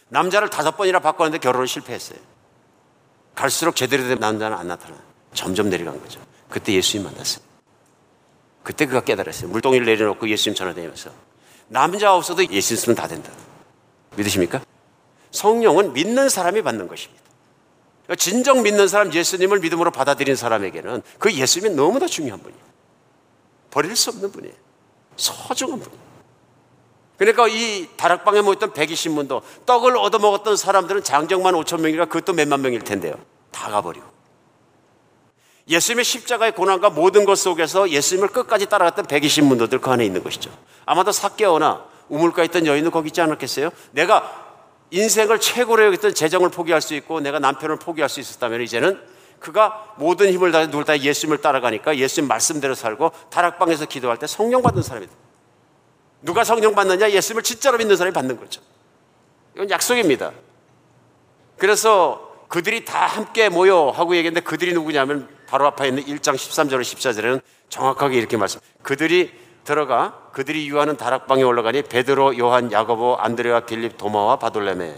남자를 0.09 0.49
다섯 0.51 0.76
번이나 0.76 0.99
바꿨는데 1.01 1.39
결혼을 1.39 1.66
실패했어요. 1.66 2.18
갈수록 3.34 3.76
제대로 3.76 4.05
된 4.05 4.18
남자는 4.18 4.57
안 4.57 4.68
나타나. 4.68 4.97
점점 5.34 5.68
내려간 5.68 6.01
거죠. 6.01 6.20
그때 6.49 6.72
예수님 6.72 7.05
만났어요. 7.05 7.45
그때 8.62 8.87
그가 8.87 9.01
깨달았어요. 9.03 9.51
물동이를 9.51 9.84
내려놓고 9.87 10.28
예수님 10.28 10.55
전화다니면서 10.55 11.11
남자 11.68 12.14
없어도 12.14 12.49
예수님 12.49 12.80
쓰면 12.80 12.97
다 12.97 13.07
된다. 13.07 13.30
믿으십니까? 14.16 14.62
성령은 15.32 15.93
믿는 15.93 16.28
사람이 16.28 16.62
받는 16.62 16.89
것입니다. 16.89 17.22
진정 18.15 18.63
믿는 18.63 18.87
사람, 18.87 19.13
예수님을 19.13 19.59
믿음으로 19.61 19.91
받아들인 19.91 20.37
사람에게는 20.37 21.03
그 21.19 21.33
예수님이 21.33 21.75
너무나 21.75 22.07
중요한 22.07 22.41
분이에요. 22.41 22.63
버릴 23.71 23.97
수 23.97 24.11
없는 24.11 24.31
분이에요. 24.31 24.55
소중한 25.17 25.81
분이에요. 25.81 26.07
그러니까 27.19 27.49
이 27.49 27.89
다락방에 27.97 28.43
모였던 28.43 28.73
120문도 28.73 29.43
떡을 29.65 29.97
얻어먹었던 29.97 30.57
사람들은 30.57 31.03
장정만 31.03 31.55
5천 31.55 31.81
명이라 31.81 32.07
그것도 32.07 32.35
몇만 32.35 32.61
명일 32.61 32.83
텐데요. 32.83 33.15
다 33.51 33.71
가버리고. 33.71 34.07
예수님의 35.69 36.05
십자가의 36.05 36.53
고난과 36.55 36.91
모든 36.91 37.25
것 37.25 37.37
속에서 37.37 37.91
예수님을 37.91 38.29
끝까지 38.29 38.67
따라갔던 38.67 39.07
120문도들 39.07 39.81
그 39.81 39.91
안에 39.91 40.05
있는 40.05 40.23
것이죠. 40.23 40.51
아마도 40.85 41.11
사개오나 41.11 41.85
우물가에 42.09 42.45
있던 42.45 42.67
여인도 42.67 42.91
거기 42.93 43.09
있지 43.09 43.21
않았겠어요? 43.21 43.71
내가 43.91 44.45
인생을 44.91 45.41
최고로 45.41 45.84
여겼던 45.87 46.14
재정을 46.14 46.51
포기할 46.51 46.80
수 46.80 46.95
있고 46.95 47.20
내가 47.20 47.39
남편을 47.39 47.78
포기할 47.78 48.09
수 48.09 48.20
있었다면 48.20 48.62
이제는 48.62 49.01
그가 49.41 49.95
모든 49.99 50.32
힘을 50.32 50.53
다해 50.53 50.66
누굴 50.66 50.84
다 50.84 50.99
예수님을 50.99 51.39
따라가니까 51.39 51.97
예수님 51.97 52.28
말씀대로 52.28 52.74
살고 52.74 53.12
다락방에서 53.30 53.87
기도할 53.87 54.18
때 54.18 54.26
성령 54.26 54.62
받는 54.62 54.82
사람이다. 54.82 55.12
누가 56.22 56.45
성령 56.45 56.74
받느냐? 56.74 57.11
예수님을 57.11 57.43
진짜로 57.43 57.78
믿는 57.78 57.97
사람이 57.97 58.14
받는 58.14 58.39
거죠. 58.39 58.61
이건 59.55 59.70
약속입니다. 59.70 60.32
그래서 61.59 62.34
그들이 62.49 62.84
다 62.84 63.07
함께 63.07 63.49
모여 63.49 63.93
하고 63.95 64.14
얘기했는데 64.16 64.45
그들이 64.45 64.72
누구냐면 64.72 65.28
바로 65.47 65.66
앞에 65.66 65.89
있는 65.89 66.05
1장 66.05 66.34
13절 66.34 66.80
14절에는 66.80 67.41
정확하게 67.68 68.18
이렇게 68.18 68.37
말씀. 68.37 68.61
그들이 68.82 69.32
들어가 69.67 70.31
그들이 70.33 70.67
유하는 70.69 70.97
다락방에 70.97 71.43
올라가니 71.43 71.83
베드로, 71.83 72.39
요한, 72.39 72.73
야고보, 72.73 73.17
안드레와 73.17 73.61
빌립, 73.61 73.99
도마와 73.99 74.37
바돌레메, 74.37 74.95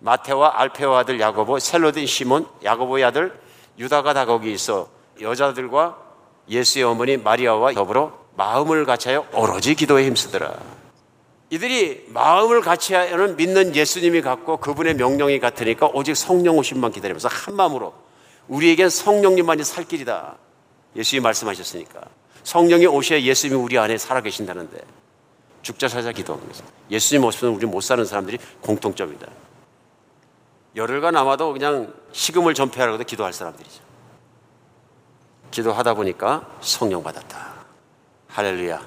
마테와 0.00 0.60
알페와 0.60 0.98
아들 0.98 1.18
야고보, 1.18 1.58
셀로딘 1.58 2.06
시몬, 2.06 2.46
야고보의 2.62 3.04
아들 3.04 3.40
유다가 3.78 4.12
다 4.12 4.26
거기 4.26 4.52
있어 4.52 4.88
여자들과 5.20 5.96
예수의 6.48 6.84
어머니 6.84 7.16
마리아와 7.16 7.72
더불어 7.72 8.12
마음을 8.36 8.84
같이하여 8.84 9.26
오로지 9.32 9.74
기도에 9.74 10.04
힘쓰더라. 10.04 10.54
이들이 11.50 12.06
마음을 12.08 12.60
같이하여는 12.60 13.36
믿는 13.36 13.76
예수님이 13.76 14.22
같고 14.22 14.56
그분의 14.58 14.94
명령이 14.94 15.38
같으니까 15.38 15.88
오직 15.92 16.16
성령 16.16 16.58
오심만 16.58 16.90
기다리면서 16.90 17.28
한 17.28 17.54
마음으로 17.54 17.94
우리에겐 18.48 18.90
성령님만이 18.90 19.62
살 19.64 19.84
길이다. 19.84 20.36
예수님이 20.96 21.22
말씀하셨으니까. 21.22 22.00
성령이 22.44 22.86
오셔야 22.86 23.20
예수님이 23.20 23.60
우리 23.60 23.78
안에 23.78 23.98
살아계신다는데 23.98 24.78
죽자 25.62 25.88
살자 25.88 26.12
거죠. 26.12 26.64
예수님 26.90 27.24
없으면 27.24 27.54
우리 27.54 27.66
못 27.66 27.80
사는 27.80 28.04
사람들이 28.04 28.38
공통점이다. 28.60 29.26
열흘가 30.76 31.10
남아도 31.10 31.52
그냥 31.52 31.92
식음을 32.12 32.54
전폐하라고 32.54 32.98
도 32.98 33.04
기도할 33.04 33.32
사람들이죠. 33.32 33.82
기도하다 35.50 35.94
보니까 35.94 36.48
성령 36.60 37.02
받았다. 37.02 37.54
할렐루야. 38.28 38.86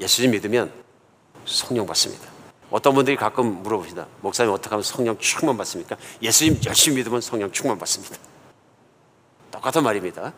예수님 0.00 0.32
믿으면 0.32 0.72
성령 1.46 1.86
받습니다. 1.86 2.30
어떤 2.70 2.94
분들이 2.94 3.16
가끔 3.16 3.62
물어보시다. 3.62 4.06
목사님 4.20 4.52
어떻게 4.52 4.70
하면 4.70 4.82
성령 4.82 5.18
충만 5.18 5.56
받습니까? 5.56 5.96
예수님 6.22 6.60
열심히 6.66 6.98
믿으면 6.98 7.20
성령 7.20 7.50
충만 7.50 7.78
받습니다. 7.78 8.16
똑같은 9.50 9.82
말입니다. 9.82 10.32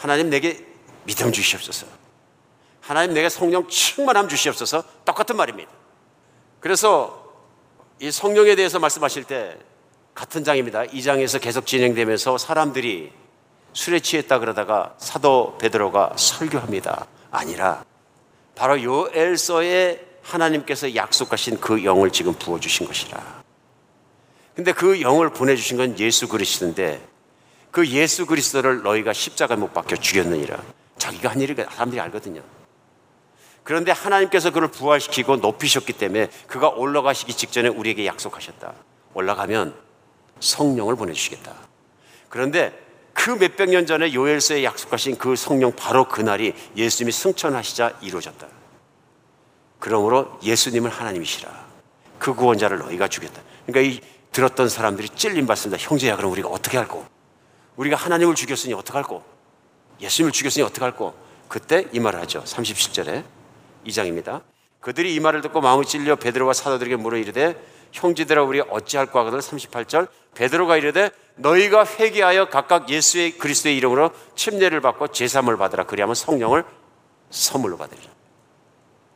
하나님 0.00 0.30
내게 0.30 0.64
믿음 1.04 1.30
주시옵소서. 1.30 1.86
하나님 2.80 3.12
내게 3.12 3.28
성령 3.28 3.68
충만함 3.68 4.28
주시옵소서. 4.28 4.82
똑같은 5.04 5.36
말입니다. 5.36 5.70
그래서 6.58 7.22
이 7.98 8.10
성령에 8.10 8.54
대해서 8.54 8.78
말씀하실 8.78 9.24
때 9.24 9.58
같은 10.14 10.42
장입니다. 10.42 10.84
이 10.84 11.02
장에서 11.02 11.38
계속 11.38 11.66
진행되면서 11.66 12.38
사람들이 12.38 13.12
술에 13.74 14.00
취했다 14.00 14.38
그러다가 14.38 14.94
사도 14.96 15.58
베드로가 15.58 16.14
설교합니다. 16.16 17.06
아니라 17.30 17.84
바로 18.54 18.82
요엘서에 18.82 20.06
하나님께서 20.22 20.94
약속하신 20.94 21.60
그 21.60 21.84
영을 21.84 22.10
지금 22.10 22.32
부어 22.32 22.58
주신 22.58 22.86
것이라. 22.86 23.42
근데 24.56 24.72
그 24.72 25.02
영을 25.02 25.28
보내 25.28 25.56
주신 25.56 25.76
건 25.76 25.98
예수 25.98 26.26
그리스도인데 26.26 27.09
그 27.70 27.86
예수 27.88 28.26
그리스도를 28.26 28.82
너희가 28.82 29.12
십자가에 29.12 29.56
못 29.56 29.72
박혀 29.72 29.96
죽였느니라. 29.96 30.60
자기가 30.98 31.30
한 31.30 31.40
일을 31.40 31.66
사람들이 31.70 32.00
알거든요. 32.00 32.42
그런데 33.62 33.92
하나님께서 33.92 34.50
그를 34.50 34.68
부활시키고 34.68 35.36
높이셨기 35.36 35.92
때문에 35.92 36.28
그가 36.46 36.68
올라가시기 36.68 37.34
직전에 37.34 37.68
우리에게 37.68 38.06
약속하셨다. 38.06 38.72
올라가면 39.14 39.74
성령을 40.40 40.96
보내주시겠다. 40.96 41.54
그런데 42.28 42.72
그 43.12 43.30
몇백 43.30 43.70
년 43.70 43.86
전에 43.86 44.14
요엘서에 44.14 44.64
약속하신 44.64 45.18
그 45.18 45.36
성령 45.36 45.72
바로 45.72 46.08
그날이 46.08 46.54
예수님이 46.76 47.12
승천하시자 47.12 47.98
이루어졌다. 48.00 48.46
그러므로 49.78 50.38
예수님을 50.42 50.90
하나님이시라. 50.90 51.50
그 52.18 52.34
구원자를 52.34 52.78
너희가 52.78 53.08
주겠다. 53.08 53.42
그러니까 53.66 53.94
이 53.94 54.00
들었던 54.32 54.68
사람들이 54.68 55.08
찔림 55.10 55.46
받습니다. 55.46 55.82
형제야, 55.82 56.16
그럼 56.16 56.32
우리가 56.32 56.48
어떻게 56.48 56.76
할꼬? 56.76 57.04
우리가 57.80 57.96
하나님을 57.96 58.34
죽였으니 58.34 58.74
어떻게 58.74 58.92
할꼬? 58.92 59.22
예수님을 60.02 60.32
죽였으니 60.32 60.62
어떻게 60.62 60.82
할꼬? 60.82 61.14
그때 61.48 61.86
이 61.92 62.00
말을 62.00 62.20
하죠. 62.20 62.42
37절에 62.44 63.24
2장입니다. 63.86 64.42
그들이 64.80 65.14
이 65.14 65.20
말을 65.20 65.40
듣고 65.40 65.62
마음이 65.62 65.86
찔려 65.86 66.16
베드로와 66.16 66.52
사도들에게 66.52 66.96
물어 66.96 67.16
이르되 67.16 67.56
형제들아 67.92 68.42
우리 68.42 68.60
어찌할까 68.60 69.20
하거든 69.20 69.38
38절 69.38 70.08
베드로가 70.34 70.76
이르되 70.76 71.10
너희가 71.36 71.86
회개하여 71.86 72.50
각각 72.50 72.90
예수의 72.90 73.38
그리스도의 73.38 73.78
이름으로 73.78 74.10
침례를 74.34 74.82
받고 74.82 75.08
제삼을 75.08 75.56
받으라 75.56 75.84
그리하면 75.84 76.14
성령을 76.14 76.64
선물로 77.30 77.78
받으리라. 77.78 78.10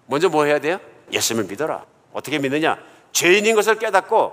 먼저 0.06 0.30
뭐 0.30 0.44
해야 0.44 0.58
돼요? 0.58 0.80
예수님을 1.12 1.50
믿어라. 1.50 1.84
어떻게 2.14 2.38
믿느냐? 2.38 2.78
죄인인 3.12 3.56
것을 3.56 3.78
깨닫고 3.78 4.32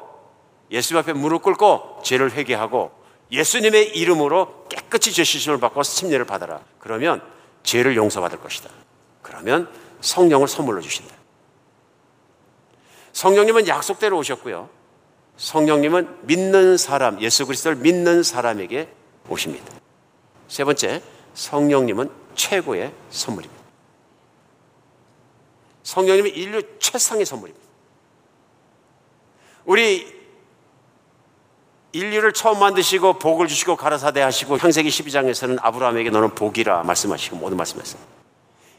예수님 0.72 1.00
앞에 1.02 1.12
무릎 1.12 1.42
꿇고 1.42 2.00
죄를 2.04 2.32
회개하고 2.32 3.01
예수님의 3.32 3.98
이름으로 3.98 4.66
깨끗이 4.68 5.12
죄 5.12 5.24
씻음을 5.24 5.60
받고 5.60 5.84
침례를 5.84 6.26
받아라. 6.26 6.62
그러면 6.80 7.22
죄를 7.64 7.96
용서받을 7.96 8.40
것이다. 8.40 8.70
그러면 9.22 9.72
성령을 10.02 10.48
선물로 10.48 10.82
주신다. 10.82 11.16
성령님은 13.14 13.68
약속대로 13.68 14.18
오셨고요. 14.18 14.70
성령님은 15.38 16.28
믿는 16.28 16.78
사람, 16.78 17.22
예수 17.22 17.46
그리스도를 17.46 17.78
믿는 17.78 18.24
사람에게 18.24 18.90
오십니다. 19.30 19.74
세 20.48 20.64
번째, 20.64 21.02
성령님은 21.34 22.12
최고의 22.36 22.94
선물입니다. 23.10 23.62
성령님은 25.84 26.36
인류 26.36 26.62
최상의 26.80 27.26
선물입니다. 27.26 27.66
우리 29.66 30.21
인류를 31.94 32.34
처음 32.34 32.60
만드시고 32.60 33.20
복을 33.20 33.48
주시고 33.48 33.76
가라사대 33.76 34.22
하시고 34.22 34.58
창세기 34.58 34.90
12장에서는 34.90 35.58
아브라함에게 35.62 36.10
너는 36.10 36.36
복이라 36.36 36.84
말씀하시고 36.84 37.36
모두 37.36 37.56
말씀하셨습니다. 37.56 38.10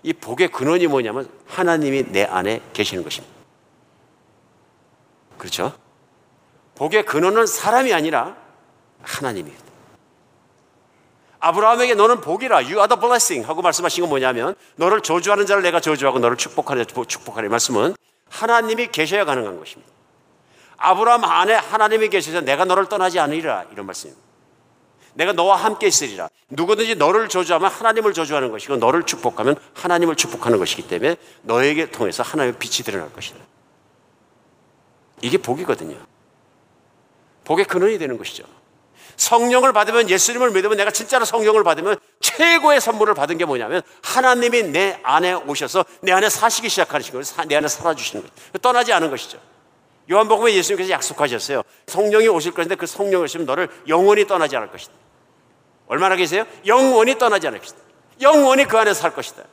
이 0.04 0.12
복의 0.12 0.48
근원이 0.48 0.86
뭐냐면 0.86 1.28
하나님이 1.46 2.10
내 2.10 2.24
안에 2.24 2.60
계시는 2.72 3.04
것입니다. 3.04 3.34
그렇죠? 5.38 5.72
복의 6.74 7.04
근원은 7.04 7.46
사람이 7.46 7.92
아니라 7.92 8.36
하나님입니다. 9.02 9.62
아브라함에게 11.40 11.94
너는 11.94 12.20
복이라 12.20 12.56
you 12.56 12.76
are 12.76 12.88
the 12.88 13.00
blessing 13.00 13.46
하고 13.46 13.62
말씀하신 13.62 14.02
건 14.02 14.08
뭐냐면 14.08 14.54
너를 14.76 15.02
저주하는 15.02 15.44
자를 15.44 15.62
내가 15.62 15.80
저주하고 15.80 16.20
너를 16.20 16.36
축복하는 16.36 16.86
자 16.86 16.94
축복하는 17.06 17.50
말씀은 17.50 17.96
하나님이 18.30 18.88
계셔야 18.88 19.24
가능한 19.24 19.58
것입니다. 19.58 19.92
아브라함 20.82 21.24
안에 21.24 21.54
하나님이 21.54 22.08
계셔서 22.08 22.40
내가 22.40 22.64
너를 22.64 22.86
떠나지 22.88 23.18
않으리라 23.20 23.66
이런 23.72 23.86
말씀입니다. 23.86 24.22
내가 25.14 25.32
너와 25.32 25.56
함께 25.56 25.86
있으리라. 25.86 26.28
누구든지 26.48 26.96
너를 26.96 27.28
저주하면 27.28 27.70
하나님을 27.70 28.14
저주하는 28.14 28.50
것이고 28.50 28.76
너를 28.76 29.04
축복하면 29.04 29.56
하나님을 29.74 30.16
축복하는 30.16 30.58
것이기 30.58 30.88
때문에 30.88 31.16
너에게 31.42 31.90
통해서 31.90 32.22
하나님의 32.22 32.58
빛이 32.58 32.84
드러날 32.84 33.12
것이다. 33.12 33.38
이게 35.20 35.38
복이거든요. 35.38 35.96
복의 37.44 37.66
근원이 37.66 37.98
되는 37.98 38.16
것이죠. 38.18 38.44
성령을 39.16 39.72
받으면 39.72 40.08
예수님을 40.08 40.50
믿으면 40.52 40.78
내가 40.78 40.90
진짜로 40.90 41.24
성령을 41.24 41.62
받으면 41.62 41.96
최고의 42.20 42.80
선물을 42.80 43.14
받은 43.14 43.36
게 43.38 43.44
뭐냐면 43.44 43.82
하나님이 44.02 44.62
내 44.64 44.98
안에 45.02 45.34
오셔서 45.34 45.84
내 46.00 46.12
안에 46.12 46.28
사시기 46.30 46.68
시작하시는 46.68 47.12
거예요. 47.12 47.22
사- 47.22 47.44
내 47.44 47.54
안에 47.56 47.68
살아주시는 47.68 48.22
거예요. 48.22 48.32
떠나지 48.62 48.92
않은 48.94 49.10
것이죠. 49.10 49.38
요한복음에 50.10 50.54
예수님께서 50.54 50.90
약속하셨어요. 50.90 51.62
성령이 51.86 52.28
오실 52.28 52.52
것인데 52.52 52.74
그 52.74 52.86
성령이 52.86 53.24
오시면 53.24 53.46
너를 53.46 53.68
영원히 53.88 54.26
떠나지 54.26 54.56
않을 54.56 54.70
것이다. 54.70 54.92
얼마나 55.86 56.16
계세요? 56.16 56.44
영원히 56.66 57.16
떠나지 57.18 57.46
않을 57.46 57.58
것이다. 57.60 57.78
영원히 58.20 58.64
그 58.64 58.78
안에 58.78 58.94
살 58.94 59.14
것이다. 59.14 59.44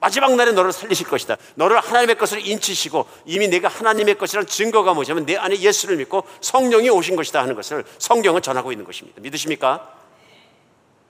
마지막 0.00 0.34
날에 0.34 0.52
너를 0.52 0.72
살리실 0.72 1.06
것이다. 1.08 1.36
너를 1.54 1.78
하나님의 1.78 2.16
것으로 2.16 2.40
인치시고 2.40 3.06
이미 3.26 3.48
내가 3.48 3.68
하나님의 3.68 4.16
것이라는 4.16 4.46
증거가 4.46 4.94
뭐냐면 4.94 5.26
내 5.26 5.36
안에 5.36 5.58
예수를 5.58 5.96
믿고 5.98 6.24
성령이 6.40 6.88
오신 6.88 7.16
것이다 7.16 7.42
하는 7.42 7.54
것을 7.54 7.84
성경은 7.98 8.40
전하고 8.40 8.72
있는 8.72 8.86
것입니다. 8.86 9.20
믿으십니까? 9.20 9.94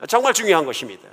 정말 0.08 0.34
중요한 0.34 0.64
것입니다. 0.64 1.08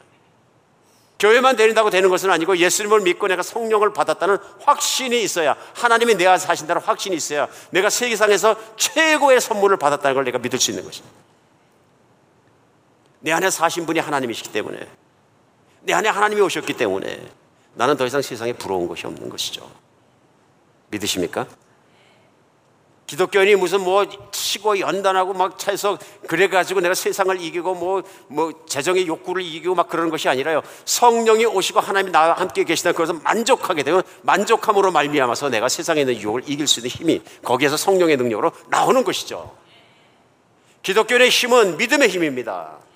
교회만 1.19 1.55
다닌다고 1.55 1.89
되는 1.89 2.09
것은 2.09 2.29
아니고 2.29 2.57
예수님을 2.57 3.01
믿고 3.01 3.27
내가 3.27 3.41
성령을 3.41 3.93
받았다는 3.93 4.37
확신이 4.61 5.21
있어야 5.23 5.55
하나님이 5.73 6.15
내 6.15 6.27
안에 6.27 6.37
사신다는 6.37 6.81
확신이 6.81 7.15
있어야 7.15 7.47
내가 7.71 7.89
세계상에서 7.89 8.55
최고의 8.75 9.41
선물을 9.41 9.77
받았다는 9.77 10.13
걸 10.13 10.23
내가 10.25 10.37
믿을 10.37 10.59
수 10.59 10.71
있는 10.71 10.83
것입니다. 10.85 11.15
내 13.19 13.31
안에 13.31 13.49
사신 13.49 13.85
분이 13.85 13.99
하나님이시기 13.99 14.51
때문에 14.51 14.87
내 15.81 15.93
안에 15.93 16.09
하나님이 16.09 16.41
오셨기 16.41 16.73
때문에 16.73 17.19
나는 17.73 17.97
더 17.97 18.05
이상 18.05 18.21
세상에 18.21 18.53
부러운 18.53 18.87
것이 18.87 19.07
없는 19.07 19.29
것이죠. 19.29 19.69
믿으십니까? 20.89 21.47
기독교인이 23.07 23.55
무슨 23.55 23.81
뭐 23.81 24.05
치고 24.31 24.79
연단하고 24.79 25.33
막 25.33 25.57
차에서 25.57 25.97
그래가지고 26.27 26.81
내가 26.81 26.93
세상을 26.93 27.41
이기고 27.41 27.73
뭐, 27.73 28.03
뭐 28.27 28.51
재정의 28.67 29.07
욕구를 29.07 29.41
이기고 29.43 29.75
막 29.75 29.87
그러는 29.87 30.11
것이 30.11 30.27
아니라요. 30.27 30.61
성령이 30.83 31.45
오시고 31.45 31.79
하나님이 31.79 32.11
나와 32.11 32.33
함께 32.33 32.65
계시다. 32.65 32.91
그래서 32.91 33.13
만족하게 33.13 33.83
되면 33.83 34.03
만족함으로 34.23 34.91
말미암아서 34.91 35.49
내가 35.49 35.69
세상에 35.69 36.01
있는 36.01 36.19
유혹을 36.19 36.43
이길 36.47 36.67
수 36.67 36.81
있는 36.81 36.89
힘이 36.89 37.21
거기에서 37.43 37.77
성령의 37.77 38.17
능력으로 38.17 38.51
나오는 38.67 39.01
것이죠. 39.05 39.55
기독교인의 40.83 41.29
힘은 41.29 41.77
믿음의 41.77 42.09
힘입니다. 42.09 42.86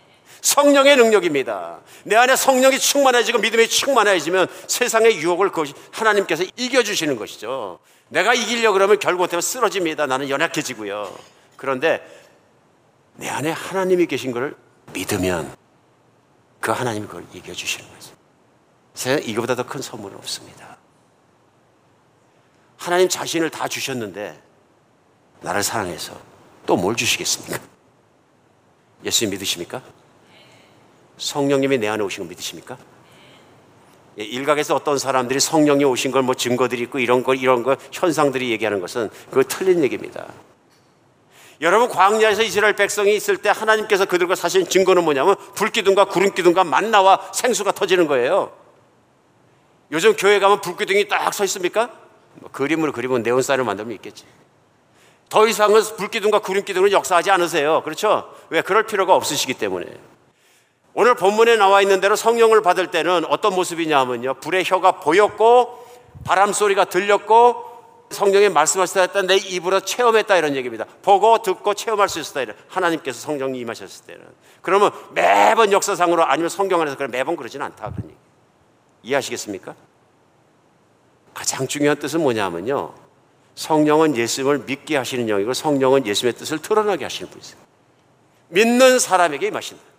성령의 0.42 0.96
능력입니다. 0.98 1.80
내 2.04 2.16
안에 2.16 2.36
성령이 2.36 2.80
충만해지고 2.80 3.40
믿음이 3.40 3.68
충만해지면 3.68 4.48
세상의 4.68 5.18
유혹을 5.18 5.52
하나님께서 5.92 6.44
이겨주시는 6.56 7.16
것이죠. 7.16 7.80
내가 8.10 8.34
이기려고 8.34 8.74
그러면 8.74 9.00
결국 9.00 9.24
어떻게 9.24 9.40
쓰러집니다. 9.42 10.06
나는 10.08 10.30
연약해지고요. 10.30 11.14
그런데 11.58 12.02
내 13.16 13.30
안에 13.30 13.52
하나님이 13.52 14.08
계신 14.08 14.32
것을 14.32 14.56
믿으면 14.94 15.56
그 16.60 16.72
하나님이 16.72 17.08
그걸 17.08 17.26
이겨주시는 17.34 17.88
거죠. 17.90 18.12
세상에 18.94 19.22
이거보다 19.24 19.56
더 19.56 19.64
큰 19.64 19.82
선물은 19.82 20.18
없습니다. 20.18 20.78
하나님 22.78 23.08
자신을 23.08 23.50
다 23.50 23.68
주셨는데 23.68 24.42
나를 25.42 25.64
사랑해서 25.64 26.20
또 26.66 26.76
뭘 26.78 26.96
주시겠습니까? 26.96 27.60
예수님 29.04 29.32
믿으십니까? 29.32 29.82
성령님이 31.22 31.78
내 31.78 31.88
안에 31.88 32.04
오신 32.04 32.24
거 32.24 32.30
믿으십니까? 32.30 32.78
예, 34.20 34.24
일각에서 34.24 34.76
어떤 34.76 34.98
사람들이 34.98 35.40
성령이 35.40 35.86
오신 35.86 36.12
걸 36.12 36.24
뭐 36.24 36.36
증거들이 36.36 36.82
있고 36.84 37.00
이런 37.00 37.24
거 37.24 37.34
이런 37.34 37.64
거 37.64 37.78
현상들이 37.92 38.50
얘기하는 38.52 38.82
것은 38.82 39.10
그거 39.30 39.44
틀린 39.44 39.84
얘기입니다. 39.84 40.28
여러분 41.62 41.90
광야에서 41.90 42.42
이스라엘 42.42 42.76
백성이 42.76 43.16
있을 43.16 43.38
때 43.38 43.50
하나님께서 43.50 44.06
그들과 44.06 44.34
사신 44.36 44.68
증거는 44.68 45.04
뭐냐면 45.04 45.36
불기둥과 45.56 46.06
구름기둥과 46.06 46.64
만나와 46.64 47.30
생수가 47.34 47.72
터지는 47.74 48.08
거예요. 48.08 48.52
요즘 49.92 50.16
교회 50.16 50.40
가면 50.40 50.62
불기둥이 50.62 51.08
딱 51.08 51.32
서 51.34 51.44
있습니까? 51.44 51.92
뭐 52.36 52.50
그림으로 52.52 52.92
그리면 52.92 53.22
네온사인을 53.24 53.64
만들면 53.64 53.94
있겠지. 53.96 54.26
더 55.30 55.48
이상은 55.48 55.82
불기둥과 55.98 56.40
구름기둥은 56.40 56.92
역사하지 56.92 57.30
않으세요. 57.30 57.84
그렇죠? 57.84 58.34
왜? 58.50 58.62
그럴 58.62 58.86
필요가 58.88 59.14
없으시기 59.16 59.54
때문에. 59.54 59.86
오늘 60.94 61.16
본문에 61.16 61.56
나와 61.56 61.82
있는 61.82 62.02
대로 62.02 62.16
성령을 62.16 62.62
받을 62.62 62.88
때는 62.88 63.26
어떤 63.26 63.56
모습이냐 63.56 64.00
하면요. 64.00 64.36
불의 64.36 64.64
혀가 64.66 65.00
보였고 65.00 65.86
바람 66.26 66.52
소리가 66.52 66.86
들렸고 66.86 67.72
성령이 68.10 68.50
말씀하시다 68.50 69.02
했다 69.02 69.22
내 69.22 69.38
입으로 69.38 69.80
체험했다 69.80 70.36
이런 70.38 70.56
얘기입니다. 70.56 70.86
보고 71.02 71.42
듣고 71.42 71.74
체험할 71.74 72.10
수 72.10 72.20
있었다 72.20 72.42
이런 72.42 72.56
하나님께서 72.68 73.20
성령이 73.22 73.58
임하셨을 73.60 74.06
때는 74.06 74.22
그러면 74.62 74.92
매번 75.14 75.72
역사상으로 75.72 76.26
아니면 76.26 76.50
성경 76.50 76.82
안에서 76.82 76.98
그래 76.98 77.08
매번 77.10 77.38
그러지는 77.38 77.66
않다 77.68 77.92
그런 77.92 78.10
얘기. 78.10 78.18
이해하시겠습니까? 79.04 79.74
가장 81.34 81.68
중요한 81.68 81.98
뜻은 81.98 82.22
뭐냐면요. 82.22 82.94
성령은 83.56 84.18
예수님을 84.18 84.60
믿게 84.60 84.98
하시는 84.98 85.26
영이고 85.28 85.54
성령은 85.54 86.06
예수님의 86.06 86.38
뜻을 86.38 86.62
드러나게 86.62 87.06
하시는 87.06 87.30
분이세요. 87.32 87.60
믿는 88.50 89.00
사람에게 89.00 89.48
임하신다. 89.48 89.91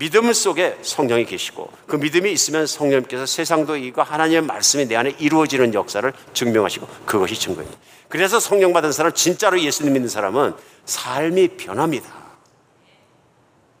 믿음 0.00 0.32
속에 0.32 0.78
성령이 0.80 1.26
계시고 1.26 1.70
그 1.86 1.96
믿음이 1.96 2.32
있으면 2.32 2.66
성령님께서 2.66 3.26
세상도 3.26 3.76
이기고 3.76 4.02
하나님의 4.02 4.40
말씀이 4.40 4.86
내 4.86 4.96
안에 4.96 5.14
이루어지는 5.18 5.74
역사를 5.74 6.10
증명하시고 6.32 6.88
그것이 7.04 7.38
증거입니다. 7.38 7.78
그래서 8.08 8.40
성령 8.40 8.72
받은 8.72 8.92
사람 8.92 9.12
진짜로 9.12 9.60
예수님 9.60 9.92
믿는 9.92 10.08
사람은 10.08 10.54
삶이 10.86 11.48
변합니다. 11.58 12.08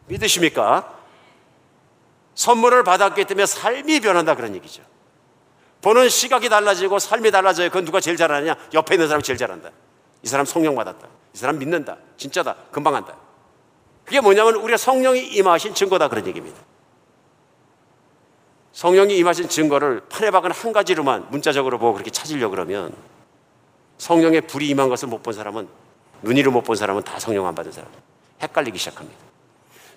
믿으십니까? 0.08 0.94
선물을 2.34 2.84
받았기 2.84 3.24
때문에 3.24 3.46
삶이 3.46 4.00
변한다 4.00 4.34
그런 4.34 4.54
얘기죠. 4.56 4.82
보는 5.80 6.10
시각이 6.10 6.50
달라지고 6.50 6.98
삶이 6.98 7.30
달라져요. 7.30 7.70
그건 7.70 7.86
누가 7.86 7.98
제일 7.98 8.18
잘하느냐? 8.18 8.56
옆에 8.74 8.96
있는 8.96 9.08
사람이 9.08 9.22
제일 9.22 9.38
잘한다. 9.38 9.70
이 10.22 10.28
사람 10.28 10.44
성령 10.44 10.74
받았다. 10.74 11.08
이 11.34 11.38
사람 11.38 11.58
믿는다. 11.58 11.96
진짜다. 12.18 12.56
금방 12.70 12.94
한다. 12.94 13.16
그게 14.10 14.20
뭐냐면 14.20 14.56
우리가 14.56 14.76
성령이 14.76 15.20
임하신 15.20 15.72
증거다 15.72 16.08
그런 16.08 16.26
얘기입니다. 16.26 16.60
성령이 18.72 19.16
임하신 19.18 19.48
증거를 19.48 20.00
판에 20.08 20.32
박은 20.32 20.50
한 20.50 20.72
가지로만 20.72 21.28
문자적으로 21.30 21.78
보고 21.78 21.92
그렇게 21.92 22.10
찾으려고 22.10 22.50
그러면 22.50 22.92
성령의 23.98 24.48
불이 24.48 24.68
임한 24.68 24.88
것을 24.88 25.06
못 25.06 25.22
본 25.22 25.32
사람은 25.32 25.68
눈이로 26.22 26.50
못 26.50 26.64
본 26.64 26.74
사람은 26.74 27.04
다 27.04 27.20
성령 27.20 27.46
안 27.46 27.54
받은 27.54 27.70
사람 27.70 27.88
헷갈리기 28.42 28.78
시작합니다. 28.78 29.16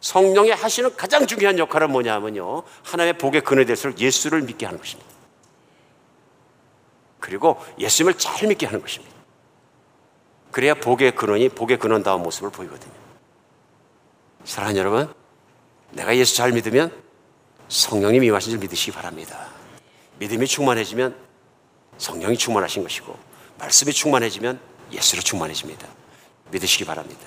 성령이 0.02 0.52
하시는 0.52 0.96
가장 0.96 1.26
중요한 1.26 1.58
역할은 1.58 1.92
뭐냐면요. 1.92 2.62
하나님의 2.84 3.18
복의 3.18 3.42
근원이 3.42 3.66
될수록 3.66 3.98
예수를 3.98 4.44
믿게 4.44 4.68
하는 4.68 4.78
것입니다. 4.80 5.10
그리고 7.20 7.60
예수님을 7.80 8.20
잘 8.20 8.48
믿게 8.48 8.68
하는 8.68 8.80
것입니다. 8.80 9.16
그래야 10.52 10.76
복의 10.76 11.16
근원이 11.16 11.50
복의 11.50 11.80
근원다운 11.80 12.22
모습을 12.22 12.52
보이거든요. 12.52 13.03
사랑하는 14.46 14.80
여러분, 14.80 15.14
내가 15.92 16.16
예수 16.18 16.36
잘 16.36 16.52
믿으면 16.52 16.92
성령님이 17.70 18.28
임하신 18.28 18.52
줄 18.52 18.60
믿으시기 18.60 18.92
바랍니다. 18.92 19.48
믿음이 20.20 20.48
충만해지면 20.48 21.16
성령이 21.98 22.38
충만하신 22.38 22.84
것이고 22.84 23.18
말씀이 23.58 23.92
충만해지면 23.94 24.60
예수로 24.92 25.22
충만해집니다. 25.22 25.88
믿으시기 26.52 26.86
바랍니다. 26.86 27.22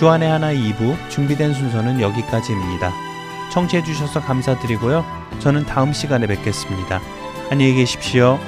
주안의 0.00 0.30
하나 0.30 0.50
2부 0.54 0.96
준비된 1.10 1.52
순서는 1.52 2.00
여기까지입니다. 2.00 2.90
청취해주셔서 3.52 4.22
감사드리고요. 4.22 5.04
저는 5.40 5.66
다음 5.66 5.92
시간에 5.92 6.26
뵙겠습니다. 6.26 7.02
안녕히 7.50 7.74
계십시오. 7.74 8.38